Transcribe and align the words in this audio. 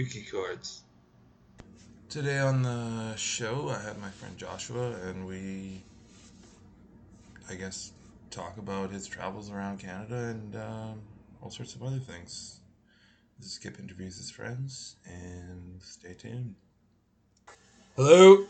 Yuki 0.00 0.22
chords. 0.22 0.80
Today 2.08 2.38
on 2.38 2.62
the 2.62 3.14
show, 3.16 3.68
I 3.68 3.82
had 3.82 3.98
my 3.98 4.08
friend 4.08 4.34
Joshua, 4.38 4.92
and 5.04 5.26
we, 5.26 5.82
I 7.50 7.54
guess, 7.54 7.92
talk 8.30 8.56
about 8.56 8.90
his 8.90 9.06
travels 9.06 9.50
around 9.50 9.78
Canada 9.78 10.16
and 10.16 10.56
um, 10.56 11.02
all 11.42 11.50
sorts 11.50 11.74
of 11.74 11.82
other 11.82 11.98
things. 11.98 12.60
This 13.38 13.48
is 13.48 13.52
Skip 13.52 13.78
interviews 13.78 14.16
his 14.16 14.30
friends, 14.30 14.96
and 15.04 15.82
stay 15.82 16.14
tuned. 16.14 16.54
Hello. 17.94 18.46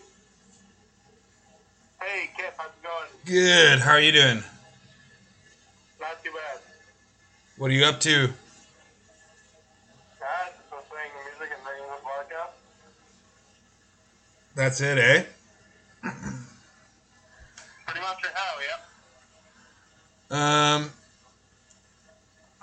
Hey, 2.01 2.31
Kip, 2.37 2.55
how's 2.59 2.69
it 2.69 2.81
going? 2.81 3.09
Good. 3.25 3.81
How 3.81 3.95
are 3.95 4.01
you 4.01 4.13
doing? 4.13 4.45
Not 6.01 6.23
too 6.23 6.31
bad. 6.31 6.61
What 7.57 7.73
are 7.73 7.75
you 7.75 7.87
up 7.87 7.99
to? 8.03 8.33
That's 14.71 14.83
it, 14.83 14.99
eh? 14.99 15.25
Pretty 17.87 18.01
much 18.01 18.19
right 18.23 18.35
now, 18.37 18.53
yep. 20.31 20.41
Um, 20.41 20.93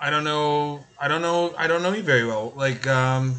I 0.00 0.08
don't 0.08 0.24
know. 0.24 0.86
I 0.98 1.06
don't 1.06 1.20
know. 1.20 1.54
I 1.58 1.66
don't 1.66 1.82
know 1.82 1.92
you 1.92 2.02
very 2.02 2.24
well. 2.24 2.54
Like, 2.56 2.86
um, 2.86 3.36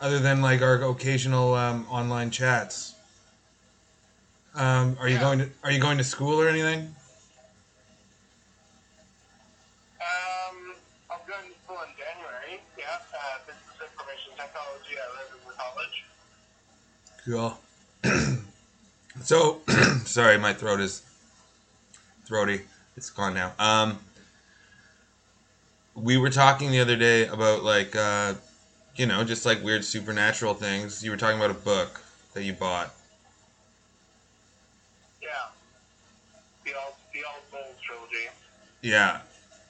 other 0.00 0.18
than 0.18 0.42
like 0.42 0.60
our 0.60 0.82
occasional 0.82 1.54
um, 1.54 1.86
online 1.88 2.32
chats. 2.32 2.96
Um, 4.56 4.96
are 4.98 5.08
you 5.08 5.14
Yeah. 5.14 5.20
going 5.20 5.38
to 5.38 5.48
Are 5.62 5.70
you 5.70 5.78
going 5.78 5.98
to 5.98 6.04
school 6.04 6.40
or 6.40 6.48
anything? 6.48 6.92
Um, 10.00 10.74
I'm 11.12 11.20
going 11.28 11.46
to 11.46 11.54
school 11.62 11.78
in 11.82 11.90
January, 11.94 12.60
yeah, 12.76 12.98
uh, 13.14 13.38
Business 13.46 13.88
Information 13.88 14.32
Technology 14.36 14.98
at 14.98 15.06
River 15.30 15.54
College. 15.56 16.04
Sorry, 20.14 20.38
my 20.38 20.52
throat 20.52 20.78
is 20.78 21.02
throaty. 22.24 22.60
It's 22.96 23.10
gone 23.10 23.34
now. 23.34 23.52
Um, 23.58 23.98
we 25.96 26.16
were 26.16 26.30
talking 26.30 26.70
the 26.70 26.78
other 26.78 26.94
day 26.94 27.26
about 27.26 27.64
like, 27.64 27.96
uh, 27.96 28.34
you 28.94 29.06
know, 29.06 29.24
just 29.24 29.44
like 29.44 29.64
weird 29.64 29.84
supernatural 29.84 30.54
things. 30.54 31.02
You 31.02 31.10
were 31.10 31.16
talking 31.16 31.36
about 31.36 31.50
a 31.50 31.54
book 31.54 32.00
that 32.34 32.44
you 32.44 32.52
bought. 32.52 32.94
Yeah. 35.20 35.30
The 36.64 36.74
All, 36.78 36.96
the 37.12 37.24
All 37.24 37.40
Souls 37.50 37.74
trilogy. 37.84 38.28
Yeah, 38.82 39.18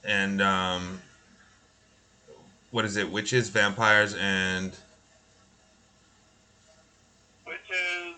and 0.04 0.42
um, 0.42 1.00
what 2.70 2.84
is 2.84 2.98
it? 2.98 3.10
Witches, 3.10 3.48
vampires, 3.48 4.14
and 4.14 4.76
Witches, 7.46 8.16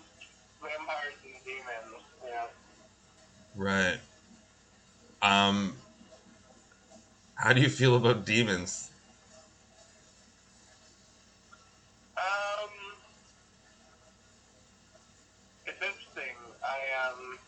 vampires, 0.61 1.15
and 1.25 1.45
demons, 1.45 2.03
yeah. 2.25 2.47
Right. 3.57 3.99
Um, 5.23 5.77
how 7.37 7.53
do 7.53 7.61
you 7.61 7.69
feel 7.69 7.97
about 7.97 8.25
demons? 8.25 8.91
Um, 12.17 12.71
it's 15.67 15.83
interesting. 15.83 16.37
I 16.63 17.09
um, 17.09 17.39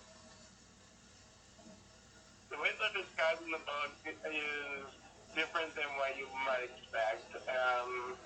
the 2.51 2.57
way 2.59 2.71
they're 2.79 3.03
the 3.51 3.59
book 3.59 3.93
is 4.05 4.87
different 5.35 5.75
than 5.75 5.87
what 5.97 6.17
you 6.19 6.27
might 6.45 6.69
expect. 6.69 7.35
Um, 7.49 8.17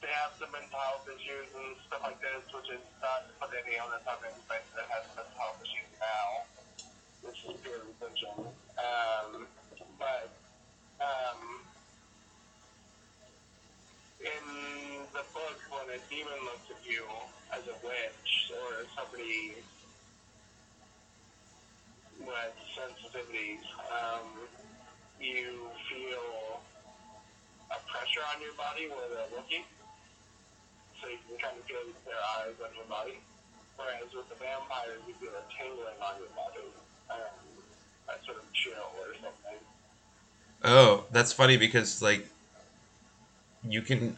they 0.00 0.12
have 0.14 0.30
some 0.38 0.50
mental 0.54 0.78
health 0.78 1.06
issues 1.10 1.50
and 1.58 1.74
stuff 1.86 2.02
like 2.06 2.20
this, 2.22 2.42
which 2.54 2.70
is 2.70 2.82
not 3.02 3.26
to 3.26 3.32
put 3.42 3.50
any 3.50 3.74
onus 3.82 4.02
on 4.06 4.18
anybody 4.22 4.62
that 4.78 4.86
has 4.94 5.02
mental 5.18 5.34
health 5.34 5.58
issues 5.58 5.90
now, 5.98 6.46
which 7.26 7.38
is 7.42 7.58
purely 7.66 7.90
fiction. 7.98 8.30
Um, 8.78 9.50
but 9.98 10.30
um, 11.02 11.66
in 14.22 14.44
the 15.10 15.24
book, 15.34 15.58
when 15.74 15.90
a 15.90 16.00
demon 16.06 16.38
looks 16.46 16.70
at 16.70 16.82
you 16.86 17.02
as 17.50 17.66
a 17.66 17.76
witch 17.82 18.54
or 18.54 18.86
somebody 18.94 19.58
with 22.22 22.54
sensitivities, 22.78 23.66
um, 23.90 24.46
you 25.20 25.66
feel 25.90 26.62
a 27.70 27.78
pressure 27.90 28.22
on 28.34 28.40
your 28.42 28.54
body 28.54 28.86
where 28.86 29.10
they're 29.10 29.34
looking. 29.34 29.66
So 31.00 31.08
you 31.08 31.18
can 31.28 31.38
kind 31.38 31.58
of 31.58 31.64
feel 31.64 31.78
their 32.04 32.22
eyes 32.38 32.54
on 32.62 32.74
your 32.74 32.84
body. 32.86 33.18
Whereas 33.76 34.12
with 34.14 34.28
the 34.28 34.34
vampires, 34.34 35.00
you 35.06 35.14
feel 35.14 35.30
a 35.30 35.44
tingling 35.54 36.00
on 36.02 36.18
your 36.18 36.28
body. 36.34 36.66
Um, 37.10 37.18
a 38.08 38.24
sort 38.24 38.38
of 38.38 38.52
chill 38.52 38.72
or 38.98 39.14
something. 39.14 39.58
Oh, 40.64 41.04
that's 41.12 41.32
funny 41.32 41.56
because 41.56 42.02
like 42.02 42.26
you 43.62 43.82
can 43.82 44.16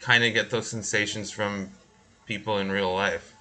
kind 0.00 0.24
of 0.24 0.32
get 0.32 0.50
those 0.50 0.68
sensations 0.68 1.30
from 1.30 1.70
people 2.26 2.58
in 2.58 2.70
real 2.70 2.92
life. 2.92 3.33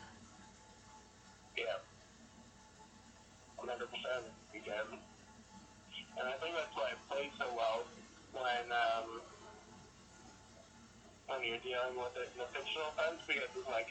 When 11.44 11.52
you're 11.52 11.60
dealing 11.60 11.98
with 11.98 12.16
it 12.16 12.32
in 12.36 12.42
a 12.42 12.46
fictional 12.48 12.88
sense 12.96 13.22
because 13.28 13.44
it's 13.56 13.68
like, 13.68 13.88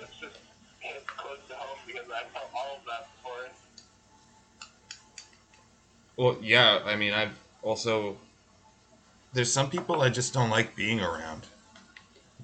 it's 0.00 0.16
just 0.20 0.38
hits 0.78 1.04
close 1.16 1.38
to 1.48 1.54
home 1.54 1.78
because 1.86 2.06
I 2.06 2.22
felt 2.32 2.50
all 2.54 2.76
of 2.76 2.84
that 2.86 3.08
before. 3.16 3.48
Well, 6.16 6.36
yeah, 6.40 6.80
I 6.84 6.96
mean, 6.96 7.12
I've 7.12 7.36
also 7.62 8.16
there's 9.32 9.52
some 9.52 9.70
people 9.70 10.02
I 10.02 10.08
just 10.08 10.32
don't 10.32 10.50
like 10.50 10.76
being 10.76 11.00
around. 11.00 11.46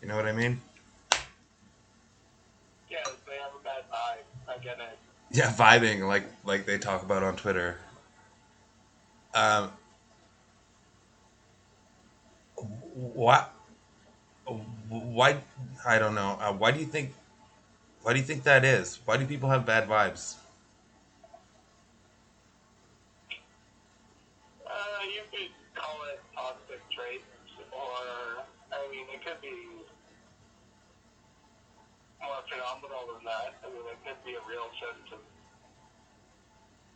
You 0.02 0.08
know 0.08 0.16
what 0.16 0.26
I 0.26 0.32
mean? 0.32 0.60
Yeah, 2.90 2.98
they 3.26 3.36
have 3.36 3.52
a 3.58 3.64
bad 3.64 3.84
vibe. 3.90 4.52
I 4.52 4.58
get 4.58 4.78
it. 4.78 4.98
Yeah, 5.30 5.52
vibing 5.52 6.06
like 6.06 6.24
like 6.44 6.66
they 6.66 6.78
talk 6.78 7.02
about 7.02 7.22
on 7.22 7.36
Twitter. 7.36 7.78
Um, 9.34 9.70
what? 12.94 13.53
Why? 14.88 15.38
I 15.86 15.98
don't 15.98 16.14
know. 16.14 16.38
Uh, 16.40 16.52
why 16.52 16.70
do 16.70 16.80
you 16.80 16.86
think? 16.86 17.14
Why 18.02 18.12
do 18.12 18.18
you 18.18 18.24
think 18.24 18.44
that 18.44 18.64
is? 18.64 19.00
Why 19.04 19.16
do 19.16 19.26
people 19.26 19.48
have 19.50 19.64
bad 19.66 19.88
vibes? 19.88 20.36
Uh, 24.66 24.70
you 25.04 25.22
could 25.30 25.50
call 25.74 25.96
it 26.12 26.20
toxic 26.34 26.80
traits, 26.90 27.24
or, 27.72 28.44
I 28.72 28.88
mean, 28.90 29.06
it 29.14 29.24
could 29.24 29.40
be 29.40 29.54
more 32.20 32.42
phenomenal 32.50 33.14
than 33.14 33.24
that. 33.24 33.54
I 33.64 33.68
mean, 33.68 33.84
it 33.92 33.98
could 34.06 34.24
be 34.24 34.34
a 34.34 34.42
real 34.48 34.68
sense 34.80 35.12
of 35.12 35.18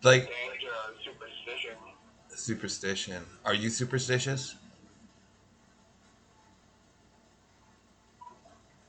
Like 0.03 0.27
danger 0.27 0.69
or 0.69 0.95
superstition. 1.05 1.77
superstition. 2.35 3.25
Are 3.45 3.55
you 3.55 3.71
superstitious? 3.71 4.55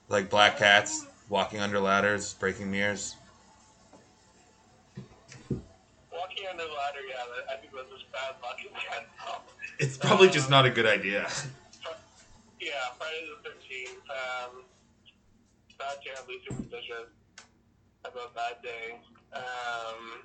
Like 0.09 0.29
black 0.29 0.57
cats 0.57 1.05
walking 1.29 1.59
under 1.59 1.79
ladders, 1.79 2.33
breaking 2.33 2.71
mirrors. 2.71 3.15
Walking 5.49 6.45
under 6.49 6.63
the 6.63 6.69
ladder, 6.69 7.05
yeah, 7.07 7.53
I 7.53 7.57
think 7.57 7.71
that's 7.73 7.89
just 7.91 8.11
bad 8.11 8.33
luck 8.41 8.57
in 8.59 8.73
general. 8.73 9.43
It's 9.77 9.97
probably 9.97 10.29
just 10.29 10.49
not 10.49 10.65
a 10.65 10.69
good 10.69 10.85
idea. 10.85 11.29
Yeah, 12.59 12.91
Friday 12.97 13.23
the 13.23 13.49
13th, 13.49 14.03
um, 14.11 14.63
not 15.79 15.95
terribly 16.03 16.43
superstitious 16.43 17.07
about 18.03 18.35
that 18.35 18.61
day. 18.61 18.99
Um, 19.31 20.19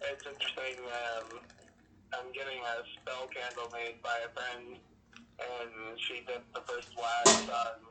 it's 0.00 0.24
interesting, 0.24 0.80
um, 0.88 1.40
I'm 2.14 2.32
getting 2.32 2.56
a 2.64 2.88
spell 2.88 3.28
candle 3.28 3.68
made 3.70 4.00
by 4.02 4.16
a 4.24 4.32
friend, 4.32 4.80
and 5.44 6.00
she 6.00 6.24
did 6.26 6.40
the 6.54 6.62
first 6.64 6.88
wax 6.96 7.28
on 7.52 7.85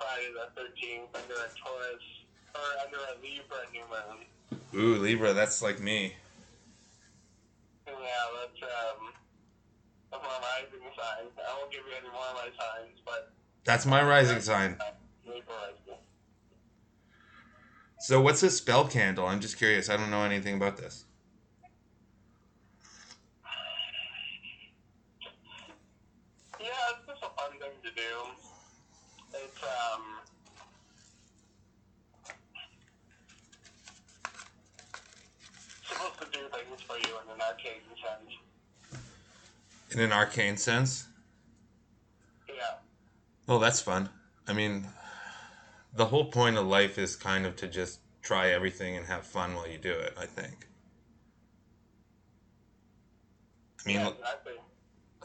Friday 0.00 0.32
the 0.32 0.48
13th 0.58 1.12
under 1.14 1.34
a 1.34 1.48
Taurus, 1.60 2.04
or 2.54 2.60
under 2.84 2.96
a 2.96 3.14
Libra 3.20 3.68
new 3.70 3.84
moon. 3.92 4.24
Ooh, 4.74 4.96
Libra, 4.96 5.34
that's 5.34 5.60
like 5.60 5.78
me. 5.78 6.14
Yeah, 7.86 7.92
that's, 7.92 8.62
um, 8.62 9.12
that's 10.10 10.22
my 10.22 10.38
rising 10.40 10.86
sign. 10.96 11.26
I 11.36 11.58
won't 11.58 11.70
give 11.70 11.82
you 11.86 11.94
any 11.98 12.08
more 12.08 12.24
of 12.30 12.36
my 12.36 12.48
signs, 12.56 12.98
but 13.04 13.32
That's 13.64 13.84
my 13.84 14.02
rising 14.02 14.40
sign. 14.40 14.78
So 18.00 18.20
what's 18.22 18.42
a 18.42 18.50
spell 18.50 18.88
candle? 18.88 19.26
I'm 19.26 19.40
just 19.40 19.58
curious. 19.58 19.90
I 19.90 19.96
don't 19.98 20.10
know 20.10 20.22
anything 20.22 20.54
about 20.56 20.78
this. 20.78 21.04
Yeah, 26.58 26.66
it's 26.90 27.06
just 27.06 27.22
a 27.22 27.28
um, 29.64 30.02
supposed 35.88 36.20
to 36.20 36.26
do 36.38 36.46
things 36.52 36.80
for 36.86 36.96
you 36.96 37.14
in 37.24 37.34
an 37.34 37.40
arcane 37.40 37.80
sense. 38.02 39.02
In 39.90 40.00
an 40.00 40.12
arcane 40.12 40.56
sense? 40.56 41.06
Yeah. 42.48 42.54
Well, 43.46 43.58
that's 43.58 43.80
fun. 43.80 44.08
I 44.46 44.52
mean, 44.52 44.86
the 45.94 46.06
whole 46.06 46.26
point 46.26 46.56
of 46.56 46.66
life 46.66 46.98
is 46.98 47.16
kind 47.16 47.46
of 47.46 47.56
to 47.56 47.66
just 47.66 48.00
try 48.22 48.50
everything 48.50 48.96
and 48.96 49.06
have 49.06 49.26
fun 49.26 49.54
while 49.54 49.68
you 49.68 49.78
do 49.78 49.92
it, 49.92 50.14
I 50.18 50.26
think. 50.26 50.66
I 53.84 53.88
mean, 53.88 53.96
yeah, 54.00 54.08
exactly 54.08 54.52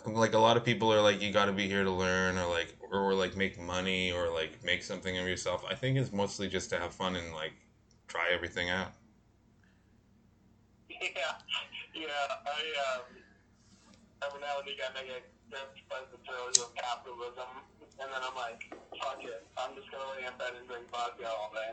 like 0.08 0.34
a 0.34 0.40
lot 0.40 0.58
of 0.58 0.64
people 0.64 0.92
are 0.94 1.02
like, 1.02 1.22
you 1.22 1.32
got 1.32 1.46
to 1.46 1.52
be 1.54 1.68
here 1.68 1.84
to 1.84 1.92
learn, 1.92 2.38
or 2.38 2.48
like, 2.48 2.76
or 2.92 3.14
like 3.14 3.36
make 3.36 3.60
money, 3.60 4.12
or 4.12 4.30
like 4.30 4.64
make 4.64 4.84
something 4.84 5.18
of 5.18 5.28
yourself. 5.28 5.64
I 5.70 5.76
think 5.76 5.98
it's 5.98 6.12
mostly 6.12 6.48
just 6.48 6.70
to 6.72 6.80
have 6.80 6.94
fun 6.94 7.16
and 7.16 7.34
like 7.34 7.54
try 8.08 8.30
everything 8.32 8.70
out. 8.70 8.92
Yeah, 11.02 11.36
yeah. 11.94 12.28
I 12.48 12.62
um, 12.96 13.04
every 14.24 14.40
now 14.40 14.60
and 14.64 14.70
again 14.70 14.96
I 14.96 15.04
get 15.04 15.24
gripped 15.52 15.84
by 15.90 16.02
the 16.12 16.18
throes 16.24 16.58
of 16.64 16.74
capitalism, 16.76 17.52
and 18.00 18.08
then 18.08 18.22
I'm 18.24 18.36
like, 18.36 18.64
fuck 18.96 19.20
it, 19.24 19.44
I'm 19.58 19.76
just 19.76 19.92
gonna 19.92 20.08
lay 20.16 20.26
in 20.26 20.34
bed 20.40 20.56
and 20.58 20.68
drink 20.68 20.88
vodka 20.90 21.28
all 21.28 21.52
day, 21.52 21.72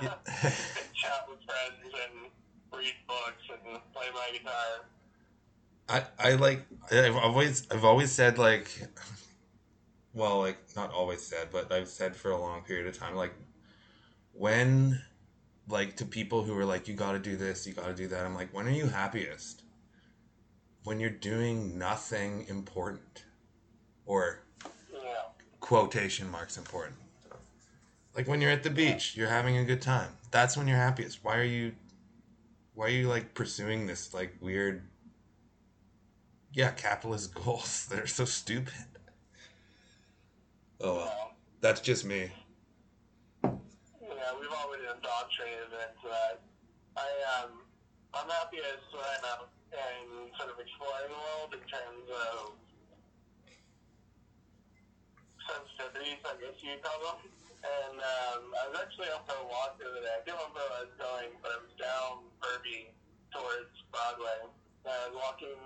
and 0.00 0.10
chat 0.96 1.28
with 1.28 1.44
friends 1.44 1.92
and 1.92 2.32
read 2.72 2.96
books 3.06 3.44
and 3.52 3.80
play 3.92 4.08
my 4.14 4.28
guitar. 4.32 4.88
I, 5.88 6.04
I 6.18 6.32
like 6.32 6.66
I've 6.90 7.16
always 7.16 7.66
I've 7.70 7.84
always 7.84 8.10
said 8.10 8.38
like 8.38 8.68
well 10.14 10.40
like 10.40 10.58
not 10.74 10.92
always 10.92 11.22
said 11.22 11.48
but 11.52 11.70
I've 11.72 11.88
said 11.88 12.16
for 12.16 12.32
a 12.32 12.40
long 12.40 12.62
period 12.62 12.86
of 12.88 12.98
time 12.98 13.14
like 13.14 13.34
when 14.32 15.00
like 15.68 15.96
to 15.96 16.04
people 16.04 16.42
who 16.42 16.56
are 16.58 16.64
like 16.64 16.88
you 16.88 16.94
got 16.94 17.12
to 17.12 17.18
do 17.18 17.36
this 17.36 17.66
you 17.66 17.72
got 17.72 17.86
to 17.86 17.94
do 17.94 18.08
that 18.08 18.26
I'm 18.26 18.34
like 18.34 18.52
when 18.52 18.66
are 18.66 18.70
you 18.72 18.86
happiest? 18.86 19.62
When 20.82 21.00
you're 21.00 21.10
doing 21.10 21.78
nothing 21.78 22.46
important 22.48 23.24
or 24.06 24.44
quotation 25.58 26.30
marks 26.30 26.56
important. 26.56 26.96
Like 28.14 28.28
when 28.28 28.40
you're 28.40 28.50
at 28.50 28.62
the 28.64 28.70
beach 28.70 29.16
you're 29.16 29.28
having 29.28 29.56
a 29.58 29.64
good 29.64 29.82
time. 29.82 30.10
That's 30.32 30.56
when 30.56 30.66
you're 30.66 30.76
happiest. 30.76 31.22
Why 31.22 31.38
are 31.38 31.44
you 31.44 31.76
why 32.74 32.86
are 32.86 32.90
you 32.90 33.08
like 33.08 33.34
pursuing 33.34 33.86
this 33.86 34.12
like 34.12 34.34
weird 34.40 34.82
yeah 36.56 36.72
capitalist 36.72 37.32
goals 37.44 37.86
they're 37.86 38.08
so 38.08 38.24
stupid 38.24 38.72
oh 40.80 40.96
well 40.96 41.32
that's 41.60 41.80
just 41.80 42.04
me 42.04 42.32
yeah, 44.26 44.34
we've 44.40 44.50
already 44.50 44.90
indoctrinated 44.90 45.70
into 45.70 46.06
that. 46.10 46.42
I 46.98 47.06
um, 47.38 47.62
I'm 48.10 48.26
happiest 48.26 48.90
when 48.90 49.04
I'm 49.06 49.24
out 49.28 49.46
and 49.70 50.32
sort 50.34 50.50
of 50.50 50.58
exploring 50.58 51.12
the 51.12 51.20
world 51.20 51.50
in 51.54 51.62
terms 51.68 52.06
of 52.10 52.58
sensitivities, 55.46 56.18
I 56.24 56.34
guess 56.40 56.56
you'd 56.64 56.82
call 56.82 56.98
them. 57.04 57.30
And 57.62 57.96
um, 57.98 58.42
I 58.56 58.62
was 58.72 58.76
actually 58.82 59.10
up 59.14 59.28
for 59.28 59.36
a 59.36 59.46
walk 59.46 59.78
the 59.78 59.86
other 59.90 60.02
day. 60.02 60.10
I 60.10 60.22
can't 60.24 60.38
remember 60.38 60.64
where 60.64 60.80
I 60.80 60.82
was 60.90 60.96
going, 60.98 61.30
but 61.38 61.50
I 61.54 61.58
was 61.62 61.74
down 61.78 62.12
Burby 62.42 62.90
towards 63.30 63.74
Broadway. 63.90 64.48
And 64.86 64.90
I 64.90 65.02
was 65.10 65.16
walking, 65.18 65.60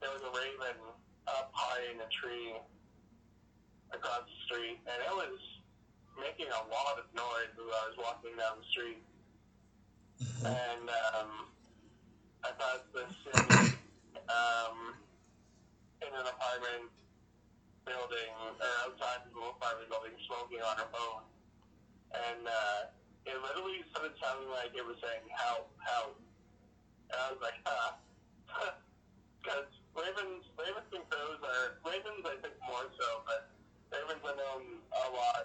there 0.00 0.12
was 0.12 0.22
a 0.22 0.32
raven 0.32 0.78
up 1.26 1.50
high 1.52 1.92
in 1.92 1.98
a 2.00 2.08
tree 2.12 2.54
across 3.92 4.26
the 4.28 4.38
street, 4.46 4.78
and 4.84 4.98
it 5.02 5.14
was 5.14 5.40
making 6.20 6.48
a 6.48 6.62
lot 6.68 6.96
of 7.00 7.06
noise 7.14 7.52
as 7.56 7.68
I 7.68 7.82
was 7.92 7.96
walking 7.98 8.34
down 8.36 8.60
the 8.60 8.68
street. 8.72 9.00
And 10.44 10.88
um, 10.88 11.30
I 12.44 12.50
passed 12.56 12.88
this 12.92 13.14
lady 13.36 13.76
um, 14.28 14.96
in 16.00 16.10
an 16.12 16.26
apartment 16.28 16.88
building, 17.84 18.32
or 18.42 18.52
outside 18.84 19.28
of 19.28 19.32
an 19.32 19.48
apartment 19.54 19.88
building, 19.92 20.16
smoking 20.24 20.60
on 20.64 20.76
her 20.80 20.90
phone. 20.92 21.24
And 22.16 22.42
uh, 22.48 22.80
it 23.28 23.36
literally 23.42 23.84
started 23.92 24.16
sounding 24.22 24.48
like 24.50 24.72
it 24.72 24.84
was 24.86 24.96
saying, 25.02 25.26
help, 25.30 25.68
help. 25.84 26.16
And 27.12 27.16
I 27.16 27.26
was 27.32 27.40
like, 27.40 27.58
huh. 27.64 27.92
Because 29.46 29.70
ravens, 29.96 30.44
ravens 30.58 30.90
and 30.92 31.04
crows 31.10 31.40
are, 31.42 31.80
ravens 31.84 32.22
I 32.24 32.36
think 32.42 32.54
more 32.66 32.86
so, 33.00 33.08
but 33.26 33.48
ravens 33.92 34.22
are 34.24 34.36
known 34.36 34.62
a 34.92 35.06
lot, 35.10 35.44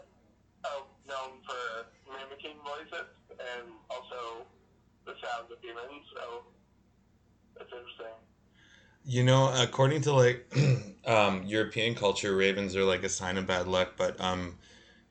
are 0.67 0.83
known 1.07 1.39
for 1.47 1.87
mimicking 2.11 2.57
voices 2.63 3.07
and 3.31 3.71
also 3.89 4.45
the 5.05 5.13
sounds 5.23 5.49
of 5.51 5.57
humans, 5.61 6.05
so 6.15 6.43
it's 7.59 7.71
interesting. 7.71 8.15
you 9.05 9.23
know 9.23 9.51
according 9.57 10.01
to 10.01 10.13
like 10.13 10.45
um 11.07 11.43
european 11.45 11.95
culture 11.95 12.35
ravens 12.35 12.75
are 12.75 12.83
like 12.83 13.03
a 13.03 13.09
sign 13.09 13.37
of 13.37 13.47
bad 13.47 13.67
luck 13.67 13.93
but 13.97 14.19
um 14.21 14.57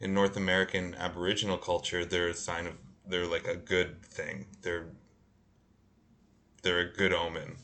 in 0.01 0.15
north 0.15 0.37
american 0.37 0.95
aboriginal 0.97 1.57
culture 1.59 2.05
they're 2.05 2.29
a 2.29 2.35
sign 2.35 2.67
of 2.67 2.75
they're 3.07 3.27
like 3.27 3.47
a 3.47 3.57
good 3.57 4.01
thing 4.05 4.47
they're 4.63 4.87
they're 6.63 6.81
a 6.81 6.93
good 6.93 7.13
omen 7.13 7.57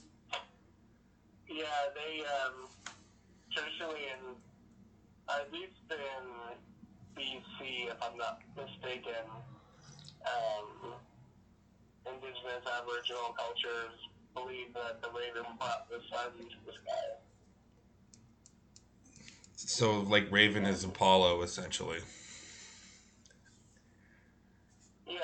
Yeah, 1.86 1.92
they 1.94 2.20
um, 2.24 2.68
traditionally 3.52 4.00
in 4.10 4.34
at 5.28 5.52
least 5.52 5.72
in 5.90 6.24
BC, 7.16 7.90
if 7.90 7.96
I'm 8.02 8.16
not 8.16 8.40
mistaken, 8.56 9.26
um, 10.24 10.92
indigenous 12.06 12.64
Aboriginal 12.78 13.34
cultures 13.36 13.94
believe 14.34 14.72
that 14.74 15.02
the 15.02 15.08
raven 15.08 15.50
brought 15.58 15.88
the 15.90 15.98
sun 16.10 16.32
to 16.38 16.56
the 16.66 16.72
sky. 16.72 17.18
So 19.56 20.00
like 20.00 20.30
Raven 20.30 20.64
is 20.64 20.84
Apollo 20.84 21.42
essentially. 21.42 22.00
Yeah. 25.06 25.20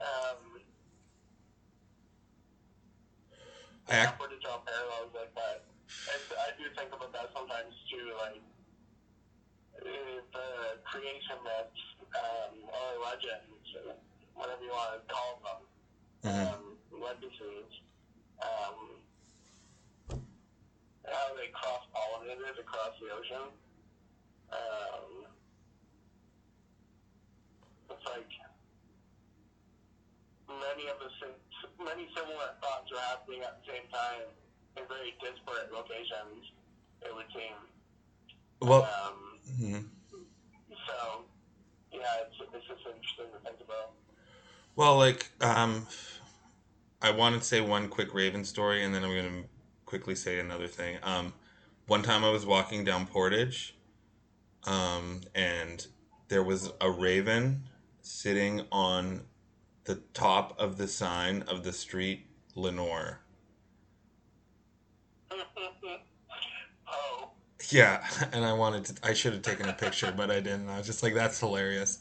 Um, 0.00 0.45
I 3.88 4.02
ac- 4.02 4.18
to 4.18 4.38
draw 4.42 4.58
parallels 4.66 5.14
like 5.14 5.34
that. 5.34 5.62
And 6.10 6.22
I 6.38 6.50
do 6.58 6.64
think 6.74 6.90
about 6.92 7.12
that 7.12 7.30
sometimes 7.34 7.74
too, 7.90 8.10
like 8.18 8.42
the 9.82 10.78
creation 10.84 11.38
myths 11.44 11.82
um, 12.16 12.54
or 12.66 12.88
legends, 13.06 13.68
or 13.86 13.94
whatever 14.34 14.62
you 14.64 14.70
want 14.70 14.98
to 14.98 15.14
call 15.14 15.40
them, 15.44 15.60
Mhm. 16.24 16.52
um, 16.52 16.78
legacies, 17.00 17.70
um, 18.42 19.02
how 21.06 21.34
they 21.36 21.48
cross 21.54 21.82
pollinated 21.94 22.58
across 22.58 22.98
the 22.98 23.10
ocean. 23.10 23.52
Um, 24.50 25.26
it's 27.90 28.04
like 28.06 28.32
many 30.48 30.86
of 30.88 30.98
the 30.98 31.10
many 31.84 32.08
similar 32.16 32.54
thoughts 32.62 32.90
are 32.92 33.00
happening 33.10 33.42
at 33.42 33.58
the 33.60 33.72
same 33.72 33.86
time 33.92 34.26
in 34.76 34.82
very 34.88 35.14
disparate 35.20 35.72
locations. 35.72 36.52
It 37.02 37.14
would 37.14 37.26
seem. 37.32 37.56
well, 38.62 38.88
Um, 39.04 39.38
mhm. 39.60 39.84
so, 40.86 41.24
yeah, 41.92 42.00
it's, 42.26 42.36
it's 42.40 42.66
just 42.66 42.80
interesting 42.86 43.26
to 43.32 43.38
think 43.48 43.60
about. 43.64 43.92
well, 44.74 44.96
like 44.96 45.30
um, 45.40 45.86
I 47.02 47.10
want 47.10 47.40
to 47.40 47.46
say 47.46 47.60
one 47.60 47.88
quick 47.88 48.12
Raven 48.14 48.44
story, 48.44 48.82
and 48.84 48.94
then 48.94 49.04
I'm 49.04 49.14
gonna 49.14 49.44
quickly 49.84 50.14
say 50.14 50.38
another 50.40 50.68
thing. 50.68 50.98
Um, 51.02 51.32
one 51.86 52.02
time 52.02 52.24
I 52.24 52.30
was 52.30 52.44
walking 52.46 52.84
down 52.84 53.06
Portage, 53.06 53.76
um, 54.64 55.20
and 55.34 55.86
there 56.28 56.42
was 56.42 56.72
a 56.80 56.90
raven 56.90 57.62
sitting 58.02 58.62
on 58.72 59.22
the 59.86 59.96
top 60.14 60.58
of 60.58 60.78
the 60.78 60.88
sign 60.88 61.42
of 61.42 61.64
the 61.64 61.72
street 61.72 62.26
Lenore. 62.54 63.20
oh, 66.88 67.30
Yeah, 67.70 68.06
and 68.32 68.44
I 68.44 68.52
wanted 68.52 68.84
to. 68.86 68.94
I 69.02 69.12
should 69.12 69.32
have 69.32 69.42
taken 69.42 69.68
a 69.68 69.72
picture, 69.72 70.12
but 70.16 70.30
I 70.30 70.40
didn't. 70.40 70.68
I 70.68 70.78
was 70.78 70.86
just 70.86 71.02
like, 71.02 71.14
"That's 71.14 71.38
hilarious." 71.40 71.98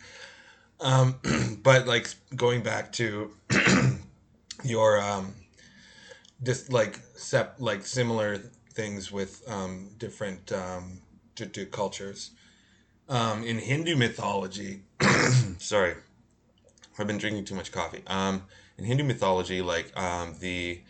Um, 0.80 1.16
but 1.64 1.88
like 1.88 2.08
going 2.36 2.62
back 2.62 2.92
to 2.94 3.32
your 4.64 5.02
um, 5.02 5.34
just 6.44 6.72
like 6.72 7.00
sep 7.16 7.56
like 7.60 7.86
similar 7.86 8.38
things 8.74 9.12
with 9.12 9.42
um, 9.50 9.90
different 9.98 10.52
um, 10.52 11.00
to, 11.36 11.46
to 11.48 11.66
cultures. 11.66 12.32
Um, 13.08 13.44
in 13.44 13.60
Hindu 13.60 13.96
mythology, 13.96 14.82
sorry, 15.60 15.96
I've 16.98 17.08
been 17.08 17.18
drinking 17.18 17.46
too 17.46 17.56
much 17.56 17.72
coffee. 17.72 18.04
Um, 18.08 18.44
in 18.78 18.86
Hindu 18.86 19.04
mythology, 19.04 19.62
like 19.62 19.98
um, 19.98 20.36
the 20.40 20.82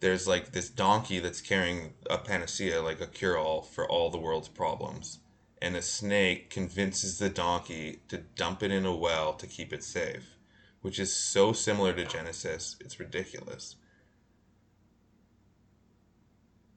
there's 0.00 0.26
like 0.26 0.52
this 0.52 0.70
donkey 0.70 1.20
that's 1.20 1.40
carrying 1.40 1.92
a 2.08 2.18
panacea, 2.18 2.80
like 2.80 3.00
a 3.00 3.06
cure 3.06 3.38
all 3.38 3.62
for 3.62 3.88
all 3.88 4.10
the 4.10 4.18
world's 4.18 4.48
problems. 4.48 5.18
And 5.62 5.76
a 5.76 5.82
snake 5.82 6.48
convinces 6.48 7.18
the 7.18 7.28
donkey 7.28 8.00
to 8.08 8.18
dump 8.18 8.62
it 8.62 8.70
in 8.70 8.86
a 8.86 8.96
well 8.96 9.34
to 9.34 9.46
keep 9.46 9.74
it 9.74 9.84
safe, 9.84 10.36
which 10.80 10.98
is 10.98 11.14
so 11.14 11.52
similar 11.52 11.92
to 11.92 12.06
Genesis, 12.06 12.76
it's 12.80 12.98
ridiculous. 12.98 13.76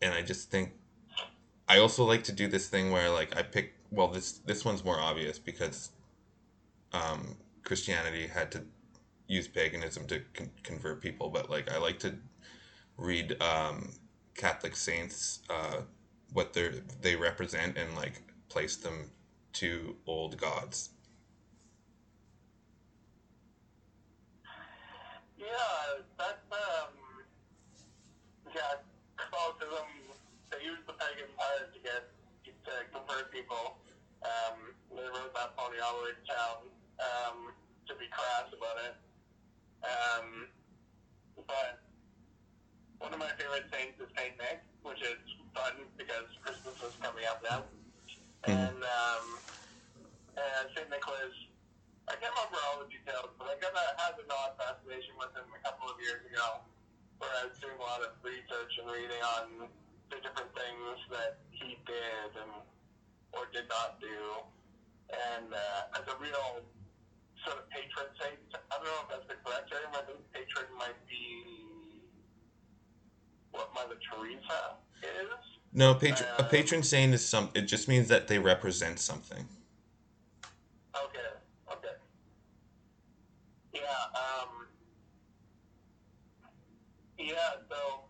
and 0.03 0.13
I 0.13 0.21
just 0.21 0.51
think 0.51 0.73
I 1.67 1.79
also 1.79 2.03
like 2.03 2.23
to 2.25 2.31
do 2.33 2.47
this 2.47 2.67
thing 2.67 2.91
where 2.91 3.09
like 3.09 3.35
I 3.35 3.41
pick 3.41 3.73
well 3.89 4.09
this 4.09 4.33
this 4.45 4.65
one's 4.65 4.83
more 4.83 4.99
obvious 4.99 5.39
because 5.39 5.91
um, 6.91 7.37
Christianity 7.63 8.27
had 8.27 8.51
to 8.51 8.63
use 9.27 9.47
paganism 9.47 10.05
to 10.07 10.21
con- 10.33 10.51
convert 10.63 11.01
people, 11.01 11.29
but 11.29 11.49
like 11.49 11.71
I 11.71 11.77
like 11.77 11.99
to 11.99 12.15
read 12.97 13.41
um, 13.41 13.93
Catholic 14.35 14.75
saints 14.75 15.39
uh, 15.49 15.81
what 16.33 16.53
they 16.53 16.81
they 17.01 17.15
represent 17.15 17.77
and 17.77 17.95
like 17.95 18.21
place 18.49 18.75
them 18.75 19.11
to 19.53 19.95
old 20.05 20.37
gods. 20.37 20.89
Yeah, 25.37 25.45
that's 26.17 26.45
um, 26.51 26.93
yeah, 28.53 28.81
Catholicism. 29.17 29.87
They 30.51 30.65
use 30.65 30.79
the 30.85 30.93
pagan 30.93 31.29
power 31.37 31.69
to 31.73 31.79
get 31.79 32.09
to 32.65 32.71
convert 32.93 33.31
people. 33.31 33.77
Um, 34.23 34.73
they 34.95 35.03
wrote 35.03 35.33
that 35.35 35.57
pony 35.57 35.77
all 35.83 35.99
the 35.99 36.03
way 36.05 36.15
to 36.15 36.73
um, 37.03 37.51
to 37.87 37.93
be 37.95 38.07
crass 38.09 38.47
about 38.55 38.77
it. 38.87 38.95
Um, 39.83 40.47
but 41.47 41.83
one 43.03 43.11
of 43.11 43.19
my 43.19 43.35
favorite 43.35 43.67
saints 43.67 43.99
is 43.99 44.07
Saint 44.15 44.39
Nick, 44.39 44.63
which 44.87 45.03
is 45.03 45.19
fun 45.51 45.83
because 45.99 46.27
Christmas 46.39 46.79
is 46.79 46.95
coming 47.03 47.27
up 47.27 47.43
now. 47.43 47.67
And 48.47 48.79
um, 48.79 49.25
and 50.35 50.65
Saint 50.75 50.87
Nicholas, 50.87 51.35
I 52.07 52.15
can't 52.19 52.31
remember 52.31 52.59
all 52.67 52.83
the 52.83 52.89
details, 52.91 53.31
but 53.35 53.51
I 53.51 53.55
kind 53.59 53.75
of 53.75 53.87
had 53.99 54.15
an 54.19 54.27
odd 54.31 54.55
fascination 54.59 55.15
with 55.19 55.31
him 55.35 55.47
a 55.51 55.61
couple 55.63 55.91
of 55.91 55.99
years 55.99 56.23
ago, 56.27 56.63
where 57.19 57.31
I 57.39 57.47
was 57.47 57.55
doing 57.59 57.75
a 57.75 57.83
lot 57.83 58.03
of 58.03 58.15
research 58.23 58.71
and 58.83 58.87
reading 58.87 59.23
on 59.39 59.45
the 60.11 60.19
different 60.19 60.51
things 60.55 60.95
that 61.11 61.43
he 61.55 61.79
did 61.87 62.31
and 62.39 62.51
or 63.35 63.47
did 63.51 63.67
not 63.67 63.99
do. 63.99 64.43
And 65.11 65.51
uh, 65.51 65.99
as 65.99 66.05
a 66.07 66.15
real 66.19 66.63
sort 67.43 67.59
of 67.59 67.65
patron 67.71 68.09
saint, 68.19 68.39
I 68.53 68.75
don't 68.79 68.87
know 68.87 69.03
if 69.05 69.09
that's 69.11 69.27
the 69.27 69.37
correct 69.43 69.71
term. 69.71 69.91
I 69.91 70.03
think 70.07 70.19
patron 70.31 70.67
might 70.75 70.99
be 71.07 71.63
what 73.51 73.69
Mother 73.73 73.95
Teresa 74.09 74.81
is. 75.03 75.41
No, 75.83 75.93
patron 75.93 76.29
a 76.37 76.41
Uh, 76.41 76.47
patron 76.47 76.81
saint 76.81 77.13
is 77.13 77.27
some. 77.27 77.49
It 77.53 77.63
just 77.63 77.89
means 77.89 78.07
that 78.07 78.29
they 78.29 78.39
represent 78.39 78.99
something. 78.99 79.45
Okay, 80.95 81.29
okay. 81.69 81.95
Yeah, 83.73 83.81
um, 84.15 84.67
yeah, 87.19 87.59
so 87.67 88.07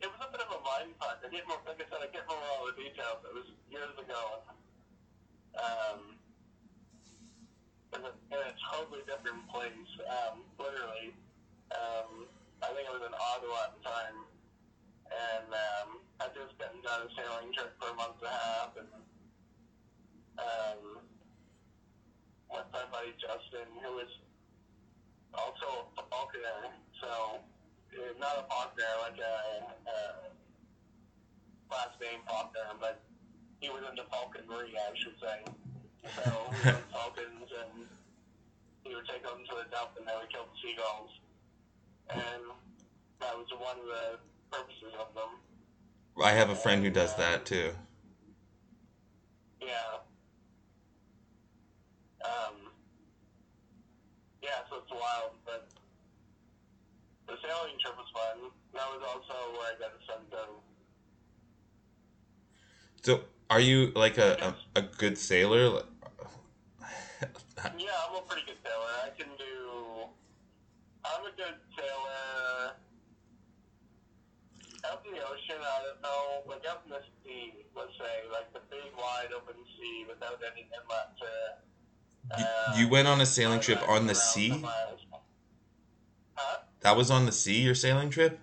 it 0.00 0.06
was 0.06 0.20
a 0.22 0.30
bit 0.30 0.40
of 0.40 0.50
a 0.54 0.60
mind 0.62 0.94
fuck. 1.00 1.18
I 1.18 1.28
didn't, 1.28 1.48
like 1.48 1.82
I 1.82 1.86
said, 1.90 1.98
I 1.98 2.06
can't 2.06 2.22
remember 2.30 2.46
all 2.54 2.66
the 2.70 2.78
details. 2.80 3.18
It 3.26 3.34
was 3.34 3.50
years 3.68 3.98
ago. 3.98 4.22
Um, 5.58 6.14
in 7.92 8.00
a, 8.06 8.12
in 8.30 8.38
a 8.38 8.54
totally 8.70 9.02
different 9.02 9.48
place, 9.50 9.90
um, 10.06 10.46
literally. 10.62 11.10
Um, 11.74 12.30
I 12.62 12.70
think 12.74 12.86
I 12.86 12.92
was 12.94 13.02
in 13.06 13.14
Ottawa 13.14 13.70
at 13.70 13.72
the 13.78 13.82
time, 13.86 14.18
and 15.14 15.46
um, 15.46 15.88
I'd 16.18 16.34
just 16.34 16.58
gotten 16.58 16.82
done 16.82 17.06
a 17.06 17.10
sailing 17.14 17.54
trip 17.54 17.70
for 17.78 17.94
a 17.94 17.94
month 17.94 18.18
and 18.18 18.28
a 18.28 18.34
half, 18.34 18.70
and 18.74 18.90
um, 20.42 20.82
with 22.50 22.66
my 22.74 22.82
buddy 22.90 23.14
Justin, 23.22 23.70
who 23.78 24.02
was 24.02 24.10
also 25.38 25.86
a 25.98 26.04
falconer, 26.10 26.74
so 26.98 27.38
uh, 27.94 28.10
not 28.18 28.42
a 28.42 28.44
falconer 28.50 28.94
like 29.06 29.22
a, 29.22 29.34
a 29.86 29.96
last 31.70 31.94
name 32.02 32.26
falconer, 32.26 32.74
but 32.82 33.06
he 33.62 33.70
was 33.70 33.86
into 33.86 34.02
falconry, 34.10 34.74
I 34.74 34.90
should 34.98 35.14
say. 35.22 35.38
So 36.26 36.26
we 36.26 36.74
owned 36.74 36.90
falcons, 36.90 37.48
and 37.54 37.86
he 38.82 38.98
would 38.98 39.06
take 39.06 39.22
them 39.22 39.46
to 39.46 39.54
the 39.62 39.66
dump, 39.70 39.94
and 39.94 40.10
then 40.10 40.18
we 40.18 40.26
killed 40.26 40.50
the 40.50 40.58
seagulls, 40.58 41.14
and 42.10 42.42
that 43.20 43.36
was 43.36 43.46
one 43.58 43.76
of 43.76 43.84
the 43.84 44.18
purposes 44.50 44.94
of 44.98 45.12
them. 45.12 45.36
I 46.22 46.30
have 46.32 46.48
a 46.50 46.54
friend 46.68 46.84
who 46.84 46.90
does 46.90 47.14
that 47.16 47.46
too. 47.46 47.70
Yeah. 49.58 50.04
Um, 52.22 52.56
yeah, 54.42 54.60
so 54.68 54.76
it's 54.82 54.90
wild, 54.90 55.32
but 55.46 55.66
the 57.26 57.36
sailing 57.42 57.72
trip 57.80 57.96
was 57.96 58.06
fun. 58.12 58.50
That 58.74 58.86
was 58.92 59.02
also 59.02 59.52
where 59.52 59.72
I 59.72 59.78
got 59.78 59.92
a 59.96 60.12
sense 60.12 60.30
of, 60.32 60.60
So, 63.02 63.20
are 63.48 63.60
you 63.60 63.90
like 63.96 64.18
a, 64.18 64.54
a, 64.76 64.80
a 64.80 64.82
good 64.82 65.16
sailor? 65.16 65.84
yeah, 67.78 67.96
I'm 68.10 68.16
a 68.16 68.20
pretty 68.28 68.44
good 68.44 68.60
sailor. 68.62 68.92
I 69.06 69.10
can 69.16 69.28
do, 69.38 70.04
I'm 71.06 71.24
a 71.24 71.34
good 71.34 71.56
sailor. 71.78 72.74
Out 75.50 75.56
in 75.56 75.60
the 75.60 75.64
ocean, 75.64 75.64
I 75.64 75.82
don't 76.02 76.46
like 76.48 76.66
out 76.66 76.82
in 76.84 76.90
the 76.90 77.00
sea, 77.24 77.54
let's 77.76 77.92
say, 77.98 78.28
like 78.32 78.52
the 78.52 78.60
big 78.70 78.92
wide 78.96 79.32
open 79.34 79.54
sea 79.78 80.04
without 80.08 80.40
any 80.52 80.68
inlet 80.72 81.16
to. 81.18 82.38
You, 82.38 82.44
uh, 82.44 82.74
you 82.76 82.88
went 82.88 83.08
on 83.08 83.20
a 83.20 83.26
sailing 83.26 83.60
trip 83.60 83.80
on 83.88 84.06
the 84.06 84.14
sea. 84.14 84.50
Huh? 86.34 86.58
That 86.80 86.96
was 86.96 87.10
on 87.10 87.26
the 87.26 87.32
sea. 87.32 87.60
Your 87.62 87.74
sailing 87.74 88.10
trip? 88.10 88.38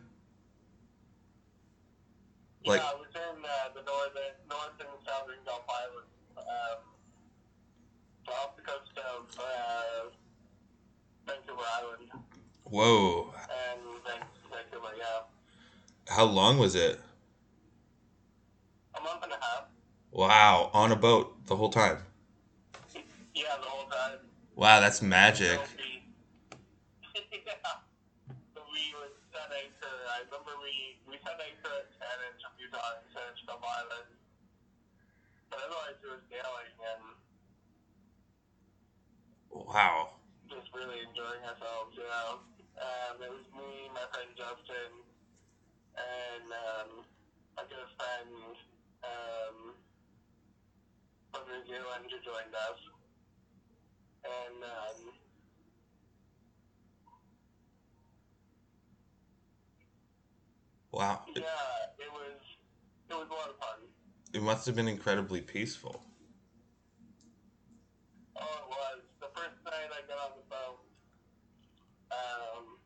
Like- 2.66 2.82
yeah, 2.82 2.88
I 2.88 2.94
was 2.96 3.08
in 3.14 3.46
uh, 3.46 3.70
the 3.76 3.84
northern, 3.84 4.34
north 4.50 4.80
and 4.80 4.90
southern 5.06 5.38
Gulf 5.46 5.66
Islands, 5.70 6.10
um, 6.38 6.82
off 8.34 8.56
the 8.56 8.64
coast 8.64 8.98
of 8.98 9.40
uh, 9.40 10.10
Vancouver 11.28 11.62
Island 11.78 12.10
Whoa! 12.64 13.34
and 13.70 13.82
Vancouver. 14.50 14.96
Yeah, 14.98 15.22
How 16.08 16.26
long 16.26 16.58
was 16.60 16.76
it? 16.76 17.00
a 18.96 19.02
month 19.02 19.24
and 19.24 19.32
a 19.32 19.36
half. 19.36 19.66
Wow! 20.12 20.70
On 20.74 20.92
a 20.92 20.96
boat 20.96 21.46
the 21.48 21.56
whole 21.56 21.70
time. 21.70 21.98
Yeah, 23.34 23.58
the 23.60 23.66
whole 23.68 23.90
time. 23.90 24.20
Wow, 24.56 24.80
that's 24.80 25.02
magic. 25.02 25.60
Yeah, 25.60 25.66
we 28.56 28.94
would 28.96 29.16
set 29.34 29.52
anchor. 29.52 29.96
I 30.16 30.24
remember 30.24 30.56
we 30.62 30.96
we 31.10 31.18
set 31.24 31.36
anchor 31.42 31.74
at 31.84 31.92
Saanich 32.00 32.44
a 32.48 32.52
few 32.56 32.70
times, 32.72 33.04
Saanich 33.12 33.44
Gulf 33.48 33.64
Island. 33.64 34.08
But 35.50 35.60
otherwise, 35.60 36.00
was 36.04 36.22
sailing 36.32 36.76
and 36.80 37.04
Wow. 39.52 40.10
just 40.50 40.68
really 40.74 41.00
enjoying 41.04 41.44
ourselves, 41.44 41.96
you 41.98 42.04
know. 42.04 42.40
Um, 42.80 43.24
it 43.24 43.32
was 43.32 43.48
me, 43.56 43.88
my 43.96 44.04
friend 44.12 44.30
Justin, 44.36 44.92
and 45.98 46.48
um, 46.52 47.06
a 47.58 47.64
good 47.68 47.90
friend 47.98 48.56
um, 49.04 49.58
from 51.32 51.42
New 51.48 51.64
Zealand 51.66 52.06
who 52.10 52.18
joined 52.24 52.56
us. 52.56 52.80
And 54.26 54.64
um, 54.64 55.14
Wow. 60.92 61.22
Yeah, 61.36 61.42
it 62.00 62.10
was 62.10 62.40
it 63.10 63.14
was 63.14 63.28
a 63.30 63.34
lot 63.34 63.50
of 63.50 63.58
fun. 63.58 63.80
it 64.34 64.42
must 64.42 64.66
have 64.66 64.76
been 64.76 64.88
incredibly 64.88 65.42
peaceful. 65.42 66.02
Oh, 68.38 68.42
it 68.44 68.68
was. 68.70 69.02
The 69.20 69.28
first 69.36 69.58
night 69.66 69.92
I 69.92 70.08
got 70.08 70.18
on 70.24 70.32
the 70.38 70.46
boat, 70.50 70.80
um, 72.12 72.80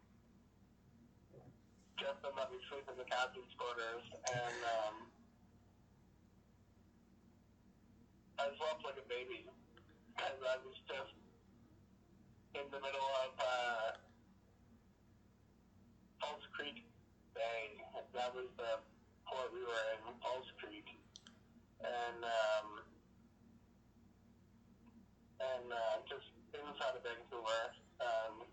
Let 2.40 2.56
me 2.56 2.64
sleep 2.72 2.88
in 2.88 2.96
the 2.96 3.04
captain's 3.04 3.52
quarters, 3.60 4.00
and 4.32 4.60
um, 4.64 4.96
I 8.40 8.48
slept 8.56 8.80
like 8.88 8.96
a 8.96 9.04
baby, 9.12 9.44
because 10.16 10.40
I 10.48 10.56
was 10.64 10.80
just 10.88 11.12
in 12.56 12.64
the 12.72 12.80
middle 12.80 13.12
of 13.28 13.36
uh, 13.44 14.00
False 16.24 16.48
Creek 16.56 16.88
Bay. 17.36 17.76
That 18.16 18.32
was 18.32 18.48
the 18.56 18.80
port 19.28 19.52
we 19.52 19.60
were 19.60 19.86
in, 20.00 20.16
False 20.24 20.48
Creek, 20.64 20.88
and 21.84 22.24
um, 22.24 22.68
and 25.44 25.68
uh, 25.76 26.00
just 26.08 26.32
inside 26.56 26.96
of 26.96 27.04
Vancouver, 27.04 27.76
um, 28.00 28.48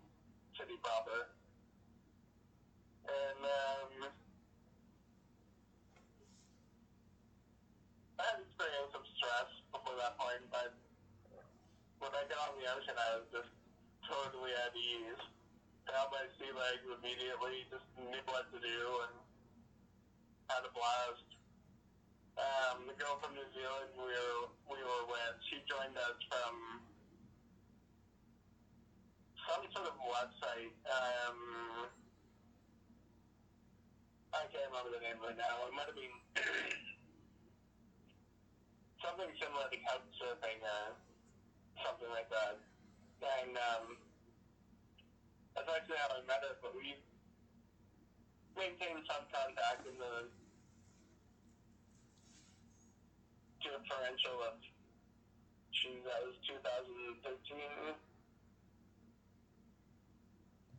city 0.59 0.75
proper. 0.83 1.36
And 3.17 3.41
um, 3.41 3.93
I 8.17 8.23
had 8.29 8.37
experienced 8.45 8.93
some 8.93 9.07
stress 9.17 9.49
before 9.73 9.97
that 9.97 10.13
point, 10.21 10.45
but 10.53 10.77
when 11.97 12.13
I 12.13 12.21
got 12.29 12.53
on 12.53 12.61
the 12.61 12.69
ocean, 12.69 12.93
I 12.93 13.17
was 13.17 13.27
just 13.33 13.49
totally 14.05 14.53
at 14.53 14.73
ease. 14.77 15.21
found 15.89 16.13
my 16.13 16.29
sea 16.37 16.53
legs 16.53 16.85
immediately, 16.85 17.65
just 17.73 17.89
knew 17.97 18.21
what 18.29 18.45
to 18.53 18.59
do 18.61 18.79
and 19.09 19.15
had 20.53 20.61
a 20.61 20.71
blast. 20.77 21.25
Um, 22.37 22.85
the 22.85 22.93
girl 23.01 23.17
from 23.17 23.33
New 23.33 23.49
Zealand 23.57 23.97
we 23.97 24.13
were 24.13 24.45
we 24.69 24.77
were 24.77 25.03
with, 25.09 25.35
she 25.49 25.57
joined 25.65 25.97
us 25.97 26.21
from 26.29 26.53
some 29.41 29.65
sort 29.73 29.89
of 29.89 29.97
website. 30.05 30.75
Um, 30.85 31.89
I 34.37 34.45
can't 34.53 34.69
remember 34.69 34.93
the 34.93 35.01
name 35.01 35.17
right 35.17 35.33
now. 35.33 35.65
It 35.65 35.73
might 35.73 35.89
have 35.89 35.97
been 35.97 36.13
something 39.01 39.33
similar 39.41 39.65
to 39.65 39.77
couchsurfing 39.81 40.61
or 40.61 40.93
something 41.81 42.11
like 42.13 42.29
that. 42.29 42.61
And 43.17 43.57
um, 43.57 43.97
that's 45.57 45.65
actually 45.65 45.97
how 45.97 46.13
I 46.13 46.21
met 46.29 46.45
her, 46.45 46.53
but 46.61 46.77
we 46.77 46.93
maintained 48.53 49.09
some 49.09 49.25
contact 49.33 49.89
in 49.89 49.97
the 49.97 50.29
differential 53.65 54.37
of, 54.53 54.61
geez, 55.73 56.05
that 56.05 56.21
was 56.21 56.37
2013. 56.45 57.97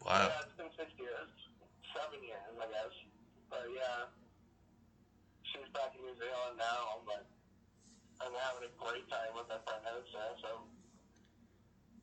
Wow. 0.06 0.30
Yeah, 0.30 0.46
it's 0.46 0.54
been 0.54 0.70
six 0.78 0.94
years. 0.94 1.30
Seven 1.90 2.22
years, 2.22 2.54
I 2.54 2.66
guess. 2.70 2.94
But 3.50 3.66
yeah, 3.74 4.12
she's 5.42 5.68
back 5.72 5.94
in 5.96 6.04
New 6.04 6.14
Zealand 6.14 6.58
now, 6.58 7.00
but 7.06 7.26
I'm 8.20 8.32
having 8.32 8.68
a 8.68 8.72
great 8.82 9.08
time 9.08 9.32
with 9.34 9.48
my 9.48 9.58
friend 9.64 9.84
out 9.88 10.04
so. 10.42 10.50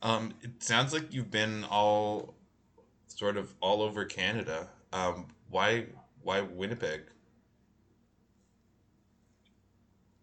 Um, 0.02 0.34
it 0.42 0.62
sounds 0.62 0.92
like 0.92 1.12
you've 1.12 1.30
been 1.30 1.64
all 1.64 2.34
sort 3.06 3.36
of 3.36 3.54
all 3.60 3.82
over 3.82 4.04
Canada. 4.04 4.68
Um, 4.92 5.26
why 5.48 5.86
why 6.22 6.40
Winnipeg? 6.40 7.02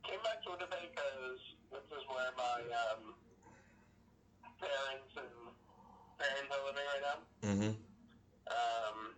Came 0.03 0.19
back 0.23 0.43
to 0.43 0.51
Winnipeg 0.51 0.91
because 0.93 1.39
this 1.71 1.97
is 1.97 2.03
where 2.07 2.31
my 2.37 2.59
um, 2.61 3.13
parents 4.59 5.13
and 5.17 5.53
parents 6.19 6.51
are 6.51 6.65
living 6.67 6.87
right 6.93 7.03
now. 7.03 7.17
Mm-hmm. 7.49 7.71
Um, 8.51 9.15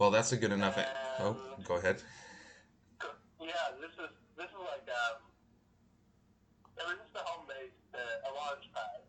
Well, 0.00 0.08
that's 0.08 0.32
a 0.32 0.40
good 0.40 0.48
enough. 0.48 0.80
oh, 1.20 1.36
go 1.68 1.76
ahead. 1.76 2.00
yeah, 3.36 3.68
this 3.76 3.92
is 4.00 4.08
this 4.32 4.48
is 4.48 4.62
like 4.72 4.88
um, 4.88 5.20
it 6.72 6.84
was 6.88 6.96
just 7.04 7.12
a 7.12 7.24
home 7.28 7.44
base, 7.44 7.76
uh, 7.92 8.00
a 8.00 8.30
launch 8.32 8.64
pad, 8.72 9.04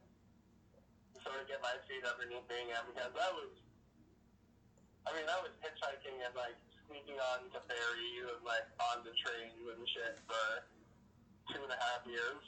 so 1.23 1.31
to 1.31 1.47
get 1.47 1.63
my 1.63 1.79
feet 1.87 2.03
underneath 2.03 2.43
me 2.51 2.67
again 2.67 2.83
because 2.91 3.15
I 3.15 3.29
was, 3.31 3.55
I 5.07 5.15
mean, 5.15 5.31
I 5.31 5.39
was 5.39 5.55
hitchhiking 5.63 6.27
and 6.27 6.35
like 6.35 6.59
sneaking 6.83 7.15
on 7.23 7.47
to 7.55 7.63
ferries 7.71 8.27
and 8.27 8.43
like 8.43 8.67
on 8.91 9.07
the 9.07 9.15
trains 9.15 9.63
and 9.63 9.87
shit 9.95 10.19
for 10.27 10.43
two 11.55 11.63
and 11.63 11.71
a 11.71 11.79
half 11.79 12.03
years 12.03 12.43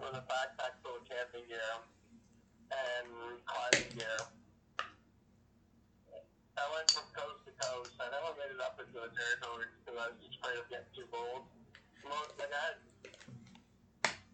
with 0.00 0.16
a 0.16 0.24
backpack 0.24 0.72
full 0.80 0.96
of 0.96 1.04
camping 1.04 1.44
gear 1.52 1.84
and 2.72 3.12
climbing 3.44 3.92
gear. 3.92 4.37
I 6.58 6.66
went 6.74 6.90
from 6.90 7.06
coast 7.14 7.46
to 7.46 7.52
coast. 7.54 7.94
I 8.02 8.10
never 8.10 8.34
made 8.34 8.50
it 8.50 8.58
up 8.58 8.74
into 8.82 8.98
the 8.98 9.10
territories 9.14 9.70
because 9.78 9.94
I 9.94 10.06
was 10.10 10.18
just 10.18 10.34
afraid 10.42 10.58
of 10.58 10.66
getting 10.66 10.90
too 10.90 11.06
bold. 11.14 11.46
Most, 12.02 12.34
like 12.38 12.50
I 12.50 12.62
had 12.74 12.78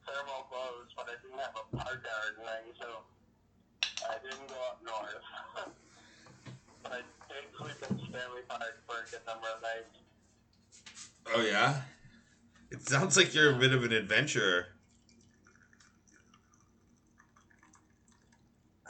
thermal 0.09 0.49
clothes, 0.49 0.89
but 0.97 1.13
I 1.13 1.21
didn't 1.21 1.37
have 1.37 1.53
a 1.53 1.65
parka 1.77 2.09
or 2.09 2.29
anything, 2.33 2.73
so 2.81 2.89
I 4.09 4.17
didn't 4.25 4.49
go 4.49 4.57
up 4.65 4.81
north. 4.81 5.25
but 6.83 6.93
I 6.93 7.01
did 7.29 7.45
sleep 7.61 7.79
in 7.93 7.93
Stanley 8.09 8.45
Park 8.49 8.81
for 8.89 9.05
a 9.05 9.07
good 9.11 9.25
number 9.29 9.49
of 9.53 9.61
nights. 9.61 9.95
Oh 11.29 11.45
yeah. 11.45 11.85
It 12.71 12.89
sounds 12.89 13.17
like 13.17 13.35
you're 13.35 13.53
a 13.53 13.59
bit 13.59 13.73
of 13.73 13.85
an 13.85 13.93
adventurer. 13.93 14.67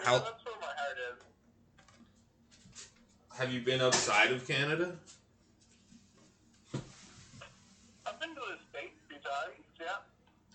Yeah, 0.05 0.19
that's 0.19 0.45
where 0.45 0.61
my 0.61 0.73
heart 0.77 0.99
is. 1.13 1.24
Have 3.39 3.53
you 3.53 3.61
been 3.61 3.81
outside 3.81 4.31
of 4.31 4.47
Canada? 4.47 4.95
I've 8.07 8.19
been 8.23 8.31
to 8.31 8.45
the 8.47 8.59
States 8.71 8.95
a 8.95 9.07
few 9.11 9.19
times, 9.19 9.67
yeah. 9.83 9.99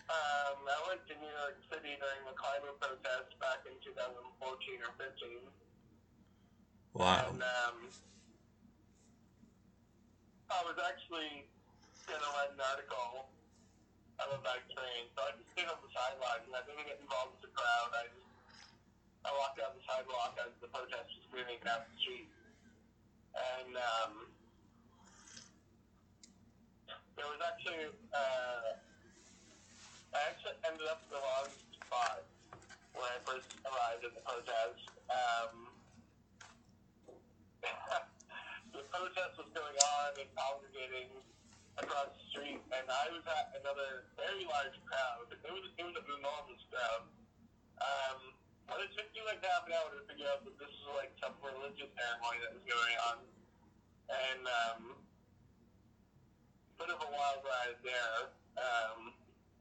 Um, 0.08 0.64
I 0.64 0.80
went 0.88 1.04
to 1.12 1.14
New 1.20 1.28
York 1.28 1.60
City 1.68 2.00
during 2.00 2.24
the 2.24 2.36
climate 2.40 2.80
protest 2.80 3.36
back 3.44 3.68
in 3.68 3.76
2014 3.84 4.16
or 4.80 4.92
15. 4.96 5.44
Wow. 6.96 7.36
And 7.36 7.44
um, 7.44 7.78
I 10.50 10.60
was 10.64 10.80
actually 10.80 11.46
going 12.08 12.24
to 12.24 12.32
write 12.34 12.56
an 12.56 12.64
article 12.64 13.30
about 14.18 14.42
that 14.42 14.64
train, 14.72 15.12
so 15.14 15.20
I 15.28 15.36
just 15.36 15.52
stayed 15.54 15.70
on 15.70 15.78
the 15.84 15.92
sidelines 15.92 16.48
and 16.48 16.56
I 16.56 16.64
didn't 16.64 16.88
get 16.88 16.98
involved 17.04 17.38
with 17.38 17.44
the 17.46 17.54
crowd. 17.54 17.92
I 17.92 18.08
just 18.08 18.28
I 19.28 19.36
walked 19.36 19.60
down 19.60 19.76
the 19.76 19.84
sidewalk 19.84 20.40
as 20.40 20.56
the 20.64 20.72
protest 20.72 21.12
was 21.12 21.28
moving 21.36 21.60
down 21.62 21.84
the 21.86 21.96
street. 22.00 22.32
And 23.36 23.78
um, 23.78 24.14
there 27.16 27.28
was 27.28 27.42
actually, 27.44 27.92
uh, 28.16 28.80
I 30.16 30.20
actually 30.34 30.58
ended 30.66 30.88
up 30.90 31.04
in 31.06 31.10
the 31.14 31.22
wrong 31.22 31.50
spot 31.78 32.26
when 32.96 33.06
I 33.06 33.20
first 33.28 33.50
arrived 33.68 34.04
at 34.08 34.14
the 34.16 34.24
protest. 34.26 34.84
Um, 35.12 35.54
the 38.74 38.84
protest 38.90 39.34
was 39.38 39.50
going 39.54 39.78
on 39.78 40.10
and 40.18 40.30
congregating 40.34 41.12
across 41.78 42.12
the 42.16 42.24
street, 42.34 42.62
and 42.72 42.86
I 42.88 43.06
was 43.14 43.24
at 43.28 43.54
another 43.62 44.10
very 44.18 44.44
large 44.48 44.76
crowd. 44.90 45.30
It 45.32 45.54
was, 45.54 45.70
it 45.78 45.86
was 45.86 45.96
an 45.96 46.08
enormous 46.08 46.62
crowd. 46.72 47.04
Um, 47.80 48.39
but 48.70 48.80
it 48.86 48.94
took 48.94 49.10
me 49.12 49.26
like 49.26 49.42
half 49.42 49.66
an 49.66 49.74
hour 49.74 49.90
to 49.98 50.06
figure 50.06 50.30
out 50.30 50.46
that 50.46 50.56
this 50.62 50.72
was 50.86 50.96
like 50.96 51.12
some 51.18 51.34
religious 51.42 51.90
ceremony 51.98 52.38
that 52.46 52.54
was 52.54 52.66
going 52.70 52.98
on. 53.10 53.18
And, 54.10 54.44
um, 54.46 54.82
bit 56.80 56.90
of 56.90 57.02
a 57.04 57.10
wild 57.12 57.44
ride 57.44 57.76
there. 57.84 58.32
Um, 58.56 59.12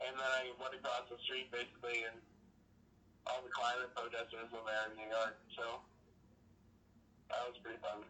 and 0.00 0.14
then 0.14 0.30
I 0.30 0.54
went 0.62 0.78
across 0.78 1.10
the 1.10 1.18
street 1.26 1.50
basically, 1.50 2.06
and 2.06 2.14
all 3.26 3.42
the 3.42 3.50
climate 3.50 3.90
protesters 3.94 4.46
were 4.52 4.62
there 4.62 4.86
in 4.90 4.96
New 4.96 5.10
York. 5.10 5.36
So 5.56 5.82
that 7.30 7.42
was 7.48 7.58
pretty 7.58 7.78
fun. 7.82 8.06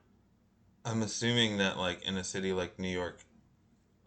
I'm 0.84 1.02
assuming 1.02 1.58
that 1.58 1.78
like 1.78 2.02
in 2.02 2.16
a 2.16 2.24
city 2.24 2.52
like 2.52 2.78
New 2.78 2.92
York, 2.92 3.24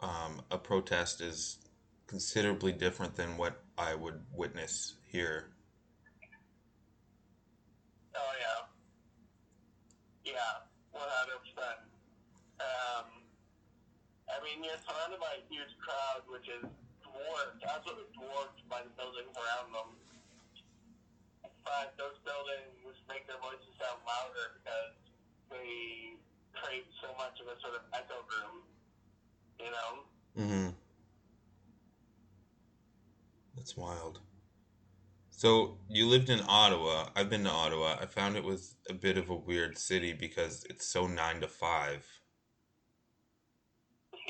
um, 0.00 0.42
a 0.50 0.58
protest 0.58 1.20
is 1.20 1.58
considerably 2.06 2.72
different 2.72 3.16
than 3.16 3.36
what 3.36 3.62
I 3.76 3.94
would 3.94 4.20
witness 4.34 4.94
here. 5.10 5.48
Oh 8.14 8.32
yeah. 8.40 8.66
Yeah, 10.22 10.62
one 10.94 11.06
hundred 11.06 11.42
percent. 11.42 11.82
Um, 12.62 13.06
I 14.30 14.38
mean, 14.46 14.62
you're 14.62 14.78
surrounded 14.86 15.18
by 15.18 15.42
a 15.42 15.44
huge 15.50 15.74
crowd, 15.82 16.22
which 16.30 16.46
is 16.46 16.62
dwarfed, 17.02 17.62
absolutely 17.66 18.06
dwarfed 18.14 18.62
by 18.70 18.86
the 18.86 18.92
buildings 18.94 19.34
around 19.34 19.74
them. 19.74 19.90
But 21.66 21.94
those 21.98 22.18
buildings 22.22 22.94
make 23.10 23.26
their 23.26 23.38
voices 23.42 23.70
sound 23.78 24.02
louder 24.06 24.58
because 24.62 24.94
they 25.50 26.18
create 26.54 26.86
so 27.02 27.10
much 27.18 27.38
of 27.42 27.50
a 27.50 27.56
sort 27.60 27.74
of 27.78 27.82
echo 27.94 28.22
room. 28.30 28.62
You 29.58 29.70
know? 29.70 29.90
Mm-hmm. 30.38 30.68
That's 33.56 33.76
wild. 33.76 34.18
So 35.42 35.74
you 35.90 36.06
lived 36.06 36.30
in 36.30 36.38
Ottawa. 36.46 37.10
I've 37.18 37.26
been 37.26 37.42
to 37.42 37.50
Ottawa. 37.50 37.98
I 37.98 38.06
found 38.06 38.38
it 38.38 38.46
was 38.46 38.78
a 38.86 38.94
bit 38.94 39.18
of 39.18 39.26
a 39.26 39.34
weird 39.34 39.74
city 39.74 40.14
because 40.14 40.62
it's 40.70 40.86
so 40.86 41.10
nine 41.10 41.42
to 41.42 41.50
five. 41.50 42.06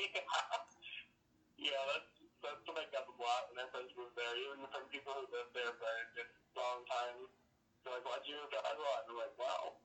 yeah, 1.61 1.85
that's 1.93 2.09
that's 2.41 2.65
what 2.65 2.81
I 2.81 2.89
got 2.89 3.05
when 3.53 3.69
moved 3.93 4.17
there. 4.17 4.33
Even 4.41 4.65
from 4.73 4.89
people 4.89 5.13
who 5.13 5.29
lived 5.37 5.53
there 5.53 5.77
for 5.77 5.85
a 5.85 6.25
long 6.57 6.81
time, 6.89 7.29
like, 7.85 8.09
"Why'd 8.09 8.25
you 8.25 8.41
move 8.41 8.49
to 8.57 8.61
Ottawa?" 8.65 9.05
And 9.05 9.21
like, 9.21 9.37
"Wow." 9.37 9.85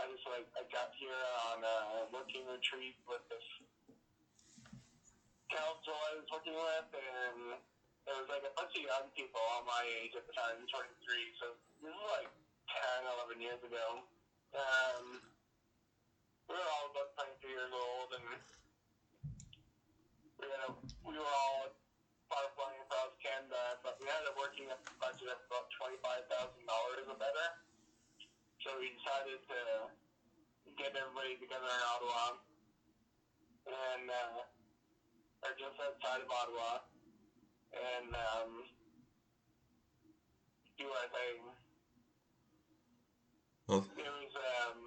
I 0.00 0.08
just 0.08 0.24
like 0.24 0.48
I 0.56 0.64
got 0.72 0.96
here 0.96 1.12
on 1.52 1.60
a 1.60 2.08
working 2.08 2.48
retreat 2.48 2.96
with 3.04 3.20
this 3.28 3.44
council 5.52 5.92
I 5.92 6.24
was 6.24 6.28
working 6.32 6.56
with, 6.56 6.88
and 6.88 7.60
like 8.40 8.48
a 8.48 8.56
bunch 8.56 8.72
of 8.72 8.80
young 8.88 9.06
people 9.12 9.36
all 9.52 9.68
my 9.68 9.84
age 10.00 10.16
at 10.16 10.24
the 10.24 10.32
time, 10.32 10.56
23. 10.64 10.72
So 11.36 11.52
this 11.84 11.92
is 11.92 12.08
like 12.16 12.32
10, 12.72 13.04
11 13.36 13.36
years 13.36 13.60
ago. 13.60 14.00
Um, 14.56 15.20
we 16.48 16.56
were 16.56 16.70
all 16.72 16.88
about 16.88 17.12
22 17.20 17.52
years 17.52 17.68
old, 17.68 18.16
and 18.16 18.26
we 20.40 20.48
had 20.48 20.72
we 21.04 21.20
were 21.20 21.34
all 21.36 21.68
far 22.32 22.48
flying 22.56 22.80
across 22.88 23.12
Canada, 23.20 23.76
but 23.84 24.00
we 24.00 24.08
had 24.08 24.24
a 24.24 24.32
working 24.40 24.72
a 24.72 24.76
budget 24.96 25.28
of 25.28 25.44
about 25.44 25.68
twenty-five 25.76 26.24
thousand 26.32 26.64
dollars 26.64 27.04
or 27.12 27.20
better. 27.20 27.48
So 28.64 28.72
we 28.80 28.88
decided 28.96 29.44
to 29.52 29.60
get 30.80 30.96
everybody 30.96 31.36
together 31.36 31.68
in 31.68 31.82
Ottawa, 31.92 32.24
and 33.68 34.04
uh, 34.08 35.44
or 35.44 35.52
just 35.60 35.76
outside 35.76 36.24
of 36.24 36.30
Ottawa, 36.32 36.89
and 37.74 38.10
um, 38.14 38.50
do 40.78 40.86
our 40.88 41.08
thing. 41.14 41.38
Well, 43.68 43.86
It 43.94 44.10
was 44.10 44.32
um, 44.34 44.78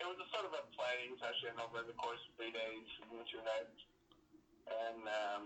it 0.00 0.04
was 0.04 0.18
a 0.20 0.28
sort 0.28 0.44
of 0.44 0.52
a 0.52 0.62
planning 0.76 1.16
session 1.16 1.56
over 1.56 1.80
the 1.80 1.96
course 1.96 2.20
of 2.28 2.32
three 2.36 2.52
days 2.52 2.84
and 3.08 3.24
two 3.24 3.40
nights, 3.40 3.80
and 4.68 5.00
um, 5.08 5.44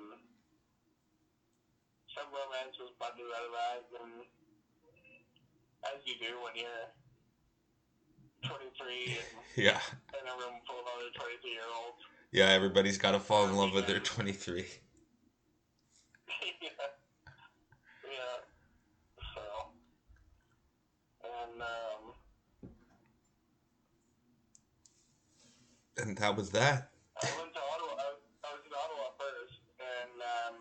some 2.11 2.27
romance 2.35 2.75
was 2.83 2.91
budded 2.99 3.31
out 3.31 3.47
of 3.47 3.55
that, 3.55 3.83
and 4.03 4.13
as 5.95 6.03
you 6.05 6.19
do 6.19 6.35
when 6.43 6.59
you're 6.59 6.91
23 8.43 9.15
and 9.15 9.31
yeah, 9.57 9.81
in 10.19 10.25
a 10.27 10.35
room 10.37 10.59
full 10.67 10.81
of 10.81 10.87
other 10.91 11.11
23 11.15 11.51
year 11.51 11.63
olds. 11.71 12.03
yeah. 12.33 12.51
Everybody's 12.51 12.99
got 12.99 13.13
to 13.13 13.21
fall 13.21 13.47
in 13.47 13.55
love 13.55 13.73
with 13.73 13.87
their 13.87 14.01
23. 14.01 14.67
Yeah. 16.63 16.69
Yeah. 18.05 18.43
So. 19.35 19.43
And, 21.23 21.63
um, 21.63 22.15
And 26.01 26.17
that 26.17 26.33
was 26.37 26.49
that. 26.57 26.89
I 27.21 27.29
went 27.37 27.53
to 27.53 27.61
Ottawa. 27.61 27.93
I 27.93 28.09
was, 28.17 28.21
I 28.41 28.49
was 28.57 28.63
in 28.65 28.73
Ottawa 28.73 29.07
first, 29.21 29.61
and 29.77 30.17
um, 30.25 30.57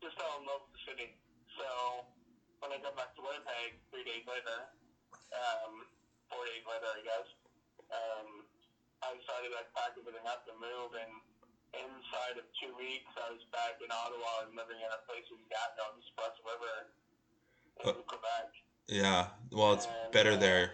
just 0.00 0.16
fell 0.16 0.40
in 0.40 0.48
love 0.48 0.64
with 0.64 0.72
the 0.80 0.82
city. 0.88 1.08
So 1.60 2.08
when 2.64 2.72
I 2.72 2.80
got 2.80 2.96
back 2.96 3.12
to 3.12 3.20
Winnipeg 3.20 3.76
three 3.92 4.08
days 4.08 4.24
later, 4.24 4.72
um, 5.36 5.84
four 6.32 6.48
days 6.48 6.64
later, 6.64 6.88
I 6.88 7.00
guess, 7.04 7.28
um, 7.92 8.28
I 9.04 9.16
decided 9.20 9.52
I'd 9.52 9.68
pack 9.76 9.92
everything 10.00 10.24
up 10.24 10.48
and 10.48 10.56
move. 10.56 10.96
And 10.96 11.12
inside 11.76 12.40
of 12.40 12.46
two 12.56 12.72
weeks, 12.80 13.10
I 13.20 13.28
was 13.32 13.44
back 13.52 13.76
in 13.84 13.90
Ottawa 13.92 14.48
and 14.48 14.56
living 14.56 14.80
in 14.80 14.90
a 14.90 15.00
place 15.04 15.26
in 15.28 15.40
Gatineau, 15.52 15.92
just 16.00 16.10
across 16.16 16.34
the 16.40 16.44
river 16.48 16.72
in 16.80 16.86
Uh, 17.84 18.00
Quebec. 18.08 18.48
Yeah. 18.88 19.22
Well, 19.52 19.74
it's 19.74 19.88
better 20.12 20.36
there. 20.36 20.72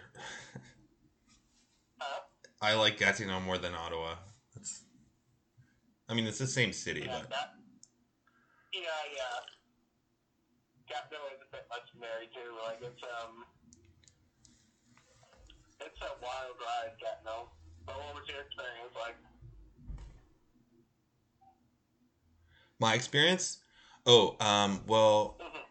Huh? 1.99 2.21
I 2.61 2.73
like 2.75 2.97
Gatineau 2.97 3.39
more 3.41 3.57
than 3.57 3.73
Ottawa. 3.73 4.15
It's. 4.55 4.83
I 6.07 6.13
mean, 6.13 6.27
it's 6.27 6.37
the 6.39 6.47
same 6.47 6.73
city, 6.73 7.07
Yeah, 7.07 7.19
but 7.23 7.29
that, 7.31 7.55
yeah, 8.73 9.01
yeah. 9.15 9.39
Gatineau 10.87 11.23
is 11.33 11.39
a 11.41 11.49
bit 11.55 11.65
legendary 11.71 12.27
too. 12.35 12.51
Like 12.61 12.79
it's 12.83 13.01
um, 13.01 13.45
it's 15.79 16.01
a 16.03 16.11
wild 16.21 16.59
ride, 16.59 16.93
Gatineau. 16.99 17.49
But 17.85 17.97
what 17.97 18.15
was 18.15 18.27
your 18.27 18.41
experience 18.41 18.95
like? 18.95 19.15
my 22.79 22.95
experience. 22.95 23.59
Oh, 24.07 24.35
um. 24.39 24.83
Well, 24.87 25.37
Mhm. 25.39 25.61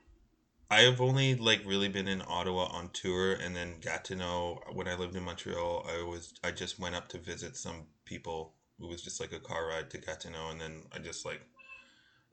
I 0.70 0.82
have 0.82 1.00
only 1.00 1.34
like 1.34 1.62
really 1.66 1.88
been 1.88 2.06
in 2.08 2.22
Ottawa 2.22 2.66
on 2.66 2.90
tour, 2.90 3.32
and 3.34 3.54
then 3.56 3.80
Gatineau. 3.80 4.62
When 4.72 4.86
I 4.86 4.94
lived 4.94 5.16
in 5.16 5.24
Montreal, 5.24 5.86
I 5.88 6.02
was 6.04 6.32
I 6.44 6.52
just 6.52 6.78
went 6.78 6.94
up 6.94 7.08
to 7.08 7.18
visit 7.18 7.56
some 7.56 7.88
people. 8.04 8.54
It 8.80 8.86
was 8.86 9.02
just 9.02 9.20
like 9.20 9.32
a 9.32 9.40
car 9.40 9.66
ride 9.66 9.90
to 9.90 9.98
Gatineau, 9.98 10.50
and 10.50 10.60
then 10.60 10.84
I 10.92 10.98
just 11.00 11.24
like. 11.26 11.42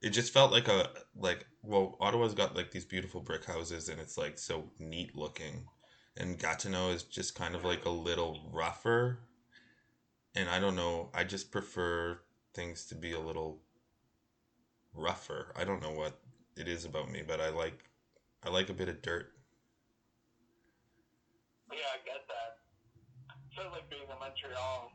It 0.02 0.12
just 0.12 0.32
felt 0.32 0.52
like 0.52 0.68
a 0.68 0.92
like 1.16 1.48
well 1.64 1.98
Ottawa's 2.00 2.36
got 2.36 2.56
like 2.56 2.72
these 2.72 2.86
beautiful 2.86 3.22
brick 3.22 3.46
houses 3.46 3.90
and 3.90 4.00
it's 4.00 4.18
like 4.18 4.38
so 4.38 4.72
neat 4.80 5.16
looking, 5.16 5.66
and 6.16 6.38
Gatineau 6.40 6.92
is 6.92 7.04
just 7.04 7.34
kind 7.36 7.56
of 7.56 7.66
like 7.66 7.86
a 7.86 7.90
little 7.90 8.48
rougher. 8.54 9.20
And 10.38 10.50
I 10.50 10.60
don't 10.60 10.76
know, 10.78 11.10
I 11.14 11.26
just 11.26 11.52
prefer 11.52 12.20
things 12.54 12.86
to 12.88 12.96
be 12.96 13.12
a 13.12 13.20
little 13.20 13.62
rougher. 14.94 15.54
I 15.56 15.64
don't 15.64 15.82
know 15.82 15.92
what 15.92 16.20
it 16.58 16.68
is 16.68 16.84
about 16.86 17.10
me, 17.12 17.24
but 17.26 17.40
I 17.40 17.50
like 17.50 17.86
I 18.44 18.50
like 18.50 18.70
a 18.70 18.74
bit 18.74 18.90
of 18.90 19.02
dirt. 19.02 19.32
Yeah, 21.72 21.78
I 21.94 21.98
get 22.06 22.28
that. 22.28 22.60
Sort 23.56 23.68
of 23.68 23.74
like 23.74 23.90
being 23.90 24.04
in 24.04 24.20
Montreal, 24.20 24.92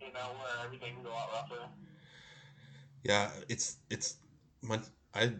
you 0.00 0.12
know, 0.12 0.28
where 0.40 0.64
everything's 0.64 1.04
a 1.06 1.08
lot 1.08 1.30
rougher. 1.32 1.68
Yeah, 3.02 3.30
it's 3.48 3.76
it's 3.90 4.16
I 5.14 5.34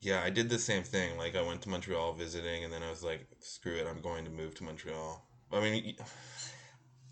yeah, 0.00 0.22
I 0.22 0.30
did 0.30 0.48
the 0.48 0.58
same 0.58 0.82
thing. 0.82 1.16
Like 1.16 1.36
I 1.36 1.42
went 1.42 1.62
to 1.62 1.68
Montreal 1.68 2.12
visiting 2.14 2.64
and 2.64 2.72
then 2.72 2.82
I 2.82 2.90
was 2.90 3.02
like, 3.04 3.26
screw 3.40 3.76
it, 3.76 3.86
I'm 3.86 4.00
going 4.00 4.24
to 4.24 4.30
move 4.30 4.54
to 4.56 4.64
Montreal. 4.64 5.24
I 5.52 5.60
mean, 5.60 5.96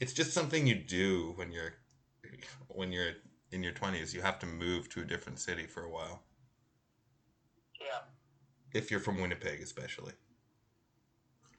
it's 0.01 0.13
just 0.13 0.33
something 0.33 0.67
you 0.67 0.75
do 0.75 1.33
when 1.37 1.53
you're 1.53 1.75
when 2.69 2.93
you're 2.93 3.13
in 3.53 3.63
your 3.63 3.73
20s. 3.73 4.15
You 4.15 4.23
have 4.23 4.39
to 4.41 4.47
move 4.47 4.89
to 4.91 5.01
a 5.01 5.05
different 5.05 5.39
city 5.39 5.67
for 5.67 5.85
a 5.85 5.91
while. 5.91 6.23
Yeah. 7.81 8.01
If 8.73 8.91
you're 8.91 9.01
from 9.01 9.21
Winnipeg 9.21 9.61
especially. 9.61 10.13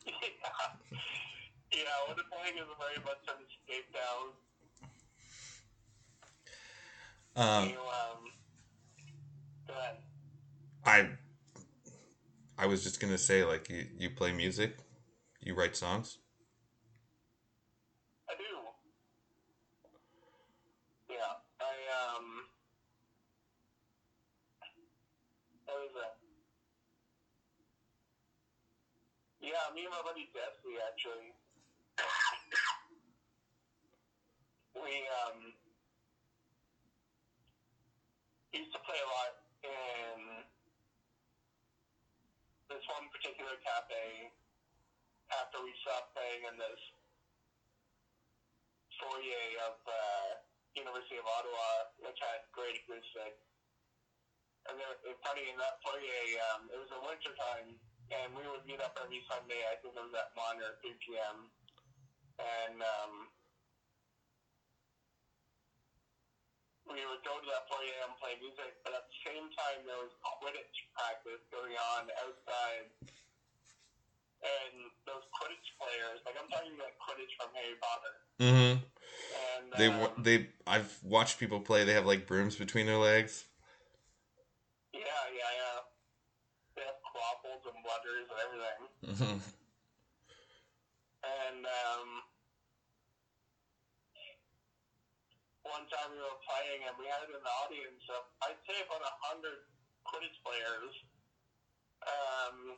yeah. 0.06 0.14
Yeah, 1.74 1.84
Winnipeg 2.10 2.56
is 2.60 2.68
very 2.78 3.00
much 3.06 3.24
an 3.30 3.46
escape 3.48 3.88
town. 3.94 4.34
Um 7.36 7.70
you, 7.70 7.78
um, 7.80 8.32
go 9.68 9.74
ahead. 9.74 9.98
I 10.86 11.10
I 12.58 12.66
was 12.68 12.84
just 12.84 13.00
going 13.00 13.12
to 13.12 13.18
say 13.18 13.44
like 13.44 13.70
you 13.70 13.88
you 13.98 14.10
play 14.10 14.32
music? 14.34 14.78
You 15.40 15.56
write 15.56 15.76
songs? 15.76 16.18
I 18.30 18.34
do. 18.38 18.44
Yeah, 21.10 21.36
I 21.60 21.74
um. 22.02 22.26
What 25.66 25.86
is 25.88 25.94
that? 25.96 26.18
Yeah, 29.42 29.72
me 29.74 29.86
and 29.86 29.94
my 29.94 30.02
buddy 30.06 30.30
Jesse 30.34 30.78
actually. 30.82 31.32
we 34.76 34.94
um 35.26 35.54
used 38.54 38.74
to 38.74 38.82
play 38.84 39.00
a 39.00 39.10
lot 39.10 39.34
in 39.64 40.20
this 42.68 42.84
one 42.92 43.08
particular 43.16 43.56
cafe 43.64 44.32
after 45.32 45.64
we 45.64 45.72
stopped 45.82 46.12
playing 46.16 46.44
in 46.52 46.56
this 46.60 46.82
foyer 49.00 49.48
of 49.72 49.78
uh, 49.88 50.51
University 50.76 51.20
of 51.20 51.28
Ottawa, 51.28 51.68
which 52.00 52.20
had 52.22 52.48
great 52.56 52.80
acoustic. 52.84 53.36
And 54.70 54.78
it's 54.78 55.22
funny, 55.26 55.50
in 55.50 55.58
that 55.58 55.82
foyer, 55.82 56.00
it 56.06 56.78
was 56.78 56.90
the 56.94 57.02
winter 57.02 57.34
time, 57.34 57.74
and 58.14 58.30
we 58.38 58.46
would 58.46 58.62
meet 58.70 58.78
up 58.80 58.94
every 59.02 59.20
Sunday. 59.26 59.58
I 59.66 59.76
think 59.82 59.98
it 59.98 60.04
was 60.06 60.14
at 60.14 60.30
1 60.38 60.62
or 60.62 60.78
3 60.86 60.94
p.m. 61.02 61.38
And 62.38 62.78
um, 62.78 63.14
we 66.86 67.02
would 67.10 67.24
go 67.26 67.42
to 67.42 67.48
that 67.50 67.66
foyer 67.66 67.98
and 68.06 68.14
play 68.22 68.38
music, 68.38 68.78
but 68.86 68.94
at 68.94 69.06
the 69.10 69.18
same 69.26 69.50
time, 69.58 69.82
there 69.90 69.98
was 69.98 70.14
Quidditch 70.22 70.78
practice 70.94 71.42
going 71.50 71.74
on 71.98 72.10
outside. 72.22 72.86
And 74.42 74.76
those 75.10 75.26
Quidditch 75.38 75.70
players, 75.78 76.22
like 76.26 76.38
I'm 76.38 76.50
talking 76.50 76.78
like 76.78 76.98
Quidditch 77.02 77.34
from 77.38 77.50
Harry 77.58 77.78
Potter. 77.82 78.16
Mhm. 78.42 78.91
And 79.42 79.72
They 79.78 79.88
um, 79.88 80.10
they 80.18 80.48
I've 80.68 80.98
watched 81.04 81.40
people 81.40 81.60
play. 81.60 81.84
They 81.84 81.94
have 81.94 82.06
like 82.06 82.28
brooms 82.28 82.56
between 82.56 82.86
their 82.86 82.98
legs. 82.98 83.46
Yeah, 84.94 85.00
yeah, 85.34 85.52
yeah. 85.56 85.80
They 86.76 86.84
have 86.84 87.00
quaffles 87.04 87.64
and 87.66 87.78
bludgers 87.84 88.28
and 88.30 88.40
everything. 88.44 88.80
Mhm. 89.28 89.42
And 91.24 91.66
um, 91.66 92.22
one 95.64 95.86
time 95.90 96.10
we 96.14 96.20
were 96.22 96.40
playing 96.46 96.86
and 96.86 96.94
we 96.98 97.06
had 97.06 97.26
an 97.30 97.46
audience 97.66 98.04
of, 98.10 98.22
I'd 98.46 98.60
say 98.66 98.82
about 98.86 99.02
a 99.06 99.14
hundred 99.26 99.62
Quidditch 100.06 100.38
players. 100.42 100.94
Um, 102.02 102.78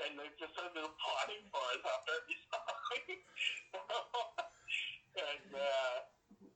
and 0.00 0.18
they 0.18 0.28
just 0.40 0.52
started 0.56 0.76
applauding 0.80 1.44
for 1.52 1.62
us 1.72 1.82
after 1.84 2.12
every 2.16 2.36
song. 2.48 2.76
and 5.16 5.50
uh, 5.52 5.96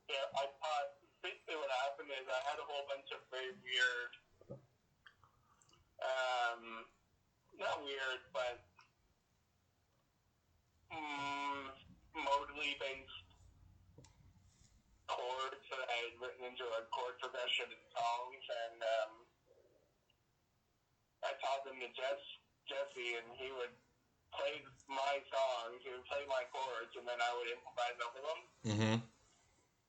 yeah, 0.09 0.27
I 0.33 0.45
thought 0.49 0.89
basically 1.21 1.57
what 1.61 1.69
happened 1.85 2.09
is 2.13 2.25
I 2.25 2.41
had 2.49 2.59
a 2.61 2.67
whole 2.67 2.85
bunch 2.89 3.09
of 3.13 3.21
very 3.29 3.53
weird, 3.61 4.13
um, 6.01 6.63
not 7.61 7.85
weird, 7.85 8.23
but 8.33 8.61
mm, 10.89 11.69
modally 12.17 12.73
based 12.81 13.27
chords 15.07 15.63
that 15.71 15.87
I 15.87 15.97
had 16.11 16.15
written 16.19 16.43
into 16.51 16.65
a 16.65 16.81
chord 16.91 17.17
progression 17.21 17.71
in 17.71 17.83
songs, 17.93 18.45
and 18.67 18.79
um, 18.81 19.13
I 21.25 21.33
taught 21.41 21.63
them 21.65 21.79
to 21.81 21.89
Jess, 21.93 22.23
Jesse, 22.69 23.21
and 23.21 23.29
he 23.37 23.53
would 23.53 23.75
play 24.35 24.65
my 24.87 25.19
songs, 25.31 25.83
he 25.83 25.91
would 25.91 26.07
play 26.07 26.23
my 26.31 26.47
chords, 26.55 26.95
and 26.95 27.07
then 27.07 27.19
I 27.19 27.31
would 27.35 27.51
improvise 27.51 27.99
over 27.99 28.21
them. 28.23 28.41
Mm-hmm. 28.67 28.97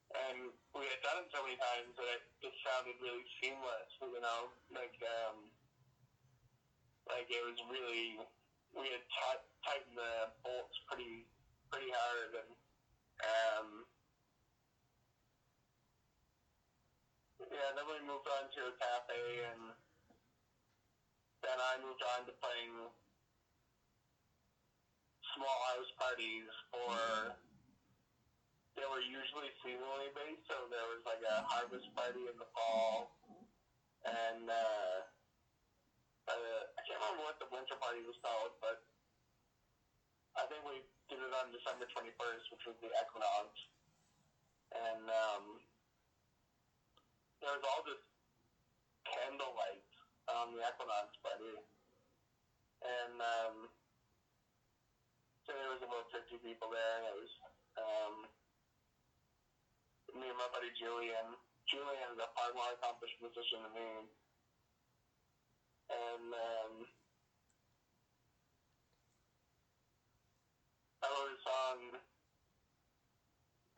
And 0.08 0.38
we 0.74 0.88
had 0.88 1.02
done 1.04 1.22
it 1.22 1.30
so 1.30 1.44
many 1.44 1.60
times 1.60 1.94
that 2.00 2.10
it 2.18 2.24
just 2.42 2.58
sounded 2.64 2.98
really 3.04 3.26
seamless, 3.38 3.92
you 4.02 4.22
know, 4.24 4.50
like 4.72 4.96
um, 5.04 5.52
like 7.12 7.28
it 7.28 7.44
was 7.44 7.60
really 7.68 8.18
we 8.72 8.88
had 8.88 9.04
t- 9.04 9.48
tightened 9.68 10.00
the 10.00 10.32
bolts 10.48 10.80
pretty 10.88 11.28
pretty 11.70 11.92
hard, 11.92 12.32
and 12.40 12.52
um, 13.20 13.68
yeah, 17.52 17.76
then 17.76 17.86
we 17.86 18.00
moved 18.08 18.28
on 18.32 18.48
to 18.48 18.62
a 18.72 18.74
cafe, 18.80 19.22
and 19.54 19.76
then 21.44 21.58
I 21.60 21.84
moved 21.84 22.02
on 22.16 22.26
to 22.26 22.34
playing 22.40 22.74
small 25.38 25.60
house 25.72 25.92
parties 26.02 26.50
for. 26.74 27.38
They 28.74 28.86
were 28.86 29.02
usually 29.02 29.50
seasonally 29.66 30.14
based, 30.14 30.46
so 30.46 30.70
there 30.70 30.86
was 30.86 31.02
like 31.02 31.22
a 31.26 31.42
harvest 31.50 31.90
party 31.98 32.30
in 32.30 32.38
the 32.38 32.46
fall, 32.54 33.10
and 34.06 34.46
uh, 34.46 34.98
uh, 36.30 36.62
I 36.78 36.80
can't 36.86 37.02
remember 37.02 37.26
what 37.26 37.42
the 37.42 37.50
winter 37.50 37.74
party 37.80 38.06
was 38.06 38.20
called, 38.22 38.54
but 38.62 38.86
I 40.38 40.46
think 40.46 40.62
we 40.68 40.86
did 41.10 41.24
it 41.24 41.34
on 41.34 41.50
December 41.50 41.90
21st, 41.90 42.44
which 42.54 42.64
was 42.70 42.78
the 42.84 42.92
equinox. 42.94 43.50
And 44.76 45.10
um, 45.10 45.46
there 47.42 47.56
was 47.56 47.64
all 47.64 47.82
this 47.88 48.04
candlelight 49.08 49.88
on 50.28 50.54
the 50.54 50.62
equinox 50.62 51.16
party. 51.24 51.58
And 52.86 53.16
um, 53.18 53.56
there 55.56 55.72
was 55.72 55.80
about 55.80 56.12
50 56.12 56.44
people 56.44 56.68
there, 56.68 56.94
and 57.00 57.06
it 57.08 57.16
was 57.16 57.32
um, 57.80 58.16
me 60.20 60.28
and 60.28 60.40
my 60.40 60.50
buddy 60.52 60.72
Julian. 60.76 61.40
Julian 61.72 62.10
is 62.16 62.20
a 62.20 62.28
far 62.36 62.52
more 62.52 62.72
accomplished 62.76 63.16
musician 63.24 63.64
than 63.64 63.74
me. 63.76 63.92
And 65.88 66.28
um, 66.36 66.74
I 71.00 71.06
wrote 71.08 71.32
a 71.32 71.40
song 71.48 71.78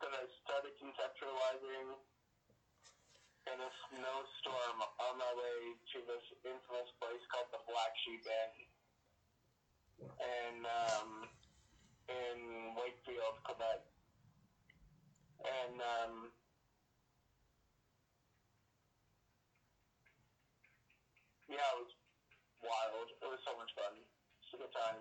that 0.02 0.10
I 0.10 0.22
started 0.42 0.74
conceptualizing 0.82 1.86
in 3.46 3.58
a 3.62 3.70
snowstorm 3.90 4.78
on 5.06 5.14
my 5.18 5.32
way 5.38 5.58
to 5.94 5.98
this 6.02 6.26
infamous 6.42 6.90
place 6.98 7.22
called 7.30 7.50
the 7.54 7.62
Black 7.66 7.92
Sheep 8.02 8.26
Inn. 8.26 8.54
And 10.18 10.62
um, 10.66 11.10
in 12.10 12.74
Wakefield, 12.74 13.38
Quebec. 13.44 13.80
And 15.40 15.80
um, 15.80 16.28
yeah, 21.48 21.56
it 21.56 21.78
was 21.80 21.92
wild. 22.62 23.08
It 23.22 23.28
was 23.30 23.40
so 23.46 23.56
much 23.56 23.70
fun. 23.74 23.94
It's 24.42 24.54
a 24.54 24.56
good 24.58 24.72
time. 24.74 25.00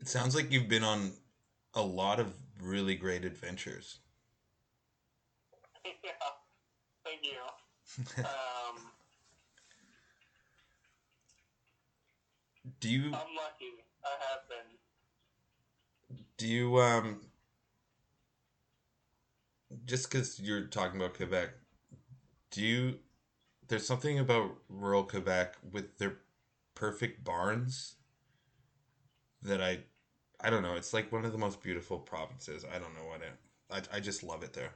It 0.00 0.08
sounds 0.08 0.34
like 0.34 0.50
you've 0.50 0.68
been 0.68 0.84
on 0.84 1.12
a 1.74 1.82
lot 1.82 2.18
of 2.18 2.34
really 2.60 2.94
great 2.94 3.24
adventures. 3.24 3.98
yeah, 5.84 6.10
thank 7.04 7.20
you. 7.22 7.38
Um, 8.24 8.92
Do 12.78 12.88
you 12.88 13.06
I'm 13.06 13.34
lucky. 13.34 13.82
I 14.04 14.14
have 14.30 14.48
been. 14.48 14.89
Do 16.40 16.48
you 16.48 16.80
um 16.80 17.20
just 19.84 20.10
because 20.10 20.40
you're 20.40 20.62
talking 20.62 20.98
about 20.98 21.12
Quebec, 21.12 21.50
do 22.50 22.62
you 22.62 22.98
there's 23.68 23.86
something 23.86 24.18
about 24.18 24.52
rural 24.70 25.04
Quebec 25.04 25.56
with 25.70 25.98
their 25.98 26.16
perfect 26.74 27.22
barns 27.22 27.96
that 29.42 29.60
I 29.60 29.80
I 30.40 30.48
don't 30.48 30.62
know. 30.62 30.76
It's 30.76 30.94
like 30.94 31.12
one 31.12 31.26
of 31.26 31.32
the 31.32 31.38
most 31.38 31.62
beautiful 31.62 31.98
provinces. 31.98 32.64
I 32.64 32.78
don't 32.78 32.94
know 32.94 33.04
what 33.04 33.20
it. 33.20 33.36
I 33.92 33.98
I 33.98 34.00
just 34.00 34.22
love 34.22 34.42
it 34.42 34.54
there. 34.54 34.72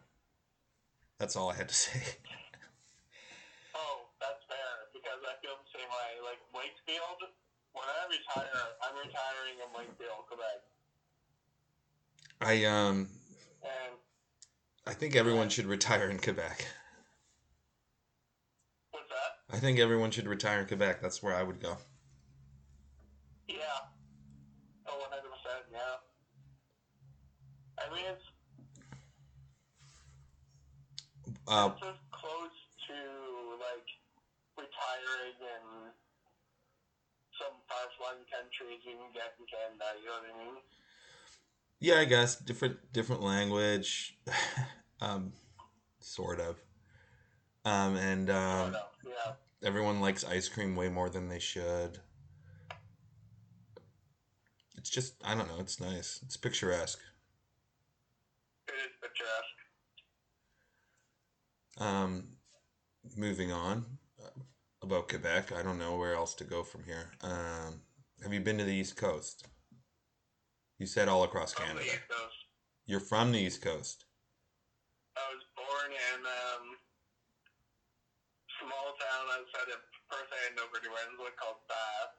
That's 1.17 1.35
all 1.35 1.51
I 1.51 1.55
had 1.55 1.69
to 1.71 1.75
say. 1.87 2.03
Oh, 3.75 4.05
that's 4.21 4.45
because 4.93 5.21
I 5.25 5.33
feel 5.41 5.57
the 5.57 5.71
same 5.73 5.89
way. 5.89 6.11
Like 6.29 6.45
Wakefield, 6.53 7.25
when 7.73 7.89
I 7.89 8.05
retire, 8.13 8.77
I'm 8.85 9.01
retiring 9.01 9.65
in 9.65 9.69
Wakefield, 9.73 10.29
Quebec, 10.29 10.74
I 12.45 12.65
um 12.65 13.09
and 13.63 13.97
I 14.87 14.93
think 14.93 15.17
everyone 15.17 15.49
should 15.49 15.65
retire 15.65 16.11
in 16.11 16.19
Quebec. 16.19 16.67
what's 18.91 19.09
that? 19.09 19.57
I 19.57 19.59
think 19.59 19.79
everyone 19.79 20.11
should 20.11 20.27
retire 20.27 20.61
in 20.61 20.67
Quebec. 20.67 21.01
That's 21.01 21.23
where 21.23 21.35
I 21.35 21.43
would 21.43 21.59
go. 21.59 21.79
Yeah. 23.49 23.57
Oh, 24.87 25.01
100%, 25.09 25.73
yeah. 25.73 25.97
I 27.81 27.89
mean, 27.95 28.05
it's, 28.13 28.25
Uh, 31.49 31.71
it's 31.73 31.87
as 31.89 31.97
close 32.13 32.57
to, 32.89 32.97
like, 33.57 33.89
retiring 34.57 35.37
in 35.41 35.93
some 37.41 37.57
far-flung 37.69 38.21
countries 38.29 38.81
you 38.85 38.97
can 38.97 39.13
get 39.13 39.33
in 39.41 39.45
Canada, 39.49 39.97
you 40.01 40.09
know 40.09 40.13
what 40.13 40.29
I 40.29 40.45
mean? 40.45 40.57
Yeah, 41.85 41.99
I 41.99 42.07
guess 42.07 42.37
different 42.37 42.77
different 42.95 43.23
language, 43.23 44.17
um, 45.03 45.33
sort 46.01 46.41
of. 46.41 46.57
Um, 47.67 47.97
and 47.97 48.31
um, 48.31 48.77
yeah. 49.05 49.33
everyone 49.63 50.01
likes 50.01 50.25
ice 50.25 50.49
cream 50.49 50.77
way 50.77 50.89
more 50.89 51.11
than 51.11 51.29
they 51.29 51.39
should. 51.39 51.99
It's 54.79 54.89
just 54.89 55.15
I 55.23 55.35
don't 55.35 55.47
know. 55.47 55.61
It's 55.61 55.79
nice. 55.79 56.21
It's 56.23 56.39
picturesque. 56.39 57.01
It 58.69 58.73
is 58.73 58.93
picturesque. 59.03 59.43
Um, 61.79 62.29
moving 63.15 63.53
on 63.53 63.85
uh, 64.23 64.41
about 64.83 65.09
Quebec. 65.11 65.53
I 65.53 65.63
don't 65.63 65.79
know 65.79 65.97
where 65.97 66.15
else 66.15 66.35
to 66.37 66.45
go 66.45 66.63
from 66.63 66.85
here. 66.85 67.11
Um, 67.21 67.83
have 68.23 68.33
you 68.33 68.41
been 68.41 68.57
to 68.57 68.65
the 68.65 68.73
East 68.73 68.97
Coast? 68.97 69.49
You 70.85 70.89
said 70.89 71.09
all 71.09 71.25
across 71.25 71.55
From 71.55 71.65
the 71.65 71.81
Canada. 71.81 71.97
East 71.97 72.09
Coast. 72.13 72.39
You're 72.85 73.01
from 73.01 73.33
the 73.33 73.39
East 73.41 73.63
Coast. 73.63 74.05
I 75.17 75.25
was 75.33 75.41
born 75.57 75.89
in 75.97 76.21
um, 76.21 76.65
small 78.61 78.93
town 79.01 79.25
outside 79.33 79.73
of 79.73 79.81
Perth 80.13 80.29
Andover, 80.45 80.85
New 80.85 80.93
Brunswick 80.93 81.41
called 81.41 81.57
Bath. 81.73 82.13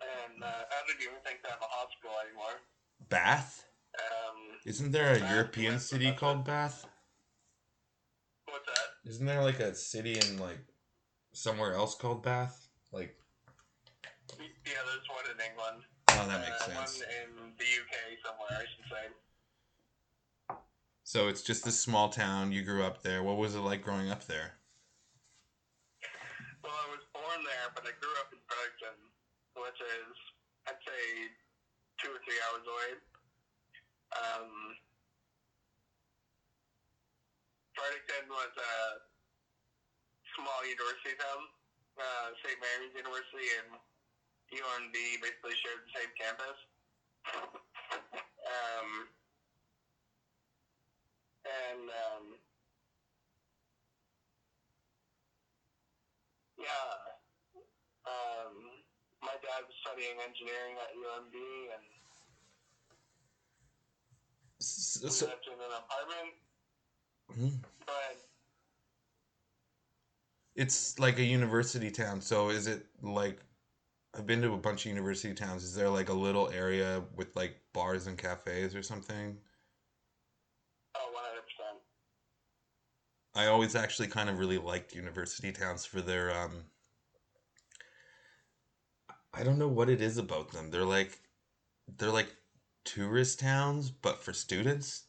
And 0.00 0.42
uh, 0.44 0.46
I 0.48 0.76
don't 0.88 0.96
even 0.96 1.20
think 1.28 1.44
they 1.44 1.50
have 1.52 1.60
a 1.60 1.68
hospital 1.68 2.16
anymore. 2.24 2.56
Bath? 3.10 3.66
Um, 4.00 4.56
Isn't 4.64 4.92
there 4.92 5.12
a 5.14 5.20
Bath, 5.20 5.30
European 5.30 5.74
West 5.74 5.90
city 5.90 6.06
Africa. 6.06 6.20
called 6.20 6.44
Bath? 6.46 6.86
what's 8.48 8.64
that? 8.64 9.10
Isn't 9.10 9.26
there 9.26 9.42
like 9.44 9.60
a 9.60 9.74
city 9.74 10.16
in 10.18 10.38
like 10.38 10.64
somewhere 11.34 11.74
else 11.74 11.96
called 11.96 12.22
Bath? 12.22 12.66
Like 12.92 13.14
Yeah, 14.40 14.80
there's 14.88 15.04
one 15.12 15.28
in 15.28 15.36
England. 15.52 15.84
Oh, 16.18 16.28
that 16.28 16.40
makes 16.40 16.62
uh, 16.62 16.74
sense. 16.74 17.02
One 17.02 17.10
in 17.10 17.28
the 17.58 17.66
UK 17.66 17.94
somewhere, 18.22 18.54
I 18.54 18.66
should 18.68 18.88
say. 18.90 19.04
So 21.04 21.28
it's 21.28 21.42
just 21.42 21.64
this 21.64 21.78
small 21.78 22.08
town. 22.08 22.50
You 22.52 22.62
grew 22.62 22.82
up 22.82 23.02
there. 23.02 23.22
What 23.22 23.36
was 23.36 23.54
it 23.54 23.60
like 23.60 23.82
growing 23.82 24.10
up 24.10 24.26
there? 24.26 24.56
Well, 26.62 26.72
I 26.72 26.88
was 26.90 27.04
born 27.12 27.44
there, 27.44 27.68
but 27.76 27.84
I 27.84 27.92
grew 28.00 28.14
up 28.24 28.32
in 28.32 28.40
Fredericton, 28.48 28.96
which 29.60 29.78
is, 29.78 30.16
I'd 30.66 30.80
say, 30.80 31.02
two 32.00 32.08
or 32.08 32.20
three 32.24 32.40
hours 32.48 32.64
away. 32.64 32.90
Um, 34.14 34.50
Fredericton 37.76 38.30
was 38.30 38.52
a 38.56 38.74
small 40.38 40.60
university 40.66 41.14
town, 41.20 41.42
uh, 42.00 42.32
St. 42.42 42.58
Mary's 42.58 42.94
University 42.96 43.48
and 43.60 43.78
UNB 44.54 44.96
basically 45.20 45.56
shared 45.62 45.82
the 45.84 45.92
same 45.98 46.12
campus. 46.18 46.58
Um, 48.44 48.88
and 51.44 51.84
um, 51.90 52.24
yeah, 56.58 56.88
um, 58.06 58.54
my 59.22 59.34
dad 59.42 59.64
was 59.66 59.76
studying 59.82 60.16
engineering 60.22 60.76
at 60.80 60.92
UNB, 60.94 61.36
and 61.74 61.84
So, 64.60 65.04
We 65.04 65.10
so, 65.10 65.26
lived 65.26 65.46
in 65.46 65.60
an 65.60 65.74
apartment, 65.76 66.34
Hmm. 67.34 67.56
but 67.84 68.16
it's 70.54 70.98
like 70.98 71.18
a 71.18 71.24
university 71.24 71.90
town. 71.90 72.20
So 72.20 72.48
is 72.48 72.66
it 72.66 72.86
like 73.02 73.43
I've 74.16 74.26
been 74.26 74.42
to 74.42 74.52
a 74.52 74.56
bunch 74.56 74.86
of 74.86 74.90
university 74.90 75.34
towns. 75.34 75.64
Is 75.64 75.74
there 75.74 75.88
like 75.88 76.08
a 76.08 76.14
little 76.14 76.48
area 76.50 77.02
with 77.16 77.34
like 77.34 77.56
bars 77.72 78.06
and 78.06 78.16
cafes 78.16 78.74
or 78.74 78.82
something? 78.82 79.36
oh, 80.96 81.10
one 81.12 81.24
hundred 81.24 81.42
percent. 81.42 81.82
I 83.34 83.46
always 83.46 83.74
actually 83.74 84.08
kind 84.08 84.28
of 84.28 84.38
really 84.38 84.58
liked 84.58 84.94
university 84.94 85.50
towns 85.52 85.84
for 85.84 86.00
their 86.00 86.32
um 86.32 86.64
I 89.32 89.42
don't 89.42 89.58
know 89.58 89.68
what 89.68 89.90
it 89.90 90.00
is 90.00 90.16
about 90.16 90.52
them. 90.52 90.70
They're 90.70 90.84
like 90.84 91.18
they're 91.98 92.10
like 92.10 92.34
tourist 92.84 93.40
towns 93.40 93.90
but 93.90 94.22
for 94.22 94.32
students. 94.32 95.04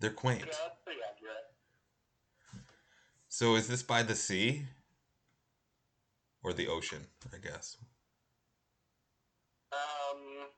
They're 0.00 0.10
quaint. 0.10 0.40
Yeah, 0.40 0.46
that's 0.46 0.82
pretty 0.84 1.00
accurate. 1.08 2.64
So 3.28 3.54
is 3.54 3.68
this 3.68 3.82
by 3.82 4.02
the 4.02 4.14
sea 4.14 4.64
or 6.48 6.54
the 6.54 6.66
ocean, 6.66 7.04
I 7.34 7.36
guess? 7.36 7.76
Um, 9.70 10.48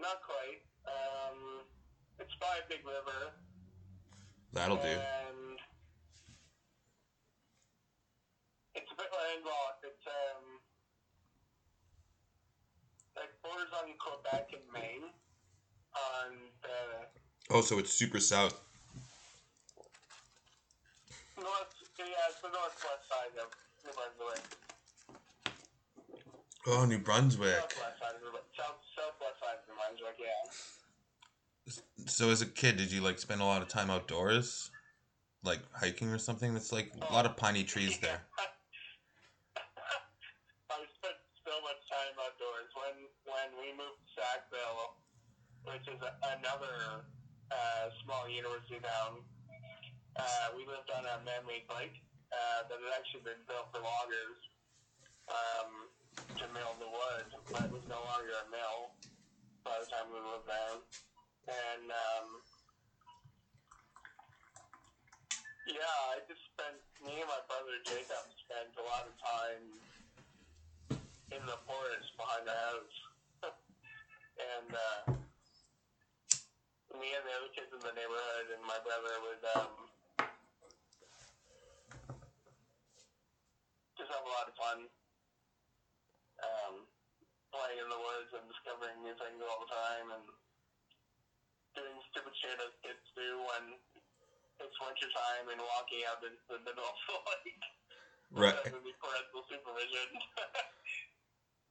not 0.00 0.16
quite. 0.24 0.64
Um, 0.88 1.68
it's 2.18 2.32
by 2.40 2.56
a 2.64 2.68
big 2.70 2.80
river. 2.86 3.36
That'll 4.54 4.76
do. 4.76 4.96
And 4.96 5.58
it's 8.74 8.90
a 8.90 8.96
bit 8.96 9.12
landlocked. 9.12 9.84
It's 9.84 10.06
um, 10.08 10.44
like 13.14 13.28
borders 13.44 13.68
on 13.76 13.92
Quebec 14.00 14.48
and 14.56 14.64
Maine. 14.72 15.12
On 15.92 16.32
the 16.62 17.54
Oh, 17.54 17.60
so 17.60 17.78
it's 17.78 17.92
super 17.92 18.18
south. 18.20 18.58
north, 21.42 21.74
yeah, 21.98 22.30
it's 22.30 22.31
the 22.42 22.50
northwest 22.50 23.06
side 23.06 23.38
of 23.38 23.54
New 23.86 23.94
Brunswick. 23.94 24.42
Oh, 26.66 26.84
New 26.84 26.98
Brunswick. 26.98 27.54
Southwest 27.54 27.98
side 28.02 28.14
of 28.18 28.22
New 28.22 28.30
Brunswick. 28.34 28.58
South, 28.58 28.82
southwest 28.98 29.38
side 29.38 29.62
of 29.62 29.70
New 29.70 29.78
Brunswick, 29.78 30.18
yeah. 30.18 30.42
So 32.10 32.30
as 32.30 32.42
a 32.42 32.46
kid, 32.46 32.76
did 32.76 32.90
you 32.90 33.00
like 33.00 33.18
spend 33.18 33.40
a 33.40 33.44
lot 33.44 33.62
of 33.62 33.68
time 33.68 33.90
outdoors? 33.90 34.70
Like 35.44 35.62
hiking 35.70 36.10
or 36.10 36.18
something? 36.18 36.52
That's 36.52 36.72
like 36.72 36.90
a 36.98 37.12
lot 37.12 37.26
of 37.26 37.36
piney 37.36 37.62
trees 37.62 37.98
there. 38.02 38.18
I 40.70 40.82
spent 40.98 41.18
so 41.46 41.54
much 41.62 41.78
time 41.86 42.14
outdoors. 42.18 42.70
When 42.74 43.06
when 43.26 43.50
we 43.62 43.70
moved 43.78 44.02
to 44.02 44.06
Sackville, 44.18 44.98
which 45.66 45.86
is 45.86 46.02
another 46.38 47.06
uh, 47.50 47.86
small 48.02 48.26
university 48.26 48.82
town, 48.82 49.22
uh, 50.18 50.50
we 50.58 50.66
lived 50.66 50.90
on 50.90 51.06
a 51.06 51.22
man-made 51.22 51.66
lake 51.70 52.02
uh, 52.32 52.64
that 52.66 52.80
had 52.80 52.92
actually 52.96 53.24
been 53.28 53.42
built 53.44 53.68
for 53.68 53.84
loggers 53.84 54.40
um, 55.28 55.88
to 56.40 56.44
mill 56.56 56.74
the 56.80 56.88
wood, 56.88 57.26
but 57.52 57.68
it 57.68 57.72
was 57.72 57.84
no 57.86 58.00
longer 58.00 58.32
a 58.32 58.46
mill 58.48 58.90
by 59.62 59.76
the 59.78 59.88
time 59.92 60.08
we 60.10 60.18
moved 60.18 60.48
there. 60.48 60.80
And 61.46 61.86
um, 61.92 62.26
yeah, 65.68 66.16
I 66.16 66.24
just 66.26 66.42
spent 66.56 66.80
me 67.04 67.20
and 67.20 67.28
my 67.28 67.42
brother 67.46 67.76
Jacob 67.84 68.24
spent 68.48 68.72
a 68.78 68.84
lot 68.84 69.06
of 69.06 69.14
time 69.20 69.64
in 71.32 71.42
the 71.48 71.58
forest 71.64 72.12
behind 72.16 72.44
the 72.44 72.56
house, 72.56 72.96
and 74.56 74.68
uh, 74.72 75.00
me 77.00 77.08
and 77.16 77.24
the 77.24 77.34
other 77.34 77.52
kids 77.56 77.72
in 77.72 77.80
the 77.80 77.94
neighborhood 77.96 78.52
and 78.52 78.62
my 78.68 78.76
brother 78.84 79.16
would 79.24 79.42
um, 79.56 79.81
just 84.02 84.10
have 84.10 84.26
a 84.26 84.34
lot 84.34 84.50
of 84.50 84.54
fun 84.58 84.78
um, 86.42 86.74
playing 87.54 87.78
in 87.78 87.86
the 87.86 88.00
woods 88.02 88.34
and 88.34 88.42
discovering 88.50 88.98
new 89.06 89.14
things 89.14 89.38
all 89.38 89.62
the 89.62 89.70
time 89.70 90.10
and 90.18 90.26
doing 91.78 92.02
stupid 92.10 92.34
shit 92.42 92.58
as 92.58 92.74
kids 92.82 93.06
do 93.14 93.38
when 93.46 93.78
it's 94.58 94.74
winter 94.82 95.06
time 95.14 95.54
and 95.54 95.62
walking 95.62 96.02
out 96.10 96.18
into 96.26 96.34
the 96.50 96.58
middle 96.66 96.82
of 96.82 96.98
the 97.06 97.14
lake. 97.30 97.62
Right. 98.34 98.58
Parental 98.58 99.46
supervision. 99.46 100.10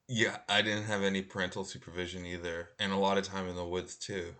Yeah, 0.08 0.40
I 0.50 0.62
didn't 0.62 0.86
have 0.86 1.04
any 1.04 1.22
parental 1.22 1.64
supervision 1.64 2.26
either, 2.26 2.72
and 2.78 2.92
a 2.92 2.98
lot 2.98 3.18
of 3.18 3.24
time 3.24 3.48
in 3.48 3.56
the 3.56 3.64
woods 3.64 3.96
too. 3.96 4.36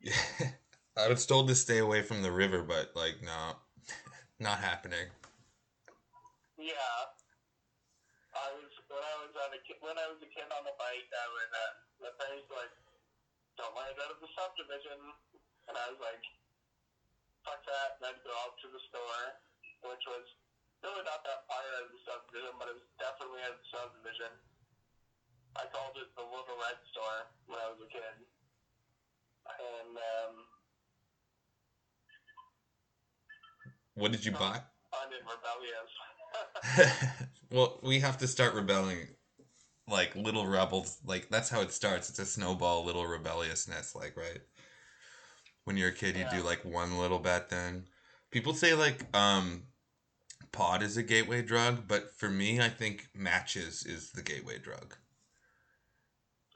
Yeah, 0.00 0.12
I 0.96 1.06
was 1.06 1.24
told 1.24 1.46
to 1.46 1.54
stay 1.54 1.78
away 1.78 2.02
from 2.02 2.22
the 2.22 2.32
river, 2.32 2.64
but 2.64 2.90
like, 2.96 3.22
no, 3.22 3.52
not 4.40 4.58
happening. 4.58 5.06
Yeah. 6.58 6.98
I 8.34 8.46
was 8.54 8.70
when 8.90 9.00
I 9.02 9.14
was 9.24 9.32
on 9.34 9.50
a 9.56 9.60
kid, 9.64 9.80
when 9.80 9.96
I 9.96 10.06
was 10.12 10.20
a 10.20 10.28
kid 10.28 10.46
on 10.52 10.62
the 10.68 10.76
bike, 10.76 11.08
I 11.08 11.26
would 11.32 11.52
uh, 11.54 11.72
my 12.04 12.12
parents 12.20 12.44
were 12.50 12.60
like, 12.60 12.74
"Don't 13.56 13.72
let 13.72 13.88
it 13.94 13.98
out 13.98 14.12
of 14.12 14.20
the 14.20 14.30
subdivision," 14.36 15.00
and 15.70 15.74
I 15.74 15.86
was 15.90 15.98
like, 15.98 16.22
"Fuck 17.48 17.64
that!" 17.64 17.98
And 17.98 18.12
I'd 18.12 18.20
go 18.20 18.34
out 18.44 18.60
to 18.62 18.68
the 18.68 18.82
store, 18.92 19.24
which 19.88 20.04
was 20.06 20.26
really 20.84 21.02
not 21.08 21.24
that 21.24 21.48
far 21.48 21.62
out 21.62 21.88
of 21.88 21.90
the 21.90 22.02
subdivision, 22.04 22.52
but 22.60 22.68
it 22.68 22.76
was 22.76 22.88
definitely 23.00 23.42
out 23.48 23.56
of 23.56 23.60
the 23.64 23.70
subdivision. 23.72 24.32
I 25.56 25.64
called 25.72 25.96
it 25.96 26.12
the 26.14 26.22
Little 26.22 26.58
Red 26.60 26.78
Store 26.92 27.18
when 27.48 27.58
I 27.58 27.66
was 27.72 27.80
a 27.80 27.88
kid, 27.88 28.16
and 29.48 29.94
um, 29.96 30.34
What 33.98 34.14
did 34.14 34.22
you 34.22 34.30
buy? 34.30 34.62
I'm 34.94 35.10
in 35.10 35.26
rebellious. 35.26 35.90
well, 37.50 37.78
we 37.82 38.00
have 38.00 38.18
to 38.18 38.26
start 38.26 38.54
rebelling, 38.54 39.08
like 39.88 40.14
little 40.16 40.46
rebels. 40.46 40.98
Like 41.04 41.28
that's 41.28 41.48
how 41.48 41.60
it 41.60 41.72
starts. 41.72 42.10
It's 42.10 42.18
a 42.18 42.26
snowball, 42.26 42.84
little 42.84 43.06
rebelliousness. 43.06 43.94
Like 43.94 44.16
right, 44.16 44.40
when 45.64 45.76
you're 45.76 45.90
a 45.90 45.92
kid, 45.92 46.16
you 46.16 46.26
do 46.30 46.42
like 46.42 46.64
one 46.64 46.98
little 46.98 47.18
bet. 47.18 47.50
Then 47.50 47.84
people 48.30 48.54
say 48.54 48.74
like 48.74 49.04
um, 49.16 49.64
pot 50.52 50.82
is 50.82 50.96
a 50.96 51.02
gateway 51.02 51.42
drug, 51.42 51.86
but 51.86 52.10
for 52.16 52.28
me, 52.28 52.60
I 52.60 52.68
think 52.68 53.08
matches 53.14 53.84
is 53.84 54.10
the 54.12 54.22
gateway 54.22 54.58
drug. 54.58 54.94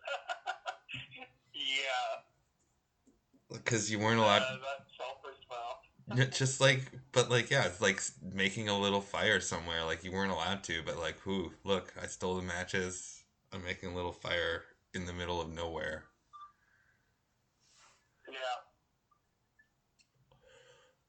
yeah. 1.55 2.21
Because 3.51 3.91
you 3.91 3.99
weren't 3.99 4.19
allowed. 4.19 4.43
Uh, 4.43 4.57
that 4.57 4.87
sulfur 4.97 5.37
smell. 5.47 5.79
Yeah, 5.92 5.92
just 6.33 6.61
like 6.61 6.91
but 7.13 7.31
like 7.31 7.51
yeah 7.51 7.65
it's 7.65 7.81
like 7.81 8.03
making 8.33 8.69
a 8.69 8.79
little 8.79 9.01
fire 9.01 9.41
somewhere 9.41 9.85
like 9.85 10.03
you 10.05 10.13
weren't 10.13 10.33
allowed 10.33 10.63
to 10.65 10.83
but 10.85 10.99
like 10.99 11.25
whoo 11.27 11.53
look 11.65 11.93
i 12.03 12.07
stole 12.07 12.37
the 12.37 12.43
matches. 12.43 13.25
I'm 13.53 13.63
making 13.65 13.91
a 13.91 13.95
little 13.95 14.13
fire 14.13 14.65
in 14.95 15.05
the 15.07 15.13
middle 15.13 15.41
of 15.41 15.51
nowhere. 15.53 16.05
Yeah, 18.29 18.59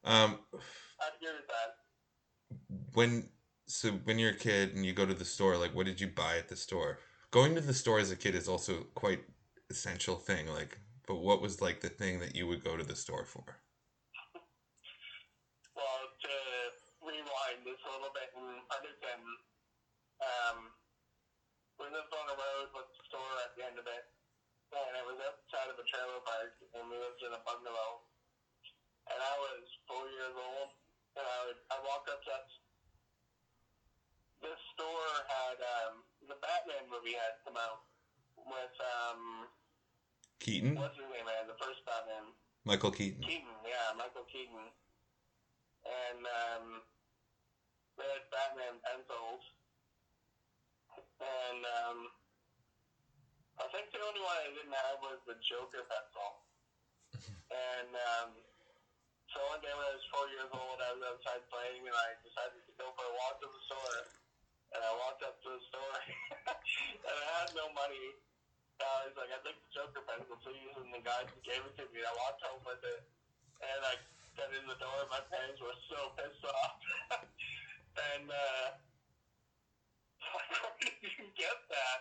um 0.03 0.39
I 0.99 1.07
agree 1.15 1.33
with 1.33 1.47
that. 1.47 1.75
when 2.93 3.29
so 3.67 3.91
when 3.91 4.19
you're 4.19 4.31
a 4.31 4.35
kid 4.35 4.75
and 4.75 4.85
you 4.85 4.93
go 4.93 5.05
to 5.05 5.13
the 5.13 5.25
store 5.25 5.57
like 5.57 5.73
what 5.75 5.85
did 5.85 5.99
you 6.01 6.07
buy 6.07 6.37
at 6.37 6.49
the 6.49 6.55
store? 6.55 6.99
Going 7.31 7.55
to 7.55 7.61
the 7.61 7.73
store 7.73 7.99
as 7.99 8.11
a 8.11 8.15
kid 8.15 8.35
is 8.35 8.47
also 8.47 8.83
quite 8.95 9.23
essential 9.69 10.15
thing 10.15 10.47
like 10.47 10.77
but 11.07 11.15
what 11.15 11.41
was 11.41 11.61
like 11.61 11.81
the 11.81 11.89
thing 11.89 12.19
that 12.19 12.35
you 12.35 12.47
would 12.47 12.63
go 12.63 12.77
to 12.77 12.83
the 12.83 12.95
store 12.95 13.25
for 13.25 13.43
Well, 15.75 16.09
to 16.23 16.33
rewind 17.05 17.61
this 17.65 17.77
a 17.85 17.91
little 17.91 18.09
in 18.81 19.21
um, 20.23 20.57
we 21.77 21.85
lived 21.93 22.09
on 22.09 22.25
a 22.25 22.37
road 22.37 22.67
with 22.73 22.89
a 22.89 23.03
store 23.05 23.33
at 23.45 23.53
the 23.53 23.61
end 23.69 23.77
of 23.77 23.85
it, 23.85 24.05
and 24.73 24.91
it 24.97 25.05
was 25.05 25.19
outside 25.21 25.69
of 25.69 25.77
a 25.77 25.85
trailer 25.85 26.21
park, 26.25 26.57
and 26.73 26.89
we 26.89 26.97
lived 26.97 27.21
in 27.21 27.33
a 27.33 27.41
bungalow. 27.45 28.01
And 29.11 29.19
I 29.19 29.33
was 29.45 29.67
four 29.85 30.05
years 30.09 30.33
old, 30.33 30.73
and 31.19 31.25
I 31.27 31.37
would 31.45 31.59
I 31.69 31.77
walk 31.85 32.07
up 32.09 32.23
to 32.23 32.29
that. 32.33 32.47
This 34.41 34.61
store 34.73 35.13
had 35.29 35.57
um, 35.59 35.93
the 36.25 36.37
Batman 36.41 36.89
movie 36.89 37.13
had 37.13 37.37
come 37.45 37.59
out 37.59 37.85
with 38.35 38.75
um, 38.81 39.47
keaton 40.39 40.75
what's 40.75 40.97
his 40.97 41.07
name, 41.13 41.27
man, 41.27 41.47
the 41.47 41.59
first 41.61 41.79
Batman. 41.87 42.31
michael 42.65 42.91
keaton 42.91 43.23
Keaton, 43.23 43.55
yeah, 43.63 43.95
Michael 43.95 44.27
Keaton. 44.27 44.67
And 45.83 46.23
um, 46.23 46.65
they 47.97 48.07
had 48.09 48.25
Batman 48.33 48.75
pencils. 48.81 49.43
And 51.21 51.61
um, 51.63 51.99
I 53.61 53.65
think 53.71 53.89
the 53.93 54.01
only 54.03 54.21
one 54.21 54.37
I 54.43 54.49
didn't 54.53 54.75
have 54.75 54.97
was 55.01 55.19
the 55.25 55.37
Joker 55.45 55.85
pencil. 55.85 56.29
And 57.53 57.93
um, 57.93 58.33
so 59.29 59.37
one 59.53 59.61
day 59.61 59.69
when 59.69 59.85
I 59.85 59.93
was 59.93 60.05
four 60.09 60.25
years 60.33 60.49
old, 60.49 60.81
I 60.81 60.89
was 60.97 61.05
outside 61.05 61.45
playing 61.53 61.85
and 61.85 61.93
I 61.93 62.17
decided 62.25 62.57
to 62.65 62.73
go 62.81 62.89
for 62.97 63.05
a 63.05 63.13
walk 63.13 63.37
to 63.41 63.47
the 63.49 63.61
store. 63.69 64.09
and 64.73 64.81
I 64.81 64.91
walked 65.05 65.21
up 65.21 65.37
to 65.45 65.49
the 65.53 65.61
store, 65.69 65.97
and 67.05 67.15
I 67.17 67.25
had 67.41 67.53
no 67.53 67.69
money. 67.77 68.17
I 68.81 69.05
was 69.07 69.15
like, 69.15 69.29
I'd 69.29 69.45
like 69.45 69.57
the 69.57 69.71
Joker 69.71 70.01
pencil, 70.03 70.35
please, 70.41 70.73
and 70.81 70.89
the 70.89 70.99
guy 71.05 71.23
gave 71.45 71.61
it 71.61 71.77
to 71.77 71.85
me. 71.93 72.01
I 72.01 72.13
walked 72.25 72.41
home 72.41 72.61
with 72.65 72.81
it, 72.81 73.01
and 73.61 73.79
I 73.85 73.93
got 74.35 74.49
in 74.49 74.65
the 74.65 74.75
door, 74.81 74.97
and 75.05 75.11
my 75.13 75.21
parents 75.29 75.61
were 75.61 75.77
so 75.87 76.11
pissed 76.17 76.43
off. 76.43 76.73
and, 77.97 78.29
uh, 78.29 78.67
where 80.33 80.73
did 80.81 81.11
you 81.17 81.25
get 81.37 81.57
that? 81.69 81.99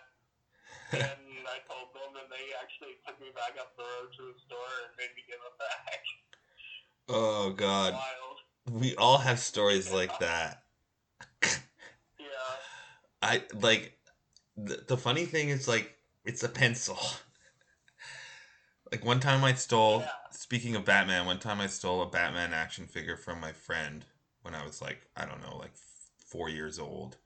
and 0.92 1.46
I 1.54 1.58
told 1.68 1.92
them, 1.94 2.16
and 2.20 2.28
they 2.30 2.52
actually 2.60 2.96
took 3.06 3.20
me 3.20 3.28
back 3.34 3.56
up 3.60 3.76
the 3.76 3.82
road 3.82 4.12
to 4.16 4.22
the 4.32 4.38
store 4.46 4.72
and 4.88 4.92
made 4.96 5.12
me 5.16 5.22
give 5.26 5.40
it 5.40 5.56
back. 5.58 6.02
Oh 7.08 7.50
God, 7.50 7.94
Wild. 7.94 8.80
we 8.82 8.96
all 8.96 9.18
have 9.18 9.38
stories 9.38 9.92
like 9.92 10.18
that. 10.20 10.62
Yeah. 11.42 12.26
I 13.22 13.42
like 13.54 13.98
the, 14.56 14.84
the 14.86 14.96
funny 14.96 15.26
thing 15.26 15.48
is 15.48 15.66
like 15.68 15.96
it's 16.24 16.42
a 16.42 16.48
pencil. 16.48 16.98
like 18.92 19.04
one 19.04 19.20
time 19.20 19.44
I 19.44 19.54
stole 19.54 20.00
Yeah. 20.00 20.08
speaking 20.30 20.76
of 20.76 20.84
Batman, 20.84 21.26
one 21.26 21.38
time 21.38 21.60
I 21.60 21.66
stole 21.66 22.02
a 22.02 22.08
Batman 22.08 22.52
action 22.52 22.86
figure 22.86 23.16
from 23.16 23.40
my 23.40 23.52
friend 23.52 24.04
when 24.42 24.54
I 24.54 24.64
was 24.64 24.82
like, 24.82 25.08
I 25.16 25.24
don't 25.24 25.42
know, 25.42 25.56
like 25.56 25.72
4 26.26 26.48
years 26.48 26.78
old. 26.78 27.16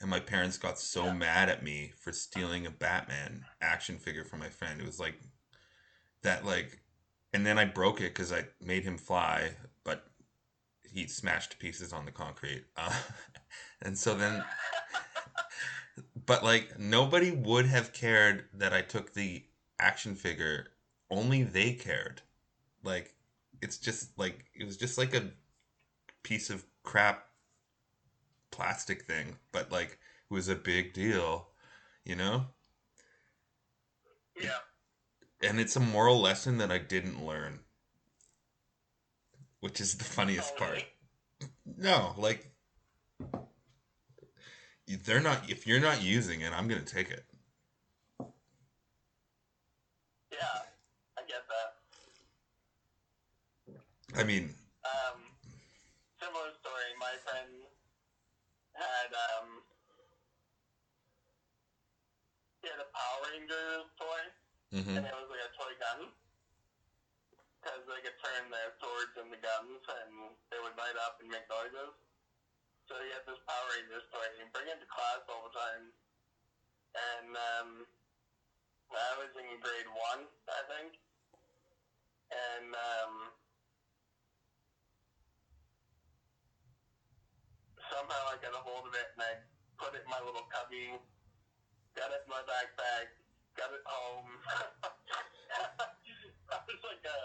And 0.00 0.10
my 0.10 0.20
parents 0.20 0.58
got 0.58 0.78
so 0.78 1.06
Yeah. 1.06 1.14
mad 1.14 1.48
at 1.48 1.62
me 1.62 1.92
for 1.96 2.12
stealing 2.12 2.66
a 2.66 2.70
Batman 2.70 3.46
action 3.60 3.98
figure 3.98 4.24
from 4.24 4.40
my 4.40 4.50
friend. 4.50 4.80
It 4.80 4.86
was 4.86 5.00
like 5.00 5.16
that 6.22 6.44
like 6.44 6.80
and 7.32 7.46
then 7.46 7.58
I 7.58 7.64
broke 7.64 8.00
it 8.00 8.14
cuz 8.14 8.32
I 8.32 8.46
made 8.60 8.84
him 8.84 8.98
fly, 8.98 9.56
but 9.84 10.06
he 10.84 11.06
smashed 11.06 11.52
to 11.52 11.56
pieces 11.58 11.92
on 11.92 12.04
the 12.04 12.12
concrete. 12.12 12.66
Uh, 12.76 12.94
and 13.82 13.98
so 13.98 14.14
then 14.14 14.44
but 16.26 16.44
like 16.44 16.78
nobody 16.78 17.30
would 17.30 17.66
have 17.66 17.92
cared 17.92 18.44
that 18.54 18.72
I 18.72 18.82
took 18.82 19.14
the 19.14 19.44
action 19.78 20.14
figure. 20.14 20.68
Only 21.10 21.42
they 21.42 21.72
cared. 21.74 22.22
Like 22.82 23.14
it's 23.62 23.78
just 23.78 24.18
like 24.18 24.46
it 24.54 24.64
was 24.64 24.76
just 24.76 24.98
like 24.98 25.14
a 25.14 25.30
piece 26.22 26.50
of 26.50 26.64
crap 26.82 27.26
plastic 28.50 29.04
thing, 29.04 29.36
but 29.50 29.72
like 29.72 29.98
it 30.30 30.34
was 30.34 30.48
a 30.48 30.54
big 30.54 30.92
deal, 30.92 31.48
you 32.04 32.16
know? 32.16 32.46
Yeah. 34.40 34.58
And 35.42 35.58
it's 35.60 35.76
a 35.76 35.80
moral 35.80 36.20
lesson 36.20 36.58
that 36.58 36.70
I 36.70 36.78
didn't 36.78 37.24
learn. 37.24 37.60
Which 39.60 39.80
is 39.80 39.96
the 39.96 40.04
funniest 40.04 40.52
Oh, 40.56 40.58
part. 40.58 40.72
really? 40.72 40.86
No, 41.76 42.14
like 42.16 42.48
they're 45.04 45.20
not 45.20 45.48
if 45.48 45.66
you're 45.66 45.80
not 45.80 46.02
using 46.02 46.40
it, 46.40 46.52
I'm 46.52 46.66
going 46.68 46.84
to 46.84 46.94
take 46.94 47.10
it. 47.10 47.24
Yeah. 50.32 50.62
I 51.16 51.20
get 51.28 51.44
that. 51.48 51.74
I 54.20 54.24
mean, 54.24 54.54
Um, 54.84 55.20
similar 56.20 56.50
story. 56.60 56.90
My 56.98 57.14
friend 57.24 57.48
had 58.74 59.14
um, 59.14 59.62
he 62.62 62.68
had 62.68 62.80
a 62.80 62.84
Power 62.90 63.21
Rangers 63.32 63.88
toy, 63.96 64.22
mhm. 64.76 64.92
and 65.00 65.04
it 65.08 65.14
was 65.16 65.28
like 65.32 65.44
a 65.48 65.52
toy 65.56 65.72
gun. 65.80 66.12
Because 67.62 67.82
they 67.86 68.00
could 68.02 68.18
turn 68.18 68.50
their 68.50 68.74
swords 68.82 69.14
into 69.16 69.38
guns, 69.38 69.80
and 69.86 70.12
they 70.50 70.58
would 70.60 70.76
light 70.76 70.98
up 71.06 71.22
and 71.22 71.30
make 71.30 71.46
noises. 71.48 71.94
So 72.90 72.98
he 73.00 73.08
had 73.14 73.22
this 73.24 73.38
Power 73.46 73.66
Rangers 73.72 74.04
toy, 74.10 74.20
and 74.20 74.34
he'd 74.42 74.52
bring 74.52 74.68
it 74.68 74.82
to 74.82 74.88
class 74.90 75.22
all 75.30 75.46
the 75.46 75.54
time. 75.54 75.84
And 76.92 77.30
um, 77.32 77.68
I 78.92 79.12
was 79.16 79.32
in 79.32 79.48
grade 79.62 79.88
one, 79.88 80.28
I 80.50 80.60
think. 80.68 81.00
And 82.32 82.68
um, 82.74 83.12
somehow 87.88 88.22
I 88.32 88.36
got 88.40 88.56
a 88.56 88.62
hold 88.64 88.88
of 88.88 88.94
it 88.96 89.12
and 89.16 89.20
I 89.20 89.32
put 89.76 89.92
it 89.92 90.04
in 90.04 90.10
my 90.12 90.20
little 90.24 90.48
cubby, 90.48 90.96
got 91.92 92.08
it 92.12 92.24
in 92.24 92.30
my 92.32 92.40
backpack, 92.48 93.12
got 93.56 93.70
it 93.72 93.82
home. 93.86 94.30
I 96.50 96.58
was 96.66 96.80
like 96.84 97.04
a, 97.04 97.18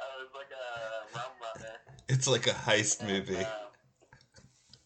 I 0.00 0.04
was 0.20 0.30
like 0.34 0.52
a 0.52 0.64
rum 1.16 1.32
runner. 1.40 1.76
it's 2.08 2.26
like 2.26 2.46
a 2.46 2.52
heist 2.52 3.00
And, 3.00 3.08
movie. 3.10 3.36
uh, 3.36 3.68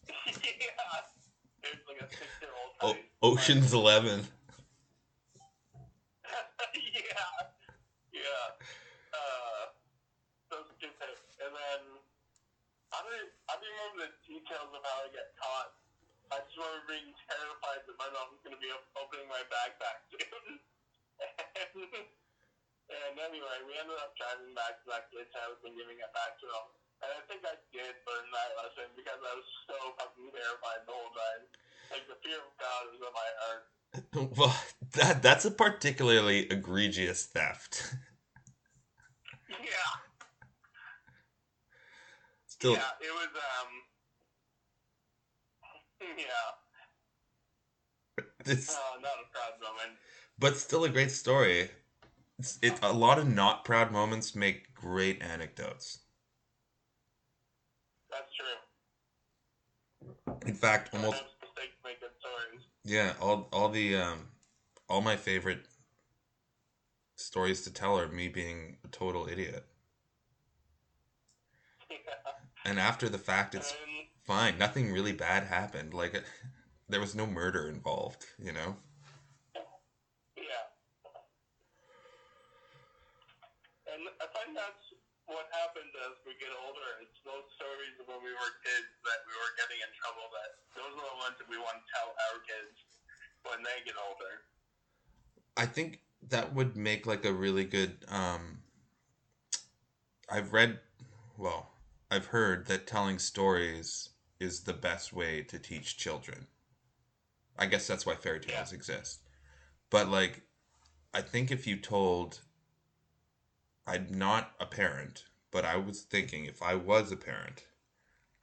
yeah, 0.27 1.03
it 1.63 1.71
was 1.75 1.85
like 1.87 2.01
a 2.01 2.07
six-year-old. 2.09 2.71
O- 2.81 2.93
heist. 2.93 3.03
Ocean's 3.21 3.73
11. 3.73 4.19
yeah, 6.75 7.29
yeah. 8.13 8.45
Uh, 9.13 9.63
so 10.51 10.55
stupid. 10.77 11.15
And 11.43 11.51
then 11.55 11.81
I 12.93 12.99
don't, 13.03 13.29
I 13.49 13.53
don't 13.59 13.65
remember 13.75 14.07
the 14.07 14.11
details 14.27 14.69
of 14.71 14.81
how 14.83 14.97
I 15.03 15.09
got 15.11 15.29
caught. 15.39 15.71
I 16.29 16.45
just 16.45 16.53
remember 16.57 16.85
being 16.85 17.09
terrified 17.25 17.81
that 17.89 17.97
my 17.97 18.09
mom 18.13 18.37
was 18.37 18.41
going 18.45 18.53
to 18.53 18.61
be 18.61 18.69
opening 18.93 19.25
my 19.25 19.41
backpack 19.49 19.97
soon. 20.13 20.61
and, 21.73 22.05
and 22.93 23.15
anyway, 23.17 23.57
we 23.65 23.73
ended 23.73 23.97
up 23.97 24.13
driving 24.13 24.53
back 24.53 24.77
to 24.81 24.85
that 24.93 25.09
kid's 25.09 25.33
house 25.33 25.57
and 25.65 25.73
giving 25.73 25.97
it 25.97 26.11
back 26.13 26.37
to 26.37 26.45
him. 26.45 26.67
And 27.01 27.09
I 27.15 27.21
think 27.25 27.41
I 27.47 27.55
did 27.73 27.95
learn 28.05 28.27
that 28.29 28.51
lesson 28.61 28.93
because 28.93 29.17
I 29.17 29.33
was 29.33 29.49
so 29.65 29.77
fucking 29.97 30.29
terrified 30.29 30.81
the 30.85 30.93
whole 30.93 31.13
time. 31.15 31.43
Like 31.89 32.05
the 32.05 32.17
fear 32.21 32.37
of 32.37 32.53
God 32.61 32.81
was 32.93 33.01
in 33.01 33.13
my 33.13 33.31
heart. 33.41 33.63
Well, 34.37 34.53
that 34.93 35.23
that's 35.25 35.45
a 35.45 35.51
particularly 35.51 36.45
egregious 36.45 37.25
theft. 37.25 37.95
Yeah. 39.49 39.91
Still, 42.45 42.73
Yeah, 42.73 42.93
it 43.01 43.09
was 43.09 43.33
um 43.33 43.71
Yeah. 46.17 46.51
it's 48.45 48.75
Uh, 48.75 48.99
not 49.01 49.19
a 49.19 49.27
proud 49.31 49.53
moment. 49.61 49.97
but 50.37 50.57
still 50.57 50.83
a 50.83 50.89
great 50.89 51.11
story. 51.11 51.69
It's, 52.39 52.57
it 52.61 52.79
a 52.81 52.93
lot 52.93 53.19
of 53.19 53.27
not 53.27 53.65
proud 53.65 53.91
moments 53.91 54.35
make 54.35 54.73
great 54.75 55.21
anecdotes. 55.21 55.99
That's 58.09 58.33
true. 58.35 58.55
In 60.45 60.53
fact, 60.53 60.89
almost 60.93 61.17
Sometimes 61.17 61.35
mistakes 61.41 61.75
make 61.83 61.99
good 61.99 62.11
stories. 62.19 62.61
yeah, 62.83 63.13
all 63.19 63.47
all 63.51 63.69
the 63.69 63.95
um 63.95 64.29
all 64.89 65.01
my 65.01 65.15
favorite 65.15 65.67
stories 67.17 67.61
to 67.61 67.69
tell 67.71 67.99
are 67.99 68.07
me 68.07 68.29
being 68.29 68.77
a 68.83 68.87
total 68.87 69.27
idiot. 69.27 69.63
Yeah. 71.89 71.97
And 72.65 72.79
after 72.79 73.09
the 73.09 73.17
fact 73.17 73.55
it's 73.55 73.73
fine. 74.29 74.61
Nothing 74.61 74.93
really 74.93 75.11
bad 75.11 75.49
happened. 75.49 75.91
Like 75.91 76.13
there 76.87 77.01
was 77.01 77.17
no 77.17 77.25
murder 77.25 77.67
involved, 77.67 78.29
you 78.37 78.53
know? 78.53 78.77
yeah. 80.37 80.69
And 83.89 84.05
I 84.21 84.29
find 84.29 84.53
that's 84.53 84.85
what 85.25 85.49
happened 85.49 85.89
as 86.05 86.13
we 86.29 86.37
get 86.37 86.53
older. 86.61 87.01
It's 87.01 87.17
those 87.25 87.49
stories 87.57 87.97
of 87.97 88.05
when 88.05 88.21
we 88.21 88.29
were 88.29 88.53
kids 88.61 88.93
that 89.01 89.25
we 89.25 89.33
were 89.33 89.49
getting 89.57 89.81
in 89.81 89.89
trouble 89.97 90.29
that 90.29 90.61
those 90.77 90.93
are 90.93 91.09
the 91.09 91.17
ones 91.25 91.35
that 91.41 91.49
we 91.49 91.57
want 91.57 91.81
to 91.81 91.85
tell 91.89 92.13
our 92.29 92.37
kids 92.45 92.77
when 93.49 93.65
they 93.65 93.81
get 93.81 93.97
older. 93.97 94.45
I 95.57 95.65
think 95.65 96.05
that 96.29 96.53
would 96.53 96.77
make 96.77 97.09
like 97.09 97.25
a 97.25 97.33
really 97.33 97.65
good 97.65 98.05
um 98.13 98.61
I've 100.29 100.53
read 100.53 100.77
well, 101.33 101.73
I've 102.11 102.27
heard 102.27 102.67
that 102.67 102.85
telling 102.85 103.17
stories 103.17 104.09
is 104.39 104.61
the 104.61 104.73
best 104.73 105.13
way 105.13 105.43
to 105.43 105.59
teach 105.59 105.97
children. 105.97 106.47
I 107.57 107.65
guess 107.67 107.85
that's 107.85 108.05
why 108.05 108.15
fairy 108.15 108.39
tales 108.39 108.71
exist. 108.73 109.21
But 109.89 110.09
like 110.09 110.43
I 111.13 111.21
think 111.21 111.51
if 111.51 111.67
you 111.67 111.77
told 111.77 112.41
I'm 113.85 114.07
not 114.09 114.55
a 114.59 114.65
parent, 114.65 115.25
but 115.51 115.65
I 115.65 115.75
was 115.75 116.03
thinking 116.03 116.45
if 116.45 116.61
I 116.61 116.75
was 116.75 117.11
a 117.11 117.17
parent, 117.17 117.65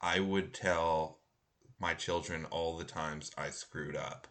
I 0.01 0.19
would 0.19 0.53
tell 0.53 1.21
my 1.79 1.93
children 1.95 2.45
all 2.45 2.77
the 2.77 2.85
times 2.85 3.31
I 3.37 3.49
screwed 3.51 3.95
up 3.95 4.27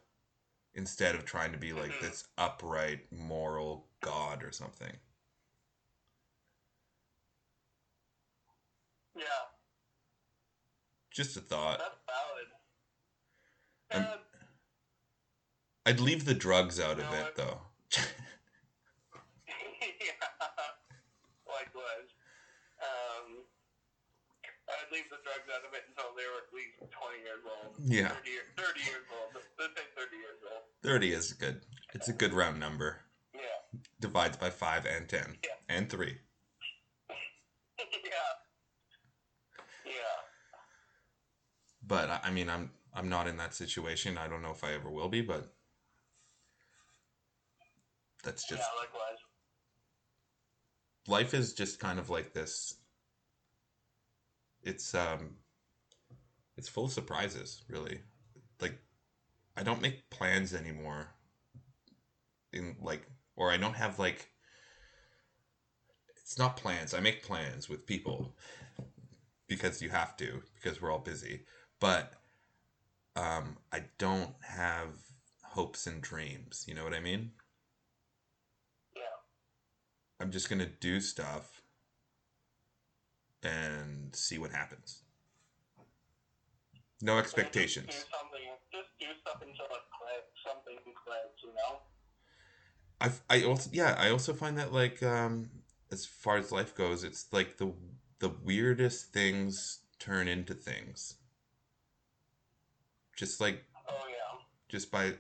instead 0.75 1.15
of 1.15 1.25
trying 1.25 1.53
to 1.53 1.59
be 1.59 1.73
like 1.73 1.93
Mhm. 1.93 2.01
this 2.01 2.29
upright 2.39 3.11
moral 3.13 3.89
god 4.01 4.45
or 4.45 4.53
something. 4.53 4.99
Yeah, 9.17 9.46
Just 11.17 11.37
a 11.39 11.41
thought. 11.41 11.79
that's 11.79 11.97
valid. 13.91 13.93
Yeah, 14.05 14.17
I'd 15.87 15.99
leave 16.01 16.27
the 16.27 16.35
drugs 16.35 16.79
out 16.79 17.01
of 17.01 17.11
it 17.15 17.35
though. 17.37 17.59
yeah, 17.97 18.05
likewise. 21.49 22.13
Um, 22.83 23.45
I'd 24.69 24.93
leave 24.93 25.09
the 25.09 25.17
drugs 25.25 25.49
out 25.49 25.65
of 25.67 25.73
it 25.73 25.85
until 25.89 26.13
they 26.15 26.25
were 26.29 26.45
at 26.45 26.53
least 26.53 26.77
20 26.85 26.93
years 27.25 27.41
old. 27.49 27.77
Yeah. 27.81 28.09
30, 28.21 28.31
year- 28.31 28.53
30 28.59 28.81
years 28.81 29.07
old. 29.11 29.33
Let's 29.59 29.73
say 29.75 29.87
30 29.97 30.17
years 30.17 30.43
old. 30.53 30.65
30 30.83 31.13
is 31.13 31.33
good. 31.33 31.63
It's 31.95 32.09
a 32.09 32.13
good 32.13 32.35
round 32.35 32.61
number. 32.61 33.01
Yeah. 33.35 33.41
Divides 34.01 34.37
by 34.37 34.51
5 34.51 34.85
and 34.85 35.09
10. 35.09 35.39
Yeah. 35.43 35.51
And 35.75 35.89
3. 35.89 36.19
yeah. 37.09 37.17
Yeah. 39.87 39.93
But 41.87 42.21
I 42.25 42.31
mean, 42.31 42.49
I'm 42.51 42.71
I'm 42.95 43.09
not 43.09 43.29
in 43.29 43.37
that 43.39 43.55
situation. 43.55 44.19
I 44.19 44.29
don't 44.29 44.43
know 44.43 44.51
if 44.51 44.65
I 44.65 44.73
ever 44.75 44.91
will 44.91 45.09
be, 45.09 45.21
but 45.21 45.53
that's 48.25 48.47
just 48.47 48.63
yeah, 48.63 48.81
likewise. 48.83 49.19
life 51.09 51.35
is 51.35 51.53
just 51.55 51.79
kind 51.81 51.99
of 51.99 52.11
like 52.11 52.33
this. 52.33 52.77
It's 54.63 54.95
um 54.95 55.37
it's 56.57 56.69
full 56.69 56.87
of 56.87 56.93
surprises, 56.93 57.63
really. 57.69 58.01
Like 58.61 58.79
I 59.57 59.63
don't 59.63 59.83
make 59.83 60.11
plans 60.11 60.55
anymore. 60.55 61.09
In 62.53 62.77
like 62.81 63.07
or 63.37 63.51
I 63.53 63.57
don't 63.57 63.77
have 63.77 63.99
like 63.99 64.31
it's 66.23 66.39
not 66.39 66.57
plans. 66.57 66.95
I 66.95 67.01
make 67.01 67.23
plans 67.25 67.69
with 67.69 67.87
people 67.87 68.37
because 69.49 69.81
you 69.81 69.91
have 69.91 70.17
to 70.17 70.43
because 70.55 70.83
we're 70.83 70.91
all 70.93 70.99
busy. 70.99 71.45
But 71.87 72.15
um 73.15 73.59
I 73.71 73.85
don't 73.97 74.35
have 74.43 74.89
hopes 75.45 75.87
and 75.87 76.03
dreams, 76.03 76.65
you 76.67 76.75
know 76.75 76.83
what 76.83 76.93
I 76.93 76.99
mean? 76.99 77.31
Yeah. 78.97 79.03
I'm 80.19 80.33
just 80.33 80.51
gonna 80.51 80.67
do 80.67 80.99
stuff 81.01 81.63
and 83.45 84.17
see 84.17 84.37
what 84.37 84.51
happens. 84.51 85.05
No 87.01 87.19
expectations. 87.19 87.87
Just 87.87 88.07
do 88.09 88.17
something. 88.19 88.49
Just 88.73 88.89
do 88.99 89.07
stuff 89.21 89.43
until 89.43 89.67
it 89.67 89.87
clicks. 89.97 90.43
Something 90.45 90.79
clicks, 91.05 91.43
you 91.45 91.53
know? 91.55 91.79
I 93.01 93.13
I 93.31 93.45
also 93.45 93.71
yeah 93.73 93.95
I 93.97 94.11
also 94.11 94.35
find 94.35 94.59
that 94.59 94.73
like 94.73 95.05
um 95.05 95.51
as 95.93 96.05
far 96.05 96.37
as 96.37 96.51
life 96.51 96.75
goes, 96.75 97.05
it's 97.05 97.27
like 97.33 97.59
the 97.59 97.73
the 98.19 98.31
weirdest 98.43 99.13
things 99.13 99.83
turn 100.01 100.27
into 100.27 100.53
things. 100.53 101.15
Just 103.17 103.41
like 103.41 103.65
Oh, 103.89 104.05
yeah. 104.09 104.39
just 104.69 104.91
by 104.91 105.15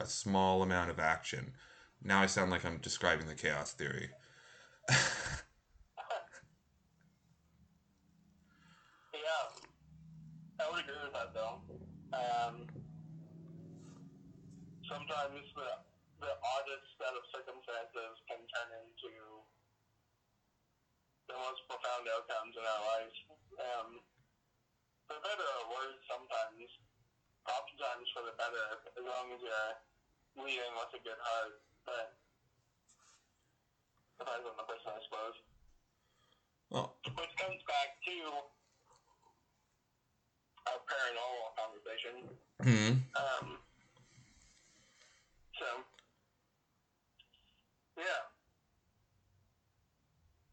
a 0.00 0.06
small 0.06 0.62
amount 0.62 0.90
of 0.90 0.98
action. 0.98 1.52
Now 2.02 2.20
I 2.22 2.26
sound 2.26 2.50
like 2.50 2.64
I'm 2.64 2.78
describing 2.78 3.26
the 3.26 3.34
chaos 3.34 3.72
theory. 3.72 4.10
Yeah. 9.12 9.44
I 10.58 10.64
would 10.70 10.80
agree 10.80 10.98
with 11.04 11.12
that, 11.12 11.30
though. 11.36 11.60
Um, 12.16 12.66
sometimes 14.88 15.44
the, 15.54 15.68
the 16.24 16.32
oddest 16.32 16.86
set 16.96 17.12
of 17.12 17.22
circumstances 17.30 18.14
can 18.26 18.40
turn 18.40 18.70
into 18.82 19.12
the 21.28 21.36
most 21.36 21.60
profound 21.68 22.08
outcomes 22.08 22.54
in 22.56 22.64
our 22.64 22.82
lives. 22.96 23.16
Um, 23.60 23.88
for 25.06 25.18
better 25.20 25.48
or 25.60 25.64
worse, 25.76 26.00
sometimes, 26.08 26.68
oftentimes 27.48 28.06
for 28.14 28.22
the 28.26 28.34
better, 28.38 28.66
as 28.94 29.04
long 29.04 29.32
as 29.34 29.40
you're 29.42 29.74
leading 30.46 30.72
with 30.78 30.94
a 30.96 31.00
good 31.02 31.18
heart. 31.20 31.58
But 31.86 32.14
depends 34.18 34.46
on 34.46 34.54
the 34.54 34.66
person, 34.70 34.90
I 34.94 35.00
suppose. 35.06 35.36
well, 36.70 36.94
Which 37.18 37.34
comes 37.36 37.58
back 37.66 37.98
to 38.06 38.14
our 40.70 40.78
paranormal 40.86 41.50
conversation. 41.58 42.14
hmm, 42.62 42.92
Um, 43.18 43.58
so, 45.58 45.66
yeah. 47.98 48.22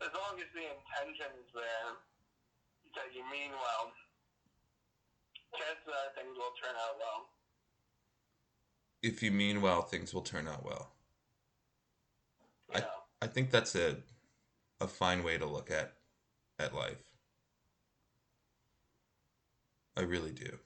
As 0.01 0.09
long 0.15 0.39
as 0.41 0.49
the 0.57 0.65
intention 0.65 1.29
is 1.43 1.49
there, 1.53 1.89
that 2.97 3.13
you 3.13 3.21
mean 3.29 3.51
well, 3.53 3.93
chances 5.53 5.87
are 5.87 6.09
things 6.15 6.35
will 6.37 6.53
turn 6.61 6.75
out 6.75 6.97
well. 6.99 7.29
if 9.01 9.21
you 9.21 9.29
mean 9.31 9.61
well, 9.61 9.81
things 9.81 10.13
will 10.13 10.21
turn 10.21 10.47
out 10.47 10.63
well. 10.63 10.93
You 12.73 12.79
I- 12.81 12.87
I 13.21 13.27
think 13.27 13.51
that's 13.51 13.75
a 13.75 14.01
a 14.81 14.87
fine 14.87 15.23
way 15.23 15.37
to 15.37 15.45
look 15.45 15.71
at 15.71 15.95
at 16.59 16.73
life. 16.75 17.13
I 19.95 20.01
really 20.01 20.31
do. 20.31 20.59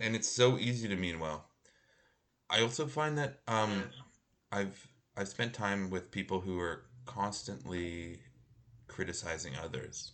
And 0.00 0.14
it's 0.14 0.28
so 0.28 0.58
easy 0.58 0.86
to 0.88 0.96
mean 0.96 1.18
well. 1.18 1.46
I 2.50 2.60
also 2.60 2.86
find 2.86 3.18
that 3.18 3.40
um 3.48 3.84
I've 4.52 4.88
I've 5.16 5.28
spent 5.28 5.54
time 5.54 5.90
with 5.90 6.10
people 6.10 6.40
who 6.40 6.58
are 6.60 6.84
constantly 7.06 8.20
criticizing 8.88 9.56
others. 9.56 10.12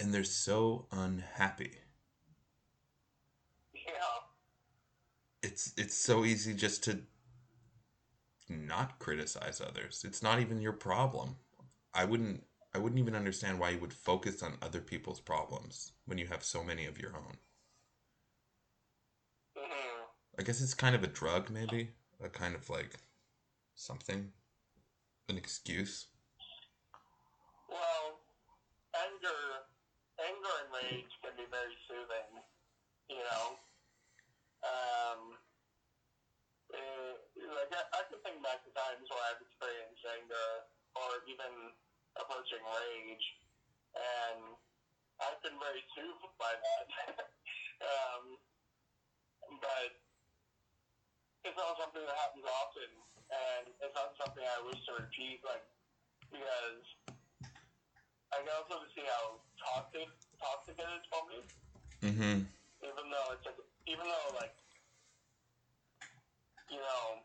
And 0.00 0.12
they're 0.12 0.24
so 0.24 0.88
unhappy. 0.90 1.78
Yeah. 3.74 4.20
It's 5.42 5.72
it's 5.76 5.94
so 5.94 6.24
easy 6.24 6.54
just 6.54 6.82
to 6.84 7.02
not 8.50 8.98
criticize 8.98 9.62
others. 9.62 10.04
It's 10.04 10.22
not 10.22 10.40
even 10.40 10.60
your 10.60 10.72
problem. 10.74 11.36
I 11.94 12.04
wouldn't 12.04 12.44
I 12.74 12.78
wouldn't 12.78 12.98
even 12.98 13.14
understand 13.14 13.58
why 13.58 13.70
you 13.70 13.78
would 13.78 13.94
focus 13.94 14.42
on 14.42 14.58
other 14.62 14.80
people's 14.82 15.20
problems 15.20 15.92
when 16.04 16.18
you 16.18 16.26
have 16.26 16.44
so 16.44 16.62
many 16.62 16.84
of 16.86 16.98
your 16.98 17.16
own. 17.16 17.38
hmm 19.56 20.04
I 20.38 20.42
guess 20.42 20.60
it's 20.60 20.74
kind 20.74 20.94
of 20.96 21.04
a 21.04 21.06
drug 21.06 21.50
maybe, 21.50 21.90
a 22.22 22.28
kind 22.28 22.54
of 22.54 22.68
like 22.70 22.96
something 23.76 24.32
an 25.28 25.36
excuse. 25.38 26.06
Well, 27.68 28.20
anger, 28.94 29.49
anger 30.28 30.54
and 30.64 30.70
rage 30.72 31.12
can 31.24 31.34
be 31.36 31.46
very 31.48 31.76
soothing. 31.88 32.30
You 33.10 33.22
know, 33.26 33.46
um, 34.62 35.20
eh, 36.74 37.14
like 37.58 37.72
I, 37.74 37.82
I 37.96 38.00
can 38.06 38.20
think 38.22 38.38
back 38.44 38.62
to 38.62 38.70
times 38.70 39.06
where 39.10 39.24
I've 39.32 39.42
experienced 39.42 40.04
anger 40.06 40.50
or 40.94 41.24
even 41.26 41.74
approaching 42.14 42.62
rage, 42.62 43.26
and 43.98 44.54
I've 45.18 45.40
been 45.42 45.58
very 45.58 45.82
soothed 45.96 46.34
by 46.38 46.54
that. 46.54 46.86
um, 47.90 48.38
but 49.58 49.90
it's 51.42 51.58
not 51.58 51.74
something 51.82 52.04
that 52.04 52.18
happens 52.20 52.46
often, 52.46 52.90
and 53.32 53.64
it's 53.82 53.96
not 53.98 54.14
something 54.22 54.44
I 54.46 54.60
wish 54.70 54.78
to 54.86 55.02
repeat. 55.02 55.42
Like 55.42 55.66
because 56.30 56.86
I 58.30 58.42
can 58.42 58.50
also 58.54 58.86
see 58.94 59.02
how 59.02 59.42
toxic 59.58 60.06
toxic 60.38 60.78
it 60.78 60.86
is 60.86 61.04
me. 61.28 61.38
Mm-hmm. 62.00 62.36
Even 62.80 63.04
though 63.10 63.28
it's 63.36 63.44
like, 63.44 63.60
even 63.90 64.06
though 64.06 64.28
like, 64.38 64.54
you 66.70 66.80
know, 66.80 67.20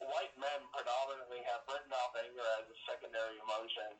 white 0.00 0.32
men 0.38 0.60
predominantly 0.70 1.42
have 1.46 1.66
written 1.66 1.92
off 1.92 2.14
anger 2.16 2.46
as 2.62 2.66
a 2.70 2.78
secondary 2.86 3.36
emotion, 3.42 3.90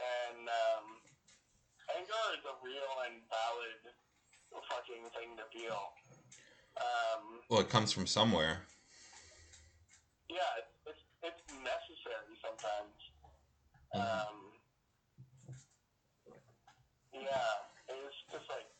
and 0.00 0.44
um, 0.48 0.86
anger 1.94 2.24
is 2.34 2.44
a 2.48 2.54
real 2.64 2.92
and 3.06 3.20
valid 3.28 3.80
fucking 4.66 5.04
thing 5.14 5.36
to 5.38 5.46
feel. 5.54 5.94
Um, 6.80 7.44
Well, 7.52 7.60
it 7.60 7.70
comes 7.70 7.92
from 7.92 8.06
somewhere. 8.06 8.66
yeah, 10.30 10.58
it's, 10.58 10.72
it's, 10.86 11.04
it's 11.22 11.44
necessary 11.60 12.34
sometimes. 12.40 12.96
Um, 13.90 14.36
yeah, 17.10 17.66
it's 17.90 18.18
just 18.30 18.46
like 18.46 18.70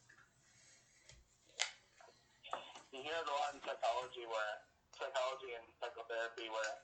you 2.94 3.02
hear 3.02 3.18
it 3.18 3.26
a 3.26 3.34
lot 3.34 3.54
in 3.54 3.60
psychology, 3.66 4.26
where 4.26 4.54
psychology 4.94 5.50
and 5.58 5.66
psychotherapy, 5.82 6.46
where 6.50 6.74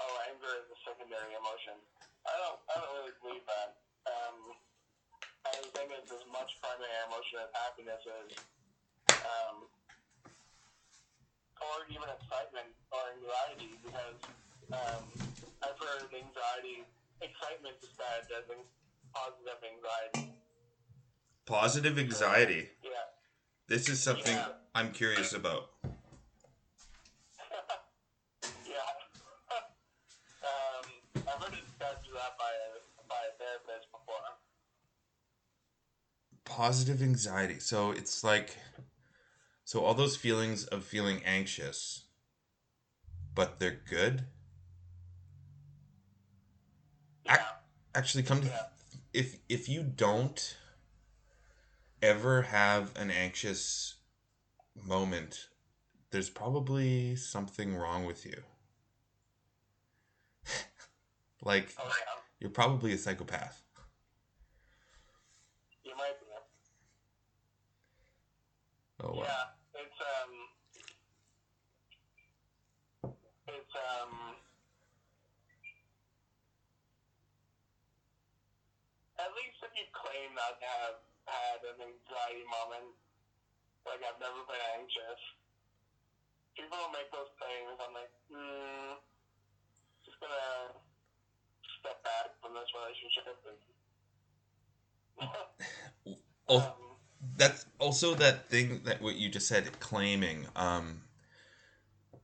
oh, 0.00 0.14
anger 0.32 0.64
is 0.64 0.68
a 0.72 0.78
secondary 0.88 1.36
emotion. 1.36 1.76
I 2.24 2.32
don't, 2.40 2.58
I 2.68 2.74
don't 2.80 2.92
really 2.96 3.16
believe 3.20 3.44
that. 3.44 3.70
Um, 4.08 4.56
I 5.46 5.62
think 5.76 5.94
it's 5.94 6.10
as 6.10 6.26
much 6.32 6.58
primary 6.58 6.90
emotion 7.06 7.38
as 7.44 7.50
happiness 7.54 8.02
is, 8.02 8.30
um, 9.14 9.70
or 11.62 11.86
even 11.86 12.08
excitement 12.10 12.74
or 12.90 13.02
anxiety, 13.14 13.78
because 13.78 14.18
um, 14.74 15.04
I've 15.62 15.78
heard 15.78 16.10
anxiety, 16.10 16.82
excitement 17.22 17.78
described 17.78 18.26
as 18.34 18.42
in 18.50 18.58
positive 19.14 19.60
anxiety. 19.62 20.34
Positive 21.46 21.96
anxiety. 21.98 22.68
Yeah. 22.82 22.90
This 23.68 23.88
is 23.88 24.02
something 24.02 24.34
Yeah. 24.34 24.48
I'm 24.74 24.92
curious 24.92 25.32
about. 25.32 25.70
yeah. 28.66 28.72
um, 30.42 30.84
I've 31.14 31.22
heard 31.42 31.54
it 31.54 31.64
described 31.64 32.04
as 32.06 32.12
that 32.14 32.36
by 32.36 32.50
a, 32.50 32.80
by 33.08 33.22
a 33.30 33.32
therapist 33.38 33.90
before. 33.92 34.16
positive 36.44 37.00
anxiety. 37.02 37.60
So 37.60 37.92
it's 37.92 38.24
like, 38.24 38.56
so 39.64 39.84
all 39.84 39.94
those 39.94 40.16
feelings 40.16 40.64
of 40.64 40.84
feeling 40.84 41.22
anxious, 41.24 42.04
but 43.34 43.60
they're 43.60 43.80
good. 43.88 44.24
Yeah. 47.24 47.44
Actually, 47.94 48.24
come 48.24 48.40
to 48.42 48.46
Yeah. 48.48 48.66
if 49.12 49.38
if 49.48 49.68
you 49.68 49.82
don't 49.82 50.56
ever 52.02 52.42
have 52.42 52.96
an 52.96 53.10
anxious 53.10 53.94
moment, 54.84 55.48
there's 56.10 56.30
probably 56.30 57.16
something 57.16 57.76
wrong 57.76 58.04
with 58.06 58.26
you. 58.26 58.42
like 61.42 61.74
Oh, 61.78 61.84
yeah. 61.86 62.20
you're 62.40 62.50
probably 62.50 62.92
a 62.92 62.98
psychopath. 62.98 63.62
You 65.84 65.96
might 65.96 66.18
be. 66.20 66.26
Oh 69.02 69.12
wow. 69.12 69.22
Yeah, 69.24 69.80
it's 69.80 70.00
um, 70.00 70.32
it's 73.48 73.74
um, 73.76 74.36
at 79.18 79.30
least 79.36 79.58
if 79.64 79.72
you 79.76 79.86
claim 79.92 80.32
not 80.34 80.60
to 80.60 80.66
have 80.66 80.96
had 81.26 81.60
an 81.66 81.78
anxiety 81.82 82.46
moment, 82.46 82.94
like 83.84 84.00
I've 84.02 84.18
never 84.22 84.42
been 84.46 84.64
anxious. 84.78 85.20
People 86.56 86.78
make 86.94 87.10
those 87.12 87.28
claims. 87.36 87.76
I'm 87.76 87.92
like, 87.92 88.12
hmm, 88.32 88.96
just 90.06 90.18
gonna 90.22 90.72
step 91.82 91.98
back 92.02 92.32
from 92.40 92.54
this 92.56 92.70
relationship 92.74 93.36
and. 93.46 93.60
Oh, 96.48 96.58
um, 96.58 96.72
that's 97.36 97.66
also 97.80 98.14
that 98.14 98.48
thing 98.48 98.82
that 98.84 99.02
what 99.02 99.16
you 99.16 99.28
just 99.28 99.48
said 99.48 99.80
claiming 99.80 100.46
um 100.54 101.02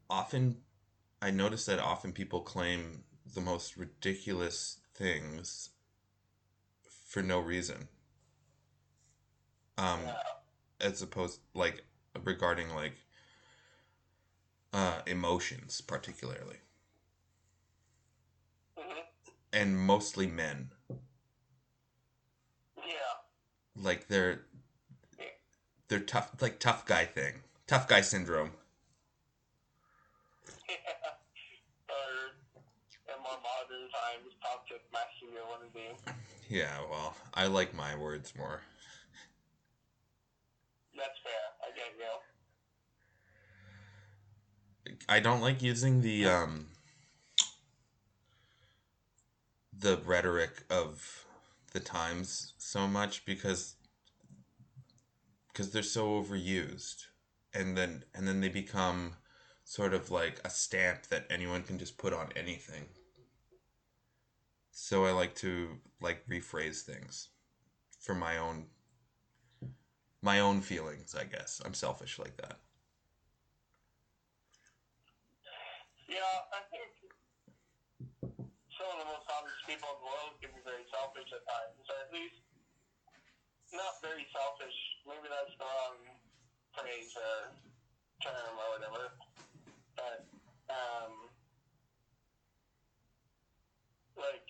often 0.08 0.58
i 1.20 1.30
notice 1.30 1.66
that 1.66 1.80
often 1.80 2.12
people 2.12 2.40
claim 2.40 3.02
the 3.34 3.40
most 3.40 3.76
ridiculous 3.76 4.78
things 4.94 5.70
for 7.06 7.22
no 7.22 7.40
reason 7.40 7.88
um 9.78 10.00
as 10.80 11.02
opposed 11.02 11.40
like 11.54 11.84
regarding 12.24 12.70
like 12.74 12.94
uh 14.72 15.00
emotions 15.06 15.80
particularly 15.80 16.56
Mhm. 18.78 19.06
and 19.52 19.78
mostly 19.78 20.26
men 20.26 20.70
Yeah. 22.76 23.14
like 23.76 24.08
they're 24.08 24.44
they're 25.88 26.00
tough 26.00 26.30
like 26.40 26.58
tough 26.58 26.84
guy 26.86 27.04
thing 27.04 27.42
tough 27.66 27.86
guy 27.88 28.00
syndrome 28.00 28.50
or 31.88 32.34
in 33.08 33.18
more 33.22 33.38
modern 33.42 33.88
times, 33.90 34.34
toxic 34.42 34.82
masculinity. 34.92 35.96
yeah 36.48 36.78
well 36.90 37.16
i 37.34 37.46
like 37.46 37.74
my 37.74 37.94
words 37.96 38.34
more 38.36 38.60
That's 40.96 41.18
fair. 41.24 41.44
I 41.64 41.74
get 41.74 41.92
you. 41.98 42.12
I 45.08 45.20
don't 45.20 45.40
like 45.40 45.62
using 45.62 46.00
the 46.00 46.26
um 46.26 46.66
the 49.76 49.98
rhetoric 50.04 50.64
of 50.70 51.26
the 51.72 51.80
times 51.80 52.54
so 52.58 52.86
much 52.86 53.24
because 53.24 53.76
because 55.48 55.70
they're 55.72 55.82
so 55.82 56.22
overused 56.22 57.04
and 57.54 57.76
then 57.76 58.04
and 58.14 58.26
then 58.26 58.40
they 58.40 58.48
become 58.48 59.14
sort 59.64 59.94
of 59.94 60.10
like 60.10 60.40
a 60.44 60.50
stamp 60.50 61.06
that 61.08 61.26
anyone 61.30 61.62
can 61.62 61.78
just 61.78 61.98
put 61.98 62.12
on 62.12 62.28
anything. 62.36 62.86
So 64.70 65.04
I 65.04 65.12
like 65.12 65.34
to 65.36 65.78
like 66.00 66.26
rephrase 66.28 66.82
things 66.82 67.28
for 68.00 68.14
my 68.14 68.38
own 68.38 68.66
my 70.22 70.40
own 70.40 70.60
feelings, 70.60 71.14
I 71.14 71.24
guess. 71.24 71.60
I'm 71.64 71.74
selfish 71.74 72.18
like 72.18 72.36
that. 72.38 72.58
Yeah, 76.12 76.44
I 76.52 76.60
think 76.68 76.92
some 78.76 78.84
of 78.84 79.00
the 79.00 79.08
most 79.08 79.24
honest 79.32 79.64
people 79.64 79.88
in 79.88 79.96
the 79.96 80.08
world 80.12 80.36
can 80.44 80.52
be 80.52 80.60
very 80.60 80.84
selfish 80.92 81.24
at 81.32 81.40
times, 81.48 81.88
or 81.88 81.96
at 82.04 82.12
least 82.12 82.36
not 83.72 83.96
very 84.04 84.28
selfish. 84.28 84.76
Maybe 85.08 85.32
that's 85.32 85.56
the 85.56 85.64
wrong 85.64 85.96
phrase 86.76 87.16
or 87.16 87.56
term 88.20 88.52
or 88.60 88.68
whatever. 88.76 89.04
But, 89.96 90.20
um, 90.68 91.32
like, 94.20 94.48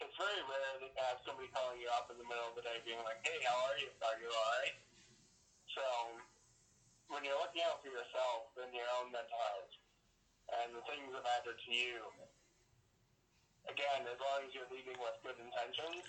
it's 0.00 0.16
very 0.16 0.42
rare 0.48 0.80
to 0.80 0.88
have 0.96 1.20
somebody 1.28 1.52
calling 1.52 1.76
you 1.84 1.92
up 1.92 2.08
in 2.08 2.16
the 2.16 2.24
middle 2.24 2.48
of 2.48 2.56
the 2.56 2.64
day 2.64 2.80
being 2.88 3.04
like, 3.04 3.20
hey, 3.20 3.36
how 3.44 3.68
are 3.68 3.76
you? 3.76 3.92
Are 4.00 4.16
you 4.16 4.32
alright? 4.32 4.80
So, 5.76 5.84
when 7.12 7.20
you're 7.20 7.36
looking 7.36 7.60
out 7.68 7.84
for 7.84 7.92
yourself 7.92 8.48
and 8.64 8.72
your 8.72 8.88
own 8.96 9.12
mental 9.12 9.36
health 9.36 9.73
and 10.62 10.74
the 10.76 10.82
things 10.86 11.08
that 11.10 11.24
matter 11.24 11.54
to 11.56 11.70
you, 11.72 11.98
again, 13.66 14.06
as 14.06 14.18
long 14.20 14.44
as 14.46 14.54
you're 14.54 14.70
leaving 14.70 14.98
with 15.00 15.16
good 15.24 15.38
intentions, 15.40 16.04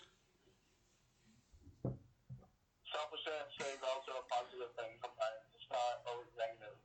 selfishness 2.92 3.50
is 3.60 3.82
also 3.84 4.22
a 4.22 4.26
positive 4.30 4.72
thing 4.78 4.92
sometimes. 5.02 5.42
It's 5.56 5.68
not 5.72 6.06
always 6.08 6.32
negative. 6.38 6.78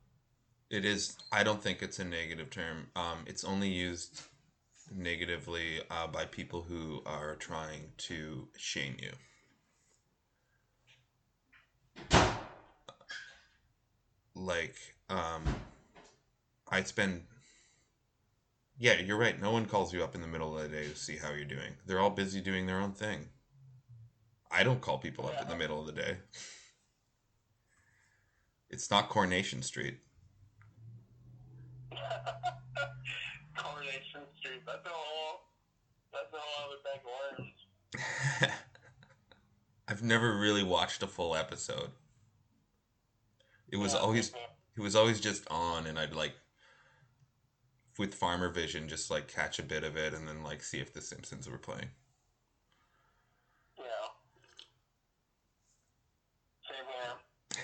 It 0.69 0.85
is. 0.85 1.17
I 1.31 1.43
don't 1.43 1.61
think 1.61 1.81
it's 1.81 1.99
a 1.99 2.05
negative 2.05 2.49
term. 2.49 2.87
Um, 2.95 3.25
it's 3.27 3.43
only 3.43 3.69
used 3.69 4.21
negatively 4.93 5.81
uh, 5.89 6.07
by 6.07 6.25
people 6.25 6.61
who 6.63 7.01
are 7.05 7.35
trying 7.35 7.91
to 7.97 8.47
shame 8.57 8.95
you. 8.99 9.11
Like, 14.33 14.75
um, 15.09 15.43
I 16.69 16.83
spend. 16.83 17.23
Yeah, 18.81 18.99
you're 18.99 19.17
right. 19.19 19.39
No 19.39 19.51
one 19.51 19.67
calls 19.67 19.93
you 19.93 20.03
up 20.03 20.15
in 20.15 20.21
the 20.21 20.27
middle 20.27 20.57
of 20.57 20.63
the 20.63 20.75
day 20.75 20.87
to 20.87 20.95
see 20.95 21.15
how 21.15 21.29
you're 21.29 21.45
doing. 21.45 21.75
They're 21.85 21.99
all 21.99 22.09
busy 22.09 22.41
doing 22.41 22.65
their 22.65 22.79
own 22.79 22.93
thing. 22.93 23.29
I 24.49 24.63
don't 24.63 24.81
call 24.81 24.97
people 24.97 25.27
up 25.27 25.39
in 25.39 25.47
the 25.47 25.55
middle 25.55 25.79
of 25.79 25.85
the 25.85 25.91
day. 25.91 26.17
It's 28.71 28.89
not 28.89 29.07
Coronation 29.07 29.61
Street. 29.61 29.99
Coronation 33.55 34.21
Street, 34.39 34.63
that's 34.65 34.83
a 34.83 34.89
whole, 34.89 35.41
that's 36.11 36.33
whole 36.33 36.65
other 36.65 36.81
bag 36.83 37.01
of 37.05 37.11
worms. 37.37 38.51
I've 39.87 40.01
never 40.01 40.35
really 40.35 40.63
watched 40.63 41.03
a 41.03 41.07
full 41.07 41.35
episode. 41.35 41.91
It 43.69 43.77
was 43.77 43.93
Yeah, 43.93 43.99
always 43.99 44.33
it 44.75 44.81
was 44.81 44.95
always 44.95 45.19
just 45.19 45.47
on 45.51 45.85
and 45.85 45.99
I'd 45.99 46.15
like 46.15 46.33
with 47.97 48.13
Farmer 48.13 48.49
Vision 48.49 48.87
just 48.87 49.11
like 49.11 49.27
catch 49.27 49.59
a 49.59 49.63
bit 49.63 49.83
of 49.83 49.97
it 49.97 50.13
and 50.13 50.27
then 50.27 50.43
like 50.43 50.63
see 50.63 50.79
if 50.79 50.93
the 50.93 51.01
Simpsons 51.01 51.49
were 51.49 51.57
playing. 51.57 51.89
Yeah. 53.77 53.85
Same 56.69 56.85
here. 56.87 57.63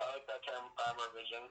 I 0.00 0.04
like 0.12 0.26
that 0.26 0.44
term, 0.44 0.64
farmer 0.76 1.08
vision. 1.14 1.48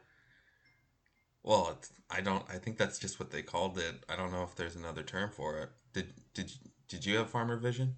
Well, 1.44 1.78
it's, 1.78 1.92
I 2.10 2.22
don't 2.22 2.46
I 2.50 2.58
think 2.58 2.78
that's 2.78 3.00
just 3.00 3.20
what 3.20 3.32
they 3.32 3.42
called 3.42 3.78
it. 3.78 4.04
I 4.08 4.16
don't 4.16 4.32
know 4.32 4.44
if 4.44 4.56
there's 4.56 4.76
another 4.76 5.04
term 5.04 5.30
for 5.32 5.60
it. 5.60 5.70
Did 5.94 6.14
did 6.34 6.52
did 6.88 7.06
you 7.06 7.18
have 7.18 7.30
Farmer 7.30 7.58
Vision? 7.58 7.96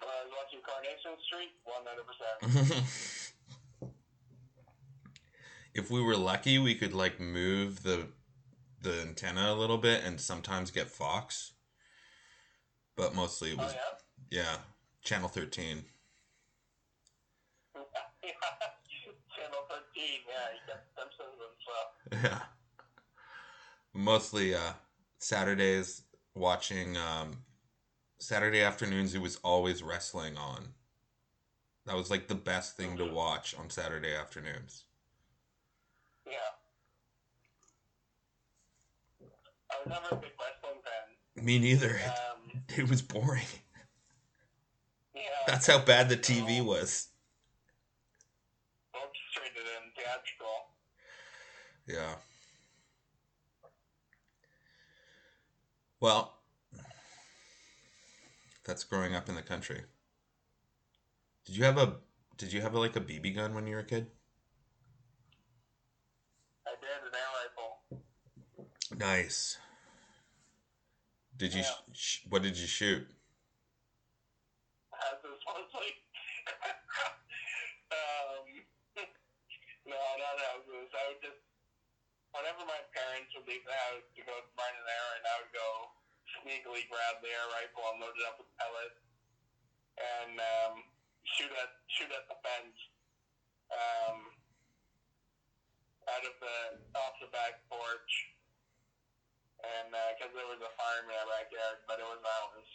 Uh, 0.00 0.06
Was 0.06 0.30
watching 0.38 0.60
Coronation 0.62 1.16
Street, 1.26 1.50
100%. 1.66 3.27
if 5.74 5.90
we 5.90 6.02
were 6.02 6.16
lucky, 6.16 6.58
we 6.58 6.74
could 6.74 6.92
like 6.92 7.20
move 7.20 7.82
the 7.82 8.08
the 8.80 9.00
antenna 9.02 9.52
a 9.52 9.54
little 9.54 9.78
bit 9.78 10.04
and 10.04 10.20
sometimes 10.20 10.70
get 10.70 10.88
Fox. 10.88 11.52
But 12.96 13.14
mostly 13.14 13.52
it 13.52 13.58
Oh, 13.58 13.64
was 13.64 13.74
yeah? 14.30 14.40
yeah, 14.42 14.56
channel 15.02 15.28
13. 15.28 15.84
Channel 19.36 19.60
13, 19.68 20.04
yeah, 20.28 20.48
you 20.52 20.60
got 20.66 20.82
Simpsons 20.96 21.38
and 21.40 21.54
stuff. 21.62 22.32
Yeah. 22.32 22.42
Mostly 23.92 24.54
uh 24.54 24.72
Saturdays 25.18 26.02
watching 26.34 26.96
um 26.96 27.44
Saturday 28.18 28.60
afternoons 28.62 29.14
it 29.14 29.20
was 29.22 29.36
always 29.36 29.82
wrestling 29.82 30.36
on. 30.36 30.74
That 31.86 31.96
was 31.96 32.10
like 32.10 32.28
the 32.28 32.34
best 32.34 32.76
thing 32.76 32.96
to 32.98 33.04
watch 33.06 33.54
on 33.54 33.70
Saturday 33.70 34.14
afternoons. 34.14 34.84
Yeah. 36.28 36.36
I 39.70 39.74
was 39.84 39.88
never 39.88 40.14
a 40.14 40.18
big 40.20 40.32
wrestling 40.38 40.80
fan. 40.84 41.44
Me 41.44 41.58
neither. 41.58 42.00
Um, 42.04 42.62
It 42.76 42.88
was 42.88 43.02
boring. 43.02 43.46
Yeah. 45.14 45.22
That's 45.46 45.66
how 45.66 45.78
bad 45.78 46.08
the 46.08 46.16
TV 46.16 46.60
was. 46.60 47.08
Orchestrated 48.92 49.66
and 49.82 49.94
theatrical. 49.96 50.56
Yeah. 51.86 52.16
Well, 56.00 56.38
that's 58.64 58.84
growing 58.84 59.14
up 59.14 59.28
in 59.28 59.34
the 59.34 59.42
country. 59.42 59.82
Did 61.44 61.56
you 61.56 61.64
have 61.64 61.78
a 61.78 61.96
did 62.36 62.52
you 62.52 62.60
have 62.60 62.74
like 62.74 62.94
a 62.94 63.00
BB 63.00 63.34
gun 63.34 63.52
when 63.54 63.66
you 63.66 63.74
were 63.74 63.80
a 63.80 63.84
kid? 63.84 64.12
I 66.66 66.70
did 66.80 67.08
an 67.08 67.14
air 67.14 67.30
rifle. 67.34 67.98
Nice. 68.96 69.58
Did 71.36 71.54
you 71.54 71.62
Yeah. 71.62 71.74
sh- 71.92 72.24
what 72.28 72.42
did 72.42 72.56
you 72.56 72.66
shoot? 72.66 73.06
Has 74.92 75.22
this 75.22 75.38
mostly. 75.46 76.02
um, 77.92 78.64
no, 79.86 79.96
not 80.18 80.38
houses. 80.40 80.90
I 80.94 81.04
would 81.08 81.22
just, 81.22 81.38
whenever 82.32 82.64
my 82.64 82.80
parents 82.92 83.30
would 83.36 83.46
leave 83.46 83.64
the 83.64 83.72
house 83.74 84.02
to 84.16 84.22
go 84.24 84.34
find 84.56 84.74
an 84.74 84.88
errand, 84.88 85.24
I 85.26 85.34
would 85.42 85.52
go 85.52 85.68
sneakily 86.42 86.88
grab 86.88 87.22
the 87.22 87.28
air 87.30 87.46
rifle 87.54 87.84
and 87.92 88.00
load 88.00 88.16
it 88.18 88.24
up 88.26 88.38
with 88.38 88.50
pellets 88.58 88.98
and 89.98 90.34
um, 90.40 90.74
shoot 91.36 91.50
at 91.52 91.70
shoot 91.88 92.10
at 92.10 92.26
the 92.28 92.36
fence. 92.42 92.78
Um, 93.68 94.32
out 96.08 96.24
of 96.24 96.34
the 96.40 96.56
off 96.96 97.20
the 97.20 97.28
back 97.28 97.60
porch, 97.68 98.12
and 99.64 99.90
because 100.14 100.30
there 100.34 100.46
was 100.46 100.62
a 100.62 100.72
farm 100.78 101.04
in 101.10 101.14
our 101.18 101.26
backyard, 101.26 101.82
but 101.90 101.98
it 101.98 102.06
was 102.06 102.22
ours, 102.22 102.70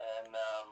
and 0.00 0.30
um, 0.36 0.68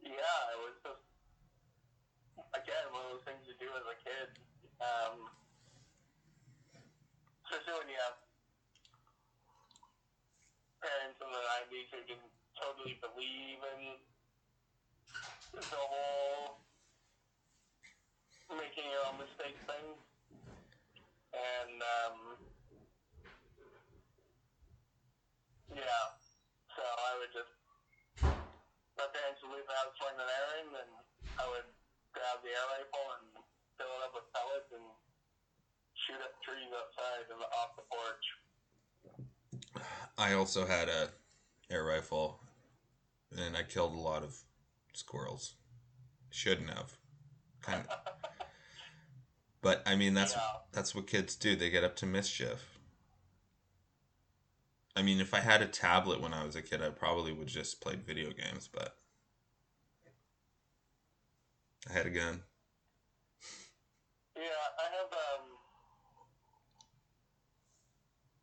yeah, 0.00 0.40
it 0.56 0.60
was 0.64 0.76
just 0.80 1.04
again 2.56 2.86
one 2.96 3.04
of 3.04 3.20
those 3.20 3.26
things 3.28 3.44
you 3.44 3.56
do 3.60 3.68
as 3.76 3.84
a 3.84 3.96
kid, 4.00 4.28
um, 4.80 5.28
especially 7.44 7.76
when 7.76 7.88
you 7.92 8.00
have 8.00 8.16
parents 10.80 11.18
in 11.20 11.28
the 11.28 11.42
'90s 11.68 11.88
who 11.92 12.00
didn't 12.08 12.32
totally 12.56 12.96
believe 13.04 13.60
in 13.76 13.80
the 15.52 15.82
whole 15.92 16.56
making 18.56 18.88
your 18.88 19.04
own 19.12 19.20
mistakes 19.20 19.60
thing. 19.68 20.07
And, 21.38 21.78
um, 21.78 22.18
yeah, 25.70 26.04
so 26.74 26.82
I 26.82 27.10
would 27.22 27.30
just, 27.30 27.54
my 28.98 29.06
parents 29.14 29.38
would 29.46 29.54
leave 29.54 29.68
the 29.70 29.76
house 29.78 29.94
for 30.02 30.10
an 30.10 30.18
errand, 30.18 30.72
and 30.82 30.92
I 31.38 31.46
would 31.46 31.68
grab 32.10 32.42
the 32.42 32.50
air 32.50 32.66
rifle 32.74 33.06
and 33.22 33.26
fill 33.78 33.92
it 33.94 34.02
up 34.02 34.12
with 34.18 34.26
pellets 34.34 34.70
and 34.74 34.86
shoot 36.06 36.18
at 36.18 36.34
trees 36.42 36.74
outside 36.74 37.30
and 37.30 37.38
off 37.54 37.78
the 37.78 37.86
porch. 37.86 38.26
I 40.18 40.34
also 40.34 40.66
had 40.66 40.88
a 40.88 41.10
air 41.70 41.84
rifle 41.84 42.40
and 43.36 43.56
I 43.56 43.62
killed 43.62 43.92
a 43.92 44.00
lot 44.00 44.22
of 44.22 44.36
squirrels. 44.92 45.54
Shouldn't 46.30 46.70
have. 46.70 46.96
Kind 47.62 47.84
of. 47.88 47.98
But 49.60 49.82
I 49.86 49.96
mean 49.96 50.14
that's 50.14 50.34
Yeah. 50.34 50.58
that's 50.72 50.94
what 50.94 51.06
kids 51.06 51.34
do. 51.36 51.56
They 51.56 51.70
get 51.70 51.84
up 51.84 51.96
to 51.96 52.06
mischief. 52.06 52.78
I 54.96 55.02
mean, 55.02 55.20
if 55.20 55.32
I 55.32 55.38
had 55.38 55.62
a 55.62 55.66
tablet 55.66 56.20
when 56.20 56.34
I 56.34 56.42
was 56.44 56.56
a 56.56 56.62
kid, 56.62 56.82
I 56.82 56.90
probably 56.90 57.32
would 57.32 57.46
just 57.46 57.80
play 57.80 57.94
video 57.94 58.32
games, 58.32 58.66
but 58.66 58.96
I 61.88 61.92
had 61.92 62.06
a 62.06 62.10
gun. 62.10 62.42
Yeah, 64.34 64.42
I 64.74 64.86
have 64.98 65.10
um, 65.14 65.44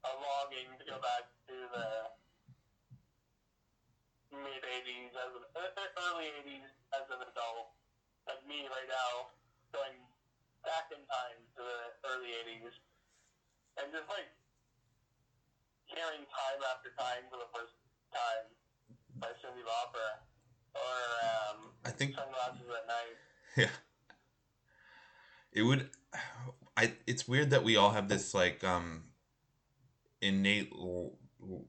a 0.04 0.12
longing 0.16 0.80
to 0.80 0.86
go 0.86 0.96
back 1.04 1.28
to 1.48 1.56
the 1.76 1.88
mid 4.32 4.64
'80s 4.64 5.12
as 5.12 5.32
an 5.36 5.44
early 6.08 6.26
'80s 6.40 6.72
as 6.96 7.04
an 7.12 7.20
adult, 7.20 7.76
like 8.28 8.48
me 8.48 8.64
right 8.72 8.88
now, 8.88 9.28
going 9.72 10.00
back 10.66 10.90
in 10.92 11.02
time 11.08 11.40
to 11.56 11.62
the 11.62 11.78
early 12.10 12.34
'80s, 12.34 12.74
and 13.80 13.88
just 13.94 14.08
like 14.10 14.30
hearing 15.86 16.26
"Time 16.28 16.62
After 16.74 16.90
Time" 16.98 17.24
for 17.30 17.38
the 17.38 17.50
first 17.54 17.74
time 18.12 18.46
by 19.22 19.32
Cyndi 19.40 19.64
Lauper, 19.64 20.10
or 20.76 20.96
um, 21.24 21.58
I 21.86 21.92
think 21.92 22.16
"Sunglasses 22.16 22.68
at 22.70 22.86
Night." 22.88 23.18
Yeah. 23.56 23.74
It 25.52 25.64
would 25.64 25.90
I 26.76 26.94
it's 27.08 27.28
weird 27.28 27.52
that 27.52 27.64
we 27.64 27.78
all 27.78 27.92
have 27.92 28.10
this 28.10 28.34
like 28.34 28.64
um 28.64 29.04
innate 30.22 30.72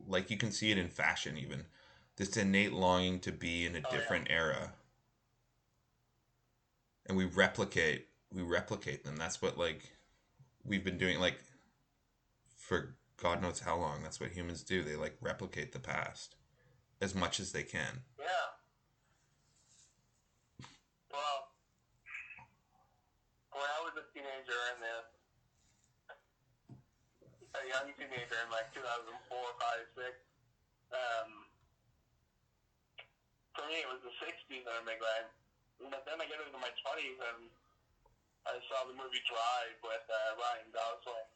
like 0.07 0.31
you 0.31 0.37
can 0.37 0.51
see 0.51 0.71
it 0.71 0.79
in 0.79 0.89
fashion 0.89 1.37
even 1.37 1.67
this 2.17 2.37
innate 2.37 2.73
longing 2.73 3.21
to 3.21 3.33
be 3.33 3.67
in 3.67 3.75
a 3.77 3.79
Oh, 3.79 3.83
yeah. 3.93 3.99
different 3.99 4.27
era 4.31 4.73
and 7.07 7.17
we 7.17 7.25
replicate 7.25 8.09
we 8.33 8.43
replicate 8.43 9.05
them 9.05 9.17
that's 9.17 9.41
what 9.41 9.57
like 9.59 9.93
we've 10.65 10.85
been 10.85 10.99
doing 10.99 11.19
like 11.21 11.39
for 12.59 12.97
god 13.21 13.41
knows 13.41 13.61
how 13.61 13.77
long 13.77 14.03
that's 14.03 14.21
what 14.21 14.31
humans 14.31 14.63
do 14.63 14.83
they 14.83 14.97
like 14.97 15.17
replicate 15.21 15.73
the 15.73 15.79
past 15.79 16.37
as 17.01 17.15
much 17.15 17.39
as 17.41 17.53
they 17.53 17.63
can 17.63 18.01
Yeah. 18.19 18.49
Well, 21.13 21.49
when 23.53 23.65
I 23.65 23.81
was 23.85 23.95
a 23.97 24.05
teenager 24.13 24.61
and 24.75 24.83
the 24.83 24.97
a 27.57 27.65
young 27.73 27.89
teenager 27.97 28.37
in 28.45 28.49
like 28.53 28.69
2004, 28.77 29.17
5, 29.33 29.97
6, 29.97 30.13
um, 30.93 31.29
for 33.57 33.65
me 33.65 33.81
it 33.81 33.89
was 33.89 34.05
the 34.05 34.13
60s 34.21 34.61
that 34.69 34.77
I 34.77 34.85
made 34.85 35.01
glad. 35.01 35.33
But 35.81 36.05
then 36.05 36.21
I 36.21 36.29
get 36.29 36.41
into 36.41 36.61
my 36.61 36.73
20s 36.85 37.17
and 37.17 37.49
I 38.47 38.63
saw 38.71 38.87
the 38.87 38.95
movie 38.95 39.23
Drive 39.27 39.77
with 39.83 40.07
uh, 40.07 40.39
Ryan 40.39 40.71
Gosling. 40.71 41.29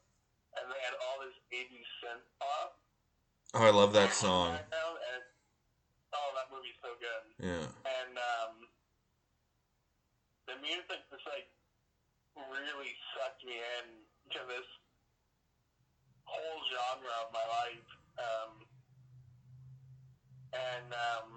And 0.59 0.67
they 0.67 0.81
had 0.83 0.95
all 0.99 1.23
this 1.23 1.35
80s 1.55 1.87
synth 2.03 2.27
pop. 2.43 2.79
oh 3.55 3.67
i 3.67 3.71
love 3.71 3.95
that 3.95 4.11
song 4.25 4.59
And, 4.59 5.23
oh, 6.15 6.31
that 6.35 6.51
movie's 6.51 6.75
so 6.83 6.91
good 6.99 7.23
yeah 7.39 7.67
and 7.87 8.15
um, 8.19 8.67
the 10.51 10.59
music 10.59 11.07
just 11.07 11.23
like 11.31 11.47
really 12.51 12.95
sucked 13.15 13.47
me 13.47 13.55
in 13.59 13.87
to 14.35 14.41
this 14.51 14.67
whole 16.27 16.61
genre 16.71 17.15
of 17.27 17.29
my 17.35 17.47
life. 17.47 17.89
Um, 18.19 18.53
and 20.55 20.89
um, 20.95 21.29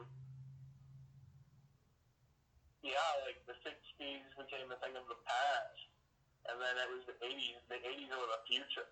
yeah, 2.82 3.10
like 3.26 3.42
the 3.46 3.54
'60s 3.66 3.93
became 4.00 4.72
a 4.72 4.78
thing 4.82 4.96
of 4.96 5.06
the 5.08 5.20
past, 5.26 5.80
and 6.50 6.58
then 6.60 6.76
it 6.78 6.90
was 6.92 7.04
the 7.06 7.18
'80s. 7.22 7.62
The 7.70 7.80
'80s 7.82 8.12
were 8.14 8.30
the 8.30 8.42
future. 8.48 8.88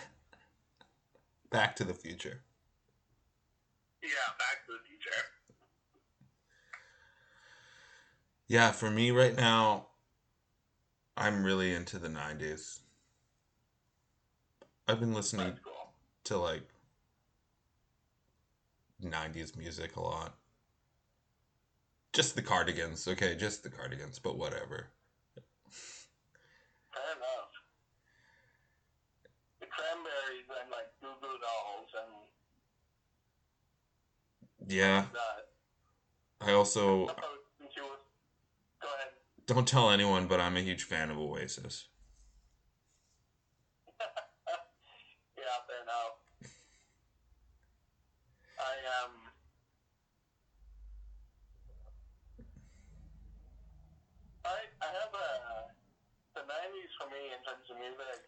Back 1.50 1.76
to 1.76 1.84
the 1.84 1.94
Future. 1.94 2.40
Yeah, 4.02 4.08
Back 4.38 4.66
to 4.66 4.72
the 4.72 4.82
Future. 4.88 5.22
Yeah, 8.48 8.72
for 8.72 8.90
me 8.90 9.10
right 9.10 9.36
now, 9.36 9.86
I'm 11.16 11.44
really 11.44 11.72
into 11.72 11.98
the 11.98 12.08
90s. 12.08 12.80
I've 14.86 15.00
been 15.00 15.14
listening 15.14 15.58
cool. 15.64 15.92
to 16.24 16.38
like 16.38 16.68
90s 19.02 19.56
music 19.56 19.96
a 19.96 20.00
lot. 20.00 20.34
Just 22.14 22.36
the 22.36 22.42
cardigans, 22.42 23.08
okay, 23.08 23.34
just 23.34 23.64
the 23.64 23.68
cardigans, 23.68 24.20
but 24.20 24.38
whatever. 24.38 24.86
Fair 26.92 27.02
enough. 27.16 27.50
The 29.60 29.66
cranberries 29.66 30.46
and 30.62 30.70
like 30.70 30.86
Goo 31.02 31.08
Goo 31.20 31.38
Dolls 31.42 31.90
and 31.98 32.10
Yeah. 34.70 35.06
I 36.40 36.52
also 36.52 37.08
Opposed 37.08 37.74
to 37.74 37.80
go 38.80 38.88
ahead. 38.94 39.08
don't 39.46 39.66
tell 39.66 39.90
anyone, 39.90 40.28
but 40.28 40.38
I'm 40.40 40.56
a 40.56 40.60
huge 40.60 40.84
fan 40.84 41.10
of 41.10 41.18
Oasis. 41.18 41.88
Yeah, 45.36 45.44
fair 45.66 45.82
enough. 45.82 46.14
I 48.58 48.74
um. 49.02 49.12
I 54.44 54.68
I 54.80 54.86
have 54.92 55.14
a 55.14 55.72
the 56.34 56.42
nineties 56.44 56.92
for 57.62 57.74
me 57.78 57.86
in 57.86 57.94
terms 57.94 58.18
of 58.18 58.18
music. 58.18 58.20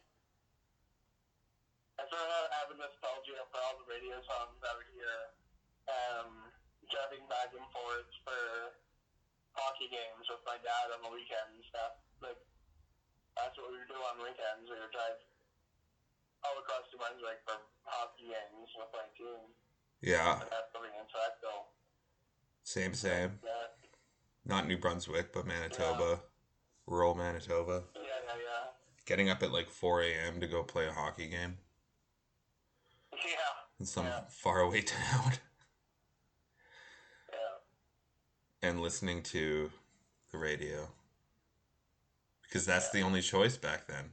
I 1.96 2.02
sort 2.12 2.28
of 2.28 2.46
have 2.52 2.68
a 2.70 2.76
nostalgia 2.76 3.40
for 3.48 3.58
all 3.64 3.80
the 3.80 3.88
radio 3.88 4.20
songs 4.28 4.60
I 4.60 4.72
would 4.76 4.90
hear 4.92 5.16
um, 5.88 6.30
driving 6.92 7.24
back 7.26 7.50
and 7.56 7.64
forth 7.72 8.10
for 8.22 8.76
hockey 9.56 9.88
games 9.88 10.28
with 10.28 10.44
my 10.44 10.60
dad 10.60 10.92
on 10.92 11.00
the 11.02 11.10
weekends. 11.10 11.64
That 11.72 11.96
like 12.20 12.38
that's 13.34 13.56
what 13.56 13.72
we 13.72 13.80
would 13.80 13.88
do 13.90 13.96
on 13.96 14.20
weekends. 14.20 14.68
We 14.68 14.76
would 14.76 14.92
drive 14.92 15.18
all 16.44 16.60
across 16.60 16.84
New 16.92 17.00
Brunswick 17.00 17.40
for 17.48 17.56
hockey 17.88 18.28
games 18.28 18.68
with 18.76 18.92
my 18.92 19.06
team. 19.16 19.42
Yeah, 20.04 20.44
And 20.44 20.52
that's 20.52 20.68
living 20.76 20.92
in 20.92 21.08
Sackville. 21.08 21.72
same, 22.62 22.92
same. 22.92 23.40
Yeah, 23.40 23.72
Not 24.44 24.68
New 24.68 24.76
Brunswick, 24.76 25.32
but 25.32 25.48
Manitoba, 25.48 26.20
rural 26.84 27.16
Manitoba. 27.16 27.88
yeah, 27.96 28.04
yeah, 28.04 28.36
yeah. 28.36 28.75
Getting 29.07 29.30
up 29.30 29.42
at 29.42 29.52
like 29.52 29.70
4 29.70 30.02
a.m. 30.02 30.40
to 30.40 30.48
go 30.48 30.62
play 30.64 30.86
a 30.86 30.92
hockey 30.92 31.28
game 31.28 31.59
Yeah, 33.12 33.52
in 33.78 33.86
some 33.86 34.07
Yeah. 34.07 34.24
faraway 34.28 34.82
town 34.82 35.32
yeah. 37.32 37.38
and 38.62 38.82
listening 38.82 39.22
to 39.22 39.70
the 40.32 40.38
radio 40.38 40.88
because 42.42 42.66
that's 42.66 42.90
the 42.90 43.02
only 43.02 43.22
choice 43.22 43.57
back 43.57 43.86
then, 43.86 44.12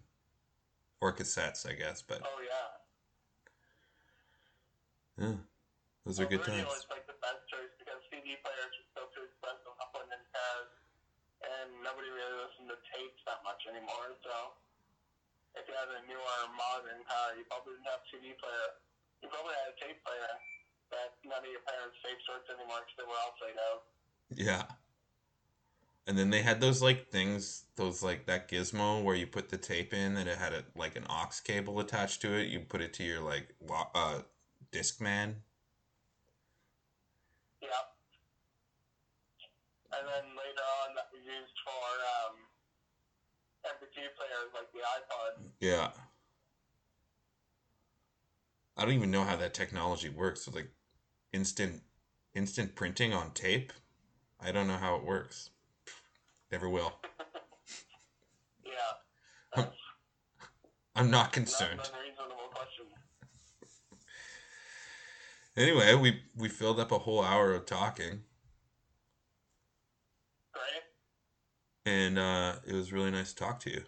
or 1.02 1.12
cassettes, 1.12 1.68
I 1.70 1.74
guess. 1.74 2.02
But 2.04 2.22
Oh 2.24 2.40
yeah. 2.42 2.70
yeah, 5.26 5.38
those 6.06 6.20
are 6.20 6.24
Well, 6.24 6.30
good 6.38 6.48
radio 6.48 6.66
times. 6.66 6.74
is 6.78 6.86
like 6.90 7.08
the 7.08 7.14
best 7.22 7.42
choice 7.50 7.70
because 7.80 8.02
CD 8.12 8.36
players 8.46 8.74
are 8.78 8.88
still 8.94 9.08
too 9.14 9.26
expensive 9.26 9.74
to 9.74 9.86
put 9.94 10.06
in 10.06 10.22
and 11.44 11.70
nobody 11.84 12.10
really 12.10 12.46
listens 12.46 12.70
to 12.70 12.78
tapes 12.94 13.22
that 13.26 13.44
much 13.44 13.60
anymore. 13.68 14.16
So 14.24 14.63
if 15.58 15.64
you 15.70 15.74
had 15.74 15.90
a 15.90 16.02
newer 16.10 16.40
modern 16.58 17.02
car, 17.06 17.38
you 17.38 17.46
probably 17.50 17.78
didn't 17.78 17.90
have 17.90 18.02
a 18.02 18.08
CD 18.10 18.34
player. 18.38 18.70
You 19.22 19.30
probably 19.30 19.56
had 19.56 19.72
a 19.74 19.78
tape 19.78 20.00
player, 20.02 20.34
but 20.90 21.16
none 21.24 21.46
of 21.46 21.52
your 21.52 21.64
parents' 21.64 21.98
tapes 22.02 22.26
worked 22.28 22.50
anymore 22.50 22.82
because 22.84 22.98
they 22.98 23.08
were 23.08 23.20
all 23.22 23.36
played 23.38 23.60
out. 23.62 23.82
Yeah. 24.34 24.66
And 26.06 26.18
then 26.18 26.30
they 26.30 26.42
had 26.42 26.60
those 26.60 26.82
like 26.82 27.10
things, 27.12 27.64
those 27.78 28.04
like 28.04 28.26
that 28.28 28.50
gizmo 28.50 29.02
where 29.02 29.16
you 29.16 29.26
put 29.26 29.48
the 29.48 29.58
tape 29.58 29.94
in 29.94 30.18
and 30.18 30.28
it 30.28 30.38
had 30.38 30.52
a 30.52 30.66
like 30.76 30.98
an 30.98 31.06
aux 31.10 31.32
cable 31.44 31.80
attached 31.80 32.22
to 32.24 32.34
it. 32.34 32.50
You 32.50 32.60
put 32.60 32.82
it 32.82 32.94
to 32.96 33.04
your 33.04 33.22
like 33.22 33.56
wa- 33.62 33.88
uh 33.96 34.20
Discman. 34.74 35.36
Yeah. 37.62 37.86
And 39.94 40.04
then 40.10 40.26
later 40.36 40.66
on, 40.84 40.98
that 40.98 41.08
was 41.14 41.22
used 41.24 41.58
for 41.64 41.86
um, 42.20 42.36
MP3 43.66 44.04
players 44.18 44.52
like 44.54 44.72
the 44.74 44.80
iPod. 44.80 45.50
Yeah. 45.60 45.92
I 48.76 48.86
don't 48.86 48.94
even 48.94 49.12
know 49.12 49.24
how 49.24 49.36
that 49.36 49.54
technology 49.54 50.10
works. 50.10 50.44
So 50.46 50.52
like 50.52 50.70
instant 51.32 51.82
instant 52.34 52.76
printing 52.76 53.14
on 53.14 53.32
tape. 53.32 53.72
I 54.40 54.52
don't 54.52 54.68
know 54.68 54.78
how 54.78 54.96
it 54.96 55.06
works. 55.06 55.50
Never 56.52 56.70
will. 56.70 56.94
Yeah. 58.66 58.72
That's 59.56 59.76
I'm 60.96 61.12
not 61.12 61.32
concerned. 61.34 61.80
an 61.80 61.86
unreasonable 62.00 62.50
question. 62.52 62.86
Anyway, 65.56 65.94
we 65.96 66.22
we 66.36 66.50
filled 66.50 66.80
up 66.80 66.92
a 66.92 66.98
whole 67.00 67.24
hour 67.24 67.54
of 67.54 67.66
talking 67.66 68.24
Great. 70.52 70.84
And 71.86 72.18
uh 72.20 72.56
it 72.68 72.74
was 72.74 72.92
really 72.92 73.12
nice 73.12 73.32
to 73.34 73.36
talk 73.44 73.60
to 73.62 73.70
you. 73.72 73.84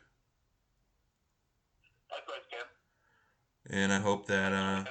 Likewise, 2.12 2.46
Kim. 2.50 2.66
And 3.70 3.92
I 3.94 4.00
hope 4.00 4.28
that 4.28 4.54
uh 4.54 4.84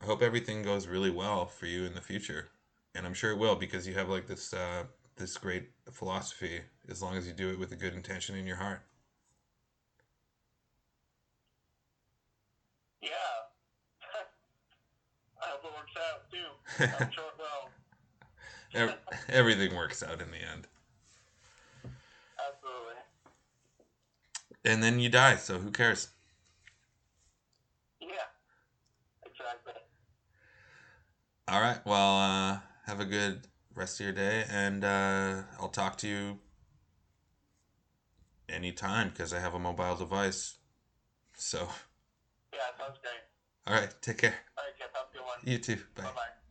I 0.00 0.06
hope 0.06 0.22
everything 0.22 0.62
goes 0.62 0.86
really 0.86 1.10
well 1.10 1.46
for 1.46 1.66
you 1.66 1.84
in 1.84 1.94
the 1.94 2.00
future. 2.00 2.50
And 2.94 3.06
I'm 3.06 3.14
sure 3.14 3.32
it 3.32 3.38
will 3.38 3.56
because 3.56 3.86
you 3.86 3.94
have 3.94 4.08
like 4.08 4.26
this 4.26 4.52
uh 4.54 4.84
this 5.16 5.36
great 5.36 5.70
philosophy 5.92 6.62
as 6.88 7.02
long 7.02 7.16
as 7.16 7.26
you 7.26 7.32
do 7.32 7.50
it 7.50 7.58
with 7.58 7.72
a 7.72 7.76
good 7.76 7.94
intention 7.94 8.36
in 8.36 8.46
your 8.46 8.56
heart. 8.56 8.82
Yeah. 13.02 13.08
I 15.42 15.46
hope 15.46 15.64
it 15.64 15.72
works 15.76 15.96
out 15.98 16.30
too. 16.30 17.04
I'm 17.04 17.12
sure 17.12 17.24
it 17.24 17.38
will. 17.38 17.70
Everything 19.28 19.74
works 19.76 20.02
out 20.02 20.20
in 20.20 20.30
the 20.30 20.38
end. 20.38 20.66
Absolutely. 22.38 22.96
And 24.64 24.82
then 24.82 24.98
you 24.98 25.08
die, 25.08 25.36
so 25.36 25.60
who 25.60 25.70
cares? 25.70 26.08
Yeah. 28.00 28.26
Exactly. 29.24 29.72
All 31.48 31.60
right. 31.60 31.84
Well, 31.84 32.18
uh 32.18 32.58
have 32.86 32.98
a 33.00 33.04
good 33.04 33.46
rest 33.74 34.00
of 34.00 34.04
your 34.06 34.12
day 34.12 34.44
and 34.50 34.84
uh 34.84 35.42
I'll 35.60 35.68
talk 35.68 35.96
to 35.98 36.08
you 36.08 36.38
anytime 38.48 39.08
because 39.10 39.32
I 39.32 39.40
have 39.40 39.54
a 39.54 39.58
mobile 39.58 39.96
device. 39.96 40.58
So, 41.36 41.68
Yeah, 42.52 42.60
sounds 42.78 42.98
great. 43.02 43.22
all 43.66 43.74
right, 43.74 43.94
take 44.02 44.18
care. 44.18 44.34
All 44.58 44.64
right, 44.64 44.76
Kim. 44.78 44.88
Have 44.94 45.06
a 45.10 45.12
good 45.12 45.24
one. 45.24 45.38
You 45.44 45.58
too. 45.58 45.78
Bye. 45.96 46.04
Bye 46.14 46.41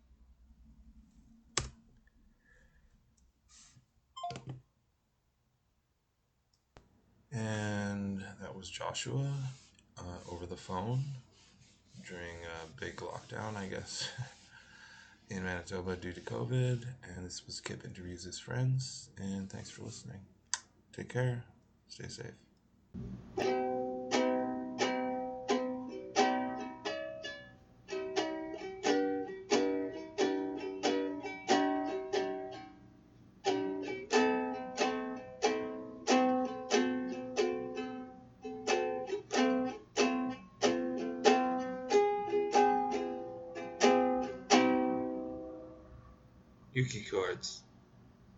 And 7.34 8.24
that 8.42 8.56
was 8.56 8.70
Joshua 8.70 9.32
uh, 9.98 10.32
over 10.32 10.46
the 10.46 10.58
phone 10.58 11.04
during 12.08 12.36
a 12.44 12.80
big 12.80 12.98
lockdown, 12.98 13.56
I 13.56 13.68
guess, 13.68 14.10
in 15.30 15.44
Manitoba 15.44 15.96
due 15.96 16.14
to 16.14 16.22
COVID. 16.22 16.86
And 17.16 17.26
this 17.26 17.46
was 17.46 17.60
Kip 17.60 17.86
interviews 17.86 18.24
his 18.24 18.40
friends. 18.40 19.10
And 19.18 19.50
thanks 19.50 19.70
for 19.70 19.84
listening. 19.84 20.20
Take 20.96 21.10
care. 21.10 21.44
Stay 21.88 22.08
safe. 22.08 23.81